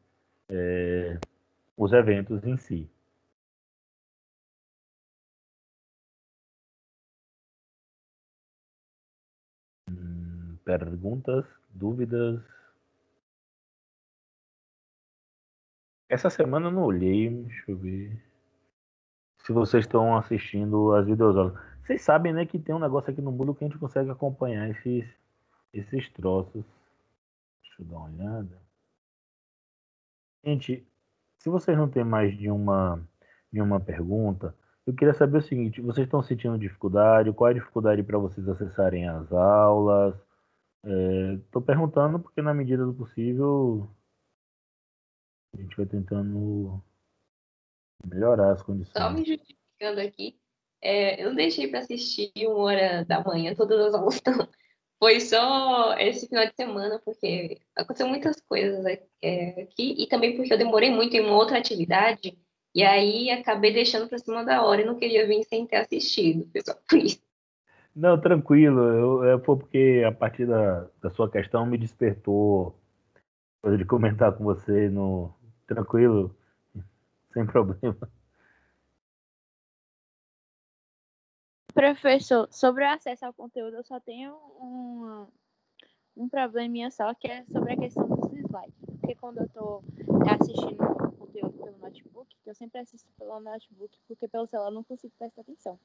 é, 0.48 1.18
os 1.76 1.92
eventos 1.92 2.44
em 2.44 2.56
si. 2.56 2.90
Hum, 9.88 10.56
perguntas, 10.64 11.44
dúvidas? 11.70 12.40
Essa 16.10 16.28
semana 16.28 16.66
eu 16.66 16.70
não 16.72 16.82
olhei, 16.82 17.30
deixa 17.30 17.70
eu 17.70 17.76
ver 17.78 18.29
se 19.44 19.52
vocês 19.52 19.84
estão 19.84 20.16
assistindo 20.16 20.92
as 20.94 21.06
videoaulas. 21.06 21.54
Vocês 21.82 22.02
sabem, 22.02 22.32
né, 22.32 22.46
que 22.46 22.58
tem 22.58 22.74
um 22.74 22.78
negócio 22.78 23.10
aqui 23.10 23.20
no 23.20 23.32
mundo 23.32 23.54
que 23.54 23.64
a 23.64 23.68
gente 23.68 23.78
consegue 23.78 24.10
acompanhar 24.10 24.68
esses, 24.70 25.08
esses 25.72 26.08
troços. 26.10 26.64
Deixa 27.62 27.82
eu 27.82 27.86
dar 27.86 27.96
uma 27.96 28.08
olhada. 28.08 28.62
Gente, 30.44 30.86
se 31.38 31.48
vocês 31.48 31.76
não 31.76 31.88
têm 31.88 32.04
mais 32.04 32.36
de 32.36 32.50
uma, 32.50 33.00
de 33.52 33.60
uma 33.60 33.80
pergunta, 33.80 34.54
eu 34.86 34.94
queria 34.94 35.14
saber 35.14 35.38
o 35.38 35.42
seguinte: 35.42 35.80
vocês 35.80 36.06
estão 36.06 36.22
sentindo 36.22 36.58
dificuldade? 36.58 37.32
Qual 37.32 37.48
é 37.48 37.50
a 37.52 37.54
dificuldade 37.54 38.02
para 38.02 38.18
vocês 38.18 38.48
acessarem 38.48 39.08
as 39.08 39.32
aulas? 39.32 40.14
Estou 40.84 41.62
é, 41.62 41.64
perguntando 41.64 42.18
porque, 42.18 42.40
na 42.40 42.54
medida 42.54 42.84
do 42.86 42.94
possível, 42.94 43.88
a 45.54 45.60
gente 45.60 45.76
vai 45.76 45.86
tentando 45.86 46.82
melhorar 48.04 48.52
as 48.52 48.62
condições. 48.62 48.92
Só 48.92 49.10
me 49.10 49.24
justificando 49.24 50.00
aqui, 50.00 50.36
é, 50.82 51.22
eu 51.22 51.28
não 51.28 51.36
deixei 51.36 51.68
para 51.68 51.80
assistir 51.80 52.32
uma 52.38 52.58
hora 52.58 53.04
da 53.04 53.22
manhã 53.22 53.54
todas 53.54 53.78
as 53.86 53.94
aulas, 53.94 54.20
não. 54.26 54.48
Foi 54.98 55.18
só 55.18 55.94
esse 55.98 56.28
final 56.28 56.46
de 56.46 56.54
semana, 56.54 57.00
porque 57.02 57.58
aconteceu 57.74 58.06
muitas 58.06 58.38
coisas 58.42 58.84
é, 59.22 59.62
aqui, 59.62 59.94
e 59.98 60.06
também 60.06 60.36
porque 60.36 60.52
eu 60.52 60.58
demorei 60.58 60.90
muito 60.90 61.16
em 61.16 61.20
uma 61.20 61.36
outra 61.36 61.58
atividade, 61.58 62.38
e 62.74 62.82
aí 62.82 63.30
acabei 63.30 63.72
deixando 63.72 64.08
para 64.08 64.18
cima 64.18 64.44
da 64.44 64.62
hora 64.62 64.82
e 64.82 64.84
não 64.84 64.96
queria 64.96 65.26
vir 65.26 65.42
sem 65.44 65.66
ter 65.66 65.76
assistido, 65.76 66.46
pessoal, 66.52 66.78
por 66.88 66.98
isso. 66.98 67.20
Não, 67.94 68.20
tranquilo. 68.20 68.80
Eu, 68.80 69.24
eu, 69.24 69.44
foi 69.44 69.56
porque 69.56 70.04
a 70.06 70.12
partir 70.12 70.46
da, 70.46 70.86
da 71.02 71.10
sua 71.10 71.30
questão 71.30 71.66
me 71.66 71.76
despertou 71.76 72.78
de 73.76 73.84
comentar 73.84 74.32
com 74.32 74.44
você 74.44 74.88
no 74.88 75.34
tranquilo, 75.66 76.34
sem 77.34 77.46
problema. 77.46 77.96
Professor, 81.72 82.48
sobre 82.50 82.84
o 82.84 82.88
acesso 82.88 83.24
ao 83.24 83.32
conteúdo, 83.32 83.76
eu 83.76 83.84
só 83.84 84.00
tenho 84.00 84.34
um, 84.60 85.26
um 86.16 86.28
probleminha 86.28 86.90
só, 86.90 87.14
que 87.14 87.28
é 87.28 87.44
sobre 87.44 87.72
a 87.72 87.76
questão 87.76 88.08
dos 88.08 88.32
slides. 88.32 88.74
Porque 89.00 89.14
quando 89.14 89.38
eu 89.38 89.46
estou 89.46 89.84
assistindo 90.28 90.82
o 90.82 91.12
conteúdo 91.12 91.52
pelo 91.52 91.78
notebook, 91.78 92.36
eu 92.44 92.54
sempre 92.54 92.80
assisto 92.80 93.08
pelo 93.18 93.40
notebook, 93.40 93.96
porque 94.08 94.28
pelo 94.28 94.46
celular 94.46 94.70
eu 94.70 94.74
não 94.74 94.84
consigo 94.84 95.14
prestar 95.18 95.42
atenção. 95.42 95.78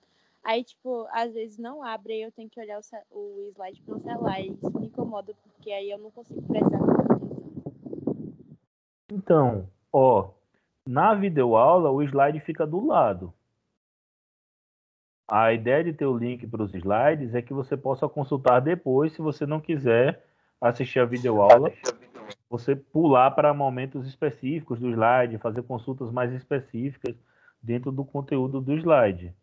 Aí, 0.44 0.64
tipo, 0.64 1.08
às 1.12 1.34
vezes 1.34 1.58
não 1.58 1.82
abre 1.82 2.18
e 2.18 2.22
eu 2.22 2.32
tenho 2.32 2.50
que 2.50 2.60
olhar 2.60 2.80
o, 3.10 3.18
o 3.18 3.50
slide 3.52 3.82
pelo 3.82 4.00
celular. 4.00 4.42
E 4.42 4.52
isso 4.52 4.80
me 4.80 4.88
incomoda, 4.88 5.34
porque 5.44 5.72
aí 5.72 5.90
eu 5.90 5.98
não 5.98 6.12
consigo 6.12 6.42
prestar 6.44 6.78
atenção. 6.78 7.06
Então, 9.12 9.70
ó, 9.94 10.30
na 10.88 11.14
videoaula 11.14 11.90
o 11.90 12.04
slide 12.04 12.40
fica 12.40 12.66
do 12.66 12.86
lado. 12.86 13.34
A 15.28 15.52
ideia 15.52 15.84
de 15.84 15.92
ter 15.92 16.06
o 16.06 16.18
link 16.18 16.46
para 16.46 16.62
os 16.62 16.74
slides 16.74 17.34
é 17.34 17.42
que 17.42 17.54
você 17.54 17.76
possa 17.76 18.08
consultar 18.08 18.60
depois, 18.60 19.14
se 19.14 19.22
você 19.22 19.46
não 19.46 19.60
quiser 19.60 20.24
assistir 20.62 21.00
a 21.00 21.06
videoaula, 21.06 21.72
você 22.48 22.76
pular 22.76 23.32
para 23.32 23.54
momentos 23.54 24.08
específicos 24.08 24.80
do 24.80 24.90
slide, 24.90 25.40
fazer 25.40 25.64
consultas 25.64 26.12
mais 26.12 26.32
específicas 26.32 27.16
dentro 27.62 27.92
do 27.92 28.06
conteúdo 28.06 28.62
do 28.62 28.74
slide. 28.74 29.34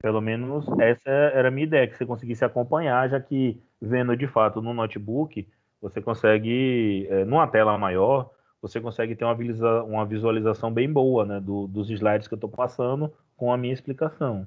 Pelo 0.00 0.22
menos 0.22 0.66
essa 0.78 1.10
era 1.10 1.48
a 1.48 1.50
minha 1.50 1.66
ideia, 1.66 1.86
que 1.86 1.96
você 1.96 2.06
conseguisse 2.06 2.42
acompanhar, 2.42 3.10
já 3.10 3.20
que 3.20 3.60
vendo 3.80 4.16
de 4.16 4.26
fato 4.26 4.62
no 4.62 4.72
notebook, 4.72 5.46
você 5.82 6.00
consegue, 6.00 7.06
é, 7.10 7.26
numa 7.26 7.46
tela 7.46 7.76
maior, 7.76 8.30
você 8.60 8.80
consegue 8.80 9.16
ter 9.16 9.24
uma, 9.24 10.04
visualização 10.04 10.72
bem 10.72 10.92
boa 10.92 11.24
né, 11.24 11.40
do, 11.40 11.66
dos 11.66 11.88
slides 11.90 12.28
que 12.28 12.34
eu 12.34 12.36
estou 12.36 12.50
passando 12.50 13.12
com 13.36 13.52
a 13.52 13.56
minha 13.56 13.72
explicação. 13.72 14.46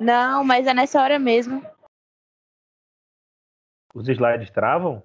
Não, 0.00 0.44
mas 0.44 0.66
é 0.66 0.72
nessa 0.72 1.02
hora 1.02 1.18
mesmo. 1.18 1.62
Os 3.94 4.08
slides 4.08 4.50
travam? 4.50 5.02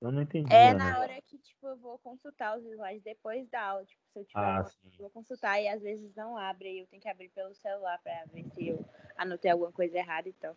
Eu 0.00 0.10
não 0.10 0.22
entendi. 0.22 0.50
É 0.52 0.72
na 0.72 0.98
hora 0.98 1.20
que 1.20 1.29
tipo, 1.60 1.68
eu 1.68 1.76
vou 1.76 1.98
consultar 1.98 2.58
os 2.58 2.64
slides 2.64 3.02
depois 3.02 3.48
da 3.50 3.60
aula. 3.60 3.84
Tipo, 3.84 4.00
se 4.12 4.18
eu 4.18 4.24
tiver 4.24 4.40
ah, 4.40 4.60
uma, 4.62 4.98
vou 4.98 5.10
consultar 5.10 5.60
e 5.60 5.68
às 5.68 5.82
vezes 5.82 6.14
não 6.16 6.36
abre. 6.36 6.80
Eu 6.80 6.86
tenho 6.86 7.02
que 7.02 7.08
abrir 7.08 7.28
pelo 7.30 7.54
celular 7.54 8.00
para 8.02 8.24
ver 8.32 8.46
se 8.54 8.68
eu 8.68 8.84
anotei 9.16 9.50
alguma 9.50 9.70
coisa 9.70 9.98
errada 9.98 10.28
e 10.28 10.32
tal. 10.32 10.56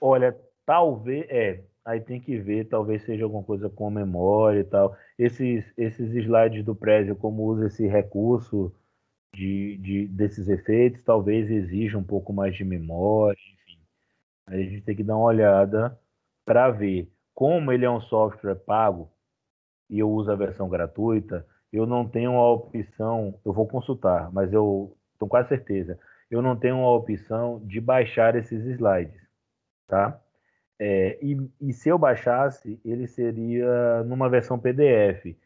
Olha, 0.00 0.36
talvez. 0.66 1.26
É, 1.30 1.62
aí 1.84 2.00
tem 2.00 2.20
que 2.20 2.36
ver, 2.38 2.68
talvez 2.68 3.04
seja 3.04 3.24
alguma 3.24 3.44
coisa 3.44 3.70
com 3.70 3.88
memória 3.90 4.60
e 4.60 4.64
tal. 4.64 4.96
Esses, 5.16 5.72
esses 5.76 6.12
slides 6.12 6.64
do 6.64 6.74
prédio, 6.74 7.16
como 7.16 7.44
usa 7.44 7.66
esse 7.66 7.86
recurso 7.86 8.74
de, 9.34 9.76
de, 9.78 10.08
desses 10.08 10.48
efeitos, 10.48 11.04
talvez 11.04 11.48
exija 11.50 11.96
um 11.96 12.04
pouco 12.04 12.32
mais 12.32 12.56
de 12.56 12.64
memória, 12.64 13.38
enfim. 13.54 13.78
Aí 14.46 14.62
a 14.62 14.68
gente 14.68 14.82
tem 14.82 14.96
que 14.96 15.04
dar 15.04 15.16
uma 15.16 15.26
olhada 15.26 15.98
para 16.44 16.70
ver. 16.70 17.08
Como 17.32 17.70
ele 17.72 17.84
é 17.84 17.90
um 17.90 18.00
software 18.00 18.56
pago 18.56 19.10
e 19.90 19.98
eu 19.98 20.10
uso 20.10 20.30
a 20.32 20.36
versão 20.36 20.68
gratuita, 20.68 21.46
eu 21.72 21.86
não 21.86 22.08
tenho 22.08 22.32
a 22.32 22.52
opção, 22.52 23.38
eu 23.44 23.52
vou 23.52 23.66
consultar, 23.66 24.32
mas 24.32 24.52
eu 24.52 24.96
estou 25.12 25.28
quase 25.28 25.48
certeza, 25.48 25.98
eu 26.30 26.40
não 26.40 26.56
tenho 26.56 26.76
a 26.76 26.92
opção 26.92 27.60
de 27.64 27.80
baixar 27.80 28.36
esses 28.36 28.64
slides, 28.64 29.20
tá? 29.86 30.18
É, 30.78 31.18
e, 31.20 31.36
e, 31.60 31.74
se 31.74 31.90
eu 31.90 31.98
baixasse, 31.98 32.80
ele 32.82 33.06
seria 33.06 34.02
numa 34.04 34.30
versão 34.30 34.58
PDF. 34.58 35.36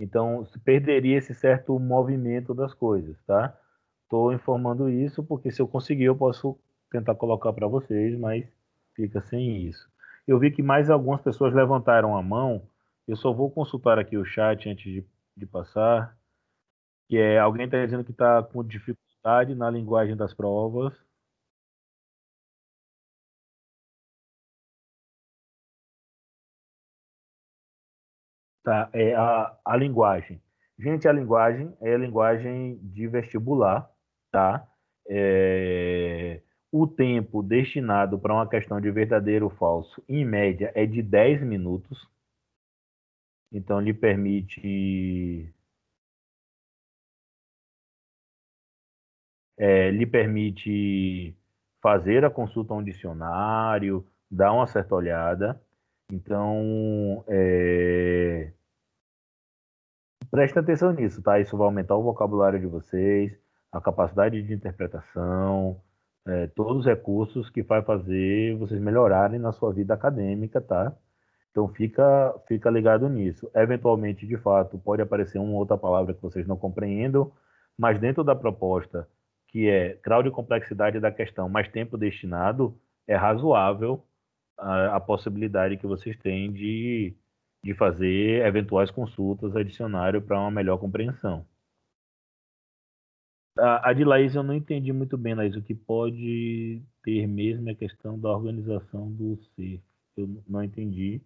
Então, 0.00 0.46
perderia 0.64 1.18
esse 1.18 1.34
certo 1.34 1.76
movimento 1.80 2.54
das 2.54 2.72
coisas, 2.72 3.20
tá? 3.26 3.52
Estou 4.04 4.32
informando 4.32 4.88
isso 4.88 5.24
porque 5.24 5.50
se 5.50 5.60
eu 5.60 5.66
conseguir, 5.66 6.04
eu 6.04 6.14
posso 6.14 6.56
tentar 6.92 7.16
colocar 7.16 7.52
para 7.52 7.66
vocês, 7.66 8.16
mas 8.16 8.46
fica 8.94 9.20
sem 9.20 9.66
isso. 9.66 9.88
Eu 10.28 10.38
vi 10.38 10.52
que 10.52 10.62
mais 10.62 10.88
algumas 10.88 11.20
pessoas 11.20 11.52
levantaram 11.52 12.16
a 12.16 12.22
mão. 12.22 12.62
Eu 13.06 13.16
só 13.16 13.32
vou 13.32 13.50
consultar 13.50 13.98
aqui 13.98 14.16
o 14.16 14.24
chat 14.24 14.68
antes 14.68 14.84
de, 14.92 15.06
de 15.36 15.46
passar. 15.46 16.16
Que 17.08 17.18
é 17.18 17.38
alguém 17.38 17.66
está 17.66 17.84
dizendo 17.84 18.04
que 18.04 18.12
está 18.12 18.42
com 18.42 18.64
dificuldade 18.64 19.54
na 19.54 19.70
linguagem 19.70 20.16
das 20.16 20.34
provas. 20.34 20.94
Tá, 28.62 28.88
é 28.94 29.14
a, 29.14 29.56
a 29.64 29.76
linguagem. 29.76 30.40
Gente, 30.78 31.06
a 31.06 31.12
linguagem 31.12 31.76
é 31.80 31.94
a 31.94 31.98
linguagem 31.98 32.78
de 32.82 33.06
vestibular, 33.06 33.88
tá? 34.32 34.66
É, 35.08 36.40
o 36.72 36.86
tempo 36.86 37.42
destinado 37.42 38.18
para 38.18 38.34
uma 38.34 38.48
questão 38.48 38.80
de 38.80 38.90
verdadeiro 38.90 39.46
ou 39.46 39.50
falso, 39.50 40.02
em 40.08 40.24
média, 40.24 40.72
é 40.74 40.86
de 40.86 41.02
10 41.02 41.42
minutos. 41.42 42.08
Então, 43.54 43.80
lhe 43.80 43.94
permite. 43.94 45.54
É, 49.56 49.90
lhe 49.90 50.04
permite 50.06 51.36
fazer 51.80 52.24
a 52.24 52.30
consulta 52.30 52.74
a 52.74 52.76
um 52.76 52.82
dicionário, 52.82 54.04
dar 54.30 54.52
uma 54.52 54.66
certa 54.66 54.94
olhada. 54.94 55.60
Então, 56.10 57.24
é... 57.28 58.52
preste 60.30 60.58
atenção 60.58 60.92
nisso, 60.92 61.22
tá? 61.22 61.38
Isso 61.40 61.56
vai 61.56 61.66
aumentar 61.66 61.96
o 61.96 62.02
vocabulário 62.02 62.58
de 62.60 62.66
vocês, 62.66 63.32
a 63.72 63.80
capacidade 63.80 64.42
de 64.42 64.52
interpretação, 64.54 65.80
é, 66.26 66.46
todos 66.48 66.78
os 66.80 66.86
recursos 66.86 67.50
que 67.50 67.62
vai 67.62 67.82
fazer 67.82 68.56
vocês 68.56 68.80
melhorarem 68.80 69.38
na 69.38 69.52
sua 69.52 69.72
vida 69.72 69.94
acadêmica, 69.94 70.60
tá? 70.60 70.96
Então 71.54 71.68
fica, 71.68 72.34
fica 72.48 72.68
ligado 72.68 73.08
nisso. 73.08 73.48
Eventualmente, 73.54 74.26
de 74.26 74.36
fato, 74.36 74.76
pode 74.76 75.00
aparecer 75.00 75.38
uma 75.38 75.54
outra 75.56 75.78
palavra 75.78 76.12
que 76.12 76.20
vocês 76.20 76.44
não 76.48 76.56
compreendam, 76.56 77.32
mas 77.78 78.00
dentro 78.00 78.24
da 78.24 78.34
proposta, 78.34 79.08
que 79.46 79.68
é 79.68 79.94
grau 80.02 80.20
de 80.20 80.32
complexidade 80.32 80.98
da 80.98 81.12
questão 81.12 81.48
mais 81.48 81.68
tempo 81.68 81.96
destinado, 81.96 82.76
é 83.06 83.14
razoável 83.14 84.04
a, 84.58 84.96
a 84.96 85.00
possibilidade 85.00 85.76
que 85.76 85.86
vocês 85.86 86.16
têm 86.18 86.52
de, 86.52 87.14
de 87.62 87.72
fazer 87.74 88.44
eventuais 88.44 88.90
consultas 88.90 89.54
a 89.54 89.62
dicionário 89.62 90.20
para 90.20 90.40
uma 90.40 90.50
melhor 90.50 90.78
compreensão. 90.78 91.46
A, 93.56 93.90
a 93.90 93.92
de 93.92 94.04
Laís 94.04 94.34
eu 94.34 94.42
não 94.42 94.54
entendi 94.54 94.92
muito 94.92 95.16
bem, 95.16 95.34
Laís, 95.36 95.54
o 95.54 95.62
que 95.62 95.74
pode 95.74 96.82
ter 97.04 97.28
mesmo 97.28 97.68
é 97.68 97.72
a 97.72 97.76
questão 97.76 98.18
da 98.18 98.28
organização 98.30 99.08
do 99.12 99.36
ser. 99.54 99.80
Eu 100.16 100.42
não 100.48 100.64
entendi. 100.64 101.22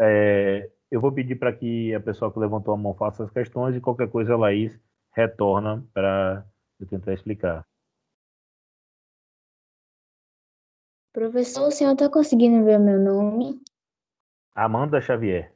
É, 0.00 0.70
eu 0.90 1.00
vou 1.00 1.12
pedir 1.12 1.36
para 1.36 1.52
que 1.52 1.94
a 1.94 2.00
pessoa 2.00 2.32
que 2.32 2.38
levantou 2.38 2.72
a 2.72 2.76
mão 2.76 2.94
faça 2.94 3.24
as 3.24 3.30
questões 3.30 3.76
e 3.76 3.80
qualquer 3.80 4.08
coisa 4.08 4.32
a 4.32 4.38
Laís 4.38 4.80
retorna 5.12 5.86
para 5.92 6.46
eu 6.80 6.86
tentar 6.86 7.12
explicar. 7.12 7.64
Professor, 11.12 11.66
o 11.66 11.70
senhor 11.70 11.92
está 11.92 12.08
conseguindo 12.08 12.64
ver 12.64 12.78
meu 12.78 12.98
nome? 12.98 13.60
Amanda 14.54 15.00
Xavier. 15.00 15.52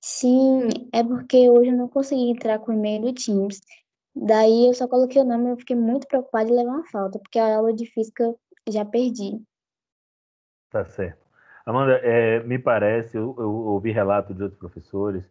Sim, 0.00 0.68
é 0.92 1.02
porque 1.02 1.48
hoje 1.48 1.70
eu 1.70 1.76
não 1.76 1.88
consegui 1.88 2.30
entrar 2.30 2.58
com 2.58 2.72
o 2.72 2.74
e-mail 2.74 3.02
do 3.02 3.14
Teams. 3.14 3.60
Daí 4.14 4.66
eu 4.66 4.74
só 4.74 4.86
coloquei 4.86 5.22
o 5.22 5.24
nome 5.24 5.46
e 5.46 5.52
eu 5.52 5.56
fiquei 5.56 5.76
muito 5.76 6.06
preocupada 6.06 6.46
de 6.46 6.52
levar 6.52 6.72
uma 6.72 6.86
falta, 6.86 7.18
porque 7.18 7.38
a 7.38 7.56
aula 7.56 7.72
de 7.72 7.86
física 7.86 8.34
já 8.68 8.84
perdi. 8.84 9.42
Tá 10.70 10.84
certo. 10.84 11.21
Amanda, 11.64 11.94
é, 12.02 12.40
me 12.42 12.58
parece, 12.58 13.16
eu, 13.16 13.34
eu 13.38 13.50
ouvi 13.50 13.92
relatos 13.92 14.36
de 14.36 14.42
outros 14.42 14.58
professores 14.58 15.24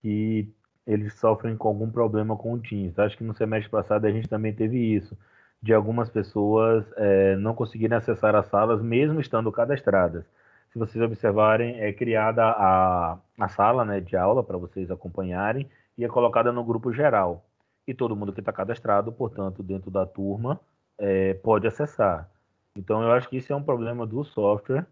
que 0.00 0.48
eles 0.86 1.14
sofrem 1.14 1.56
com 1.56 1.68
algum 1.68 1.90
problema 1.90 2.36
com 2.36 2.52
o 2.54 2.58
Teams. 2.58 2.98
Acho 2.98 3.16
que 3.16 3.24
no 3.24 3.34
semestre 3.34 3.70
passado 3.70 4.04
a 4.06 4.10
gente 4.10 4.28
também 4.28 4.52
teve 4.52 4.78
isso 4.78 5.16
de 5.62 5.72
algumas 5.72 6.10
pessoas 6.10 6.84
é, 6.96 7.36
não 7.36 7.54
conseguirem 7.54 7.96
acessar 7.96 8.34
as 8.34 8.46
salas, 8.46 8.82
mesmo 8.82 9.20
estando 9.20 9.52
cadastradas. 9.52 10.24
Se 10.72 10.78
vocês 10.78 11.02
observarem, 11.04 11.80
é 11.80 11.92
criada 11.92 12.44
a, 12.44 13.18
a 13.38 13.48
sala 13.48 13.84
né, 13.84 14.00
de 14.00 14.16
aula 14.16 14.42
para 14.42 14.58
vocês 14.58 14.90
acompanharem 14.90 15.68
e 15.96 16.04
é 16.04 16.08
colocada 16.08 16.50
no 16.50 16.64
grupo 16.64 16.92
geral. 16.92 17.44
E 17.86 17.94
todo 17.94 18.16
mundo 18.16 18.32
que 18.32 18.40
está 18.40 18.52
cadastrado, 18.52 19.12
portanto, 19.12 19.62
dentro 19.62 19.90
da 19.90 20.06
turma, 20.06 20.58
é, 20.98 21.34
pode 21.34 21.66
acessar. 21.66 22.28
Então, 22.76 23.02
eu 23.02 23.12
acho 23.12 23.28
que 23.28 23.36
isso 23.36 23.52
é 23.52 23.56
um 23.56 23.62
problema 23.62 24.06
do 24.06 24.24
software, 24.24 24.86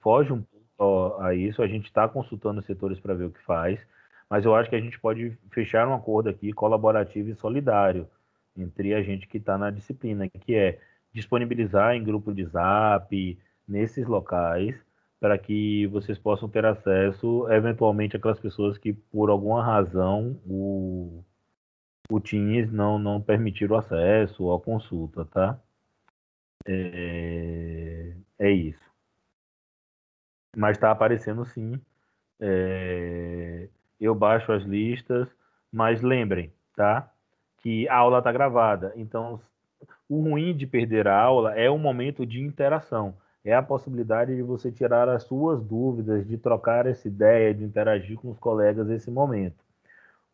foge 0.00 0.32
um 0.32 0.42
pouco 0.42 1.22
a 1.22 1.34
isso, 1.34 1.62
a 1.62 1.66
gente 1.66 1.86
está 1.86 2.08
consultando 2.08 2.60
os 2.60 2.66
setores 2.66 2.98
para 3.00 3.14
ver 3.14 3.24
o 3.24 3.30
que 3.30 3.42
faz, 3.44 3.80
mas 4.28 4.44
eu 4.44 4.54
acho 4.54 4.68
que 4.68 4.76
a 4.76 4.80
gente 4.80 4.98
pode 4.98 5.36
fechar 5.50 5.86
um 5.86 5.94
acordo 5.94 6.28
aqui 6.28 6.52
colaborativo 6.52 7.30
e 7.30 7.34
solidário 7.36 8.08
entre 8.56 8.94
a 8.94 9.02
gente 9.02 9.26
que 9.26 9.38
está 9.38 9.58
na 9.58 9.70
disciplina, 9.70 10.28
que 10.28 10.54
é 10.54 10.80
disponibilizar 11.12 11.94
em 11.94 12.02
grupo 12.02 12.32
de 12.32 12.44
zap, 12.44 13.38
nesses 13.66 14.06
locais, 14.06 14.74
para 15.20 15.38
que 15.38 15.86
vocês 15.86 16.18
possam 16.18 16.48
ter 16.48 16.64
acesso, 16.66 17.48
eventualmente, 17.50 18.16
aquelas 18.16 18.38
pessoas 18.38 18.76
que, 18.76 18.92
por 18.92 19.30
alguma 19.30 19.64
razão, 19.64 20.38
o, 20.46 21.24
o 22.10 22.20
Teams 22.20 22.70
não, 22.70 22.98
não 22.98 23.20
permitir 23.20 23.70
o 23.70 23.76
acesso 23.76 24.44
ou 24.44 24.54
a 24.54 24.60
consulta, 24.60 25.24
tá? 25.24 25.58
É, 26.66 28.14
é 28.38 28.50
isso. 28.50 28.83
Mas 30.56 30.76
está 30.76 30.90
aparecendo 30.90 31.44
sim. 31.44 31.80
É, 32.40 33.68
eu 34.00 34.14
baixo 34.14 34.52
as 34.52 34.62
listas, 34.64 35.28
mas 35.72 36.02
lembrem, 36.02 36.52
tá? 36.76 37.10
Que 37.62 37.88
a 37.88 37.96
aula 37.96 38.18
está 38.18 38.32
gravada. 38.32 38.92
Então, 38.96 39.40
o 40.08 40.20
ruim 40.20 40.56
de 40.56 40.66
perder 40.66 41.08
a 41.08 41.18
aula 41.18 41.54
é 41.54 41.70
o 41.70 41.78
momento 41.78 42.26
de 42.26 42.40
interação 42.40 43.14
é 43.44 43.54
a 43.54 43.62
possibilidade 43.62 44.34
de 44.34 44.42
você 44.42 44.72
tirar 44.72 45.08
as 45.08 45.24
suas 45.24 45.62
dúvidas, 45.62 46.26
de 46.26 46.38
trocar 46.38 46.86
essa 46.86 47.06
ideia, 47.06 47.52
de 47.52 47.62
interagir 47.62 48.18
com 48.18 48.30
os 48.30 48.38
colegas 48.38 48.86
nesse 48.86 49.10
momento. 49.10 49.62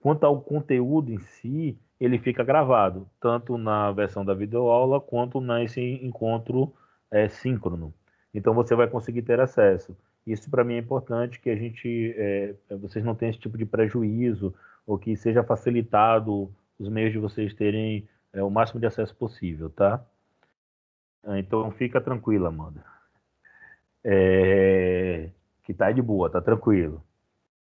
Quanto 0.00 0.24
ao 0.24 0.40
conteúdo 0.40 1.10
em 1.10 1.18
si, 1.18 1.76
ele 1.98 2.18
fica 2.18 2.44
gravado, 2.44 3.06
tanto 3.20 3.58
na 3.58 3.90
versão 3.90 4.24
da 4.24 4.32
videoaula 4.32 5.00
quanto 5.00 5.40
nesse 5.40 5.80
encontro 6.02 6.72
é, 7.10 7.28
síncrono. 7.28 7.92
Então 8.32 8.54
você 8.54 8.76
vai 8.76 8.86
conseguir 8.86 9.22
ter 9.22 9.40
acesso. 9.40 9.96
Isso 10.32 10.50
para 10.50 10.64
mim 10.64 10.74
é 10.74 10.78
importante 10.78 11.40
que 11.40 11.50
a 11.50 11.56
gente, 11.56 12.14
é, 12.16 12.54
vocês 12.76 13.04
não 13.04 13.14
tenham 13.14 13.30
esse 13.30 13.40
tipo 13.40 13.58
de 13.58 13.66
prejuízo 13.66 14.54
ou 14.86 14.98
que 14.98 15.16
seja 15.16 15.42
facilitado 15.42 16.52
os 16.78 16.88
meios 16.88 17.12
de 17.12 17.18
vocês 17.18 17.54
terem 17.54 18.08
é, 18.32 18.42
o 18.42 18.50
máximo 18.50 18.80
de 18.80 18.86
acesso 18.86 19.14
possível, 19.14 19.70
tá? 19.70 20.04
Então 21.36 21.70
fica 21.72 22.00
tranquila, 22.00 22.48
Amanda 22.48 22.82
é, 24.04 25.30
que 25.64 25.74
tá 25.74 25.90
de 25.92 26.02
boa, 26.02 26.30
tá 26.30 26.40
tranquilo. 26.40 27.02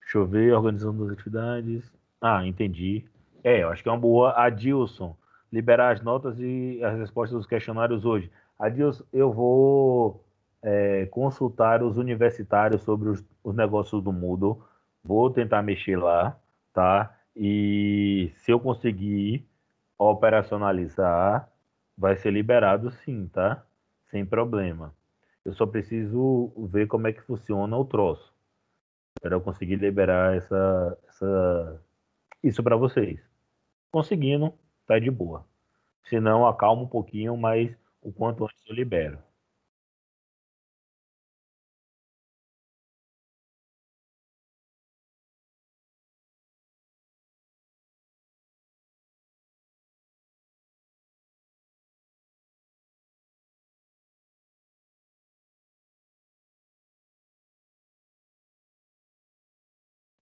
Deixa 0.00 0.18
eu 0.18 0.26
ver, 0.26 0.52
organizando 0.52 1.04
as 1.04 1.12
atividades. 1.12 1.92
Ah, 2.20 2.46
entendi. 2.46 3.04
É, 3.42 3.62
eu 3.62 3.70
acho 3.70 3.82
que 3.82 3.88
é 3.88 3.92
uma 3.92 3.98
boa. 3.98 4.32
Adilson, 4.36 5.16
liberar 5.52 5.92
as 5.92 6.02
notas 6.02 6.38
e 6.38 6.82
as 6.82 6.98
respostas 6.98 7.36
dos 7.36 7.46
questionários 7.46 8.04
hoje. 8.04 8.30
Adilson, 8.59 9.04
eu 9.12 9.32
vou 9.32 10.24
é, 10.66 11.06
consultar 11.06 11.80
os 11.80 11.96
universitários 11.96 12.82
sobre 12.82 13.08
os, 13.08 13.24
os 13.44 13.54
negócios 13.54 14.02
do 14.02 14.12
Moodle. 14.12 14.60
Vou 15.02 15.30
tentar 15.30 15.62
mexer 15.62 15.96
lá, 15.96 16.36
tá? 16.72 17.16
E 17.36 18.32
se 18.34 18.50
eu 18.50 18.58
conseguir 18.58 19.46
operacionalizar, 19.96 21.48
vai 21.96 22.16
ser 22.16 22.32
liberado 22.32 22.90
sim, 22.90 23.28
tá? 23.28 23.64
Sem 24.10 24.26
problema. 24.26 24.92
Eu 25.44 25.54
só 25.54 25.66
preciso 25.66 26.52
ver 26.68 26.88
como 26.88 27.06
é 27.06 27.12
que 27.12 27.22
funciona 27.22 27.76
o 27.76 27.84
troço 27.84 28.34
para 29.20 29.36
eu 29.36 29.40
conseguir 29.40 29.76
liberar 29.76 30.36
essa, 30.36 30.98
essa 31.08 31.80
isso 32.42 32.62
para 32.62 32.76
vocês. 32.76 33.20
Conseguindo, 33.92 34.52
tá 34.86 34.98
de 34.98 35.10
boa. 35.10 35.46
Se 36.04 36.18
não, 36.20 36.46
acalma 36.46 36.82
um 36.82 36.88
pouquinho, 36.88 37.36
mas 37.36 37.76
o 38.02 38.12
quanto 38.12 38.44
antes 38.44 38.62
eu 38.66 38.74
libero. 38.74 39.18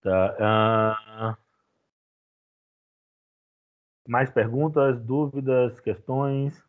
Tá. 0.05 0.35
Ah, 0.39 1.37
mais 4.07 4.29
perguntas, 4.29 5.01
dúvidas, 5.01 5.79
questões? 5.79 6.63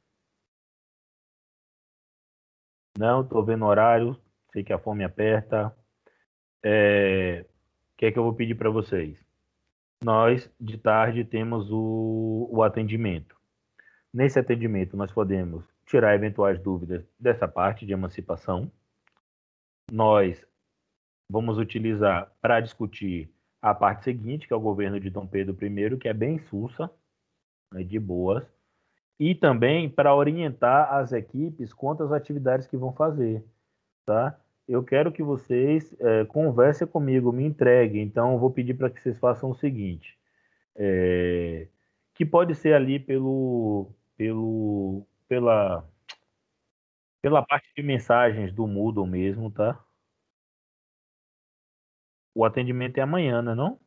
Não, 2.99 3.20
estou 3.20 3.45
vendo 3.45 3.66
horário, 3.66 4.18
sei 4.55 4.64
que 4.64 4.72
a 4.72 4.78
fome 4.78 5.05
aperta. 5.05 5.70
É, 6.64 7.45
o 7.93 7.97
que 7.99 8.07
é 8.07 8.12
que 8.12 8.18
eu 8.18 8.22
vou 8.22 8.32
pedir 8.32 8.55
para 8.55 8.70
vocês? 8.70 9.22
Nós, 10.03 10.51
de 10.59 10.78
tarde, 10.78 11.22
temos 11.22 11.70
o, 11.70 12.49
o 12.51 12.62
atendimento. 12.62 13.37
Nesse 14.14 14.39
atendimento, 14.39 14.97
nós 14.97 15.12
podemos 15.12 15.62
tirar 15.84 16.14
eventuais 16.14 16.59
dúvidas 16.59 17.05
dessa 17.20 17.47
parte 17.47 17.84
de 17.84 17.93
emancipação. 17.93 18.72
Nós 19.93 20.43
vamos 21.28 21.58
utilizar 21.58 22.32
para 22.40 22.60
discutir 22.60 23.30
a 23.60 23.74
parte 23.74 24.04
seguinte, 24.04 24.46
que 24.46 24.52
é 24.52 24.56
o 24.56 24.60
governo 24.60 25.00
de 25.00 25.10
Dom 25.10 25.26
Pedro 25.26 25.56
I, 25.60 25.96
que 25.96 26.08
é 26.08 26.14
bem 26.14 26.38
sussa, 26.38 26.90
né, 27.72 27.82
de 27.82 27.98
boas, 27.98 28.44
e 29.18 29.34
também 29.34 29.88
para 29.88 30.14
orientar 30.14 30.92
as 30.94 31.12
equipes 31.12 31.72
quanto 31.72 32.02
às 32.02 32.12
atividades 32.12 32.66
que 32.66 32.76
vão 32.76 32.92
fazer, 32.92 33.44
tá? 34.04 34.38
Eu 34.68 34.82
quero 34.82 35.12
que 35.12 35.22
vocês 35.22 35.94
é, 36.00 36.24
conversem 36.24 36.86
comigo, 36.86 37.32
me 37.32 37.44
entreguem, 37.44 38.02
então 38.02 38.32
eu 38.32 38.38
vou 38.38 38.50
pedir 38.50 38.74
para 38.74 38.90
que 38.90 39.00
vocês 39.00 39.18
façam 39.18 39.50
o 39.50 39.54
seguinte, 39.54 40.18
é, 40.74 41.68
que 42.14 42.24
pode 42.24 42.54
ser 42.54 42.74
ali 42.74 42.98
pelo, 42.98 43.88
pelo, 44.16 45.06
pela, 45.28 45.88
pela 47.22 47.42
parte 47.44 47.68
de 47.76 47.82
mensagens 47.82 48.52
do 48.52 48.66
Moodle 48.66 49.06
mesmo, 49.06 49.50
tá? 49.50 49.82
O 52.37 52.45
atendimento 52.45 52.99
é 52.99 53.03
amanhã, 53.03 53.43
né, 53.43 53.53
não? 53.53 53.80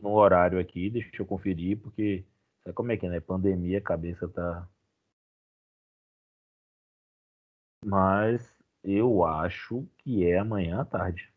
No 0.00 0.10
horário 0.12 0.60
aqui, 0.60 0.88
deixa 0.88 1.10
eu 1.20 1.26
conferir, 1.26 1.80
porque 1.80 2.24
sabe 2.62 2.74
como 2.76 2.92
é 2.92 2.96
que 2.96 3.06
é, 3.06 3.10
né? 3.10 3.20
Pandemia, 3.20 3.78
a 3.78 3.82
cabeça 3.82 4.28
tá. 4.28 4.68
Mas 7.84 8.52
eu 8.82 9.24
acho 9.24 9.88
que 9.98 10.26
é 10.26 10.38
amanhã 10.38 10.80
à 10.80 10.84
tarde. 10.84 11.32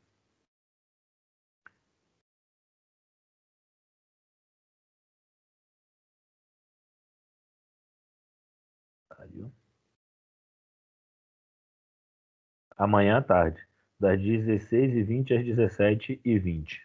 Amanhã 12.77 13.17
à 13.17 13.21
tarde 13.21 13.66
das 13.99 14.19
16h20 14.19 15.31
às 15.37 15.45
17h20. 15.45 16.79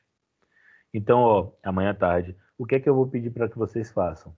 Então, 0.95 1.21
ó, 1.21 1.53
amanhã 1.63 1.91
à 1.91 1.95
tarde, 1.95 2.37
o 2.59 2.67
que 2.67 2.75
é 2.75 2.81
que 2.81 2.89
eu 2.89 2.95
vou 2.95 3.09
pedir 3.09 3.31
para 3.31 3.49
que 3.49 3.59
vocês 3.59 3.91
façam? 3.91 4.35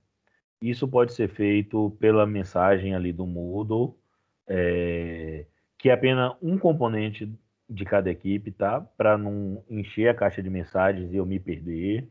Isso 0.60 0.88
pode 0.88 1.12
ser 1.12 1.28
feito 1.28 1.90
pela 2.00 2.26
mensagem 2.26 2.94
ali 2.94 3.12
do 3.12 3.26
Moodle, 3.26 3.98
é, 4.46 5.46
que 5.78 5.90
é 5.90 5.92
apenas 5.92 6.34
um 6.40 6.56
componente 6.58 7.30
de 7.68 7.84
cada 7.84 8.10
equipe, 8.10 8.50
tá? 8.50 8.80
Para 8.80 9.18
não 9.18 9.62
encher 9.68 10.08
a 10.08 10.14
caixa 10.14 10.42
de 10.42 10.48
mensagens 10.48 11.12
e 11.12 11.16
eu 11.16 11.26
me 11.26 11.38
perder. 11.38 12.08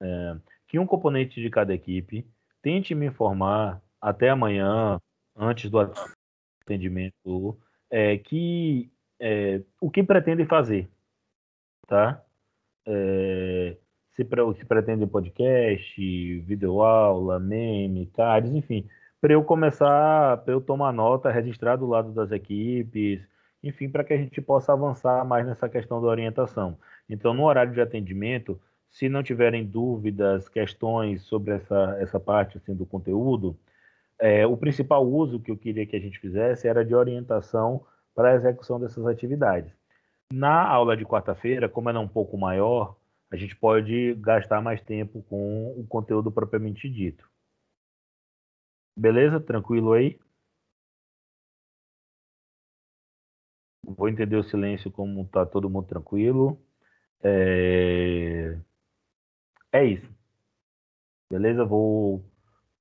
É, 0.00 0.36
que 0.68 0.78
um 0.78 0.86
componente 0.86 1.40
de 1.40 1.50
cada 1.50 1.74
equipe 1.74 2.26
tente 2.62 2.94
me 2.94 3.06
informar 3.06 3.82
até 4.00 4.30
amanhã, 4.30 5.00
antes 5.36 5.70
do 5.70 5.78
atendimento, 6.64 7.58
é, 7.90 8.16
que 8.18 8.90
é, 9.24 9.62
o 9.80 9.88
que 9.88 10.02
pretende 10.02 10.44
fazer, 10.44 10.88
tá? 11.86 12.20
É, 12.84 13.76
se, 14.10 14.26
se 14.58 14.64
pretende 14.66 15.06
podcast, 15.06 16.40
videoaula, 16.40 17.38
meme, 17.38 18.06
cards, 18.06 18.52
enfim, 18.52 18.88
para 19.20 19.34
eu 19.34 19.44
começar, 19.44 20.38
para 20.38 20.52
eu 20.52 20.60
tomar 20.60 20.92
nota, 20.92 21.30
registrar 21.30 21.76
do 21.76 21.86
lado 21.86 22.10
das 22.10 22.32
equipes, 22.32 23.22
enfim, 23.62 23.88
para 23.88 24.02
que 24.02 24.12
a 24.12 24.16
gente 24.16 24.40
possa 24.40 24.72
avançar 24.72 25.24
mais 25.24 25.46
nessa 25.46 25.68
questão 25.68 26.02
da 26.02 26.08
orientação. 26.08 26.76
Então, 27.08 27.32
no 27.32 27.44
horário 27.44 27.72
de 27.72 27.80
atendimento, 27.80 28.60
se 28.90 29.08
não 29.08 29.22
tiverem 29.22 29.64
dúvidas, 29.64 30.48
questões 30.48 31.22
sobre 31.22 31.54
essa, 31.54 31.96
essa 32.00 32.18
parte 32.18 32.58
assim, 32.58 32.74
do 32.74 32.84
conteúdo, 32.84 33.56
é, 34.18 34.44
o 34.44 34.56
principal 34.56 35.06
uso 35.06 35.38
que 35.38 35.50
eu 35.52 35.56
queria 35.56 35.86
que 35.86 35.94
a 35.94 36.00
gente 36.00 36.18
fizesse 36.18 36.66
era 36.66 36.84
de 36.84 36.92
orientação 36.92 37.84
para 38.14 38.30
a 38.30 38.34
execução 38.34 38.80
dessas 38.80 39.06
atividades. 39.06 39.72
Na 40.32 40.66
aula 40.66 40.96
de 40.96 41.04
quarta-feira, 41.04 41.68
como 41.68 41.90
ela 41.90 41.98
é 41.98 42.02
um 42.02 42.08
pouco 42.08 42.38
maior, 42.38 42.96
a 43.30 43.36
gente 43.36 43.56
pode 43.56 44.14
gastar 44.16 44.60
mais 44.62 44.80
tempo 44.82 45.22
com 45.24 45.78
o 45.78 45.86
conteúdo 45.86 46.30
propriamente 46.30 46.88
dito. 46.88 47.30
Beleza? 48.96 49.40
Tranquilo 49.40 49.92
aí? 49.92 50.18
Vou 53.84 54.08
entender 54.08 54.36
o 54.36 54.44
silêncio 54.44 54.90
como 54.90 55.22
está 55.22 55.44
todo 55.44 55.68
mundo 55.68 55.86
tranquilo. 55.86 56.58
É... 57.22 58.58
é 59.72 59.84
isso. 59.84 60.08
Beleza? 61.30 61.64
Vou 61.64 62.24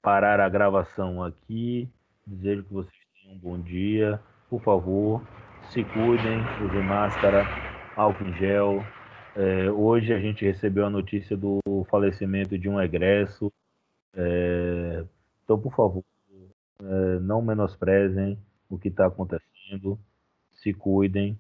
parar 0.02 0.40
a 0.40 0.50
gravação 0.50 1.24
aqui. 1.24 1.90
Desejo 2.26 2.64
que 2.64 2.74
vocês 2.74 2.96
tenham 3.14 3.36
um 3.36 3.40
bom 3.40 3.60
dia. 3.60 4.22
Por 4.52 4.62
favor, 4.62 5.26
se 5.62 5.86
cuidem, 5.86 6.52
usem 6.60 6.84
máscara, 6.84 7.52
álcool 7.96 8.26
em 8.26 8.34
gel. 8.36 8.94
É, 9.34 9.72
hoje 9.72 10.14
a 10.14 10.20
gente 10.20 10.46
recebeu 10.46 10.86
a 10.86 10.92
notícia 10.92 11.38
do 11.38 11.60
falecimento 11.90 12.60
de 12.60 12.68
um 12.70 12.82
egresso. 12.82 13.52
É, 14.16 15.06
então, 15.44 15.60
por 15.62 15.74
favor, 15.76 16.04
é, 16.82 17.20
não 17.22 17.42
menosprezem 17.42 18.40
o 18.70 18.80
que 18.80 18.90
está 18.90 19.08
acontecendo. 19.08 20.00
Se 20.52 20.74
cuidem, 20.74 21.40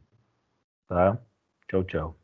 tá? 0.87 1.19
Tchau, 1.69 1.83
tchau. 1.85 2.20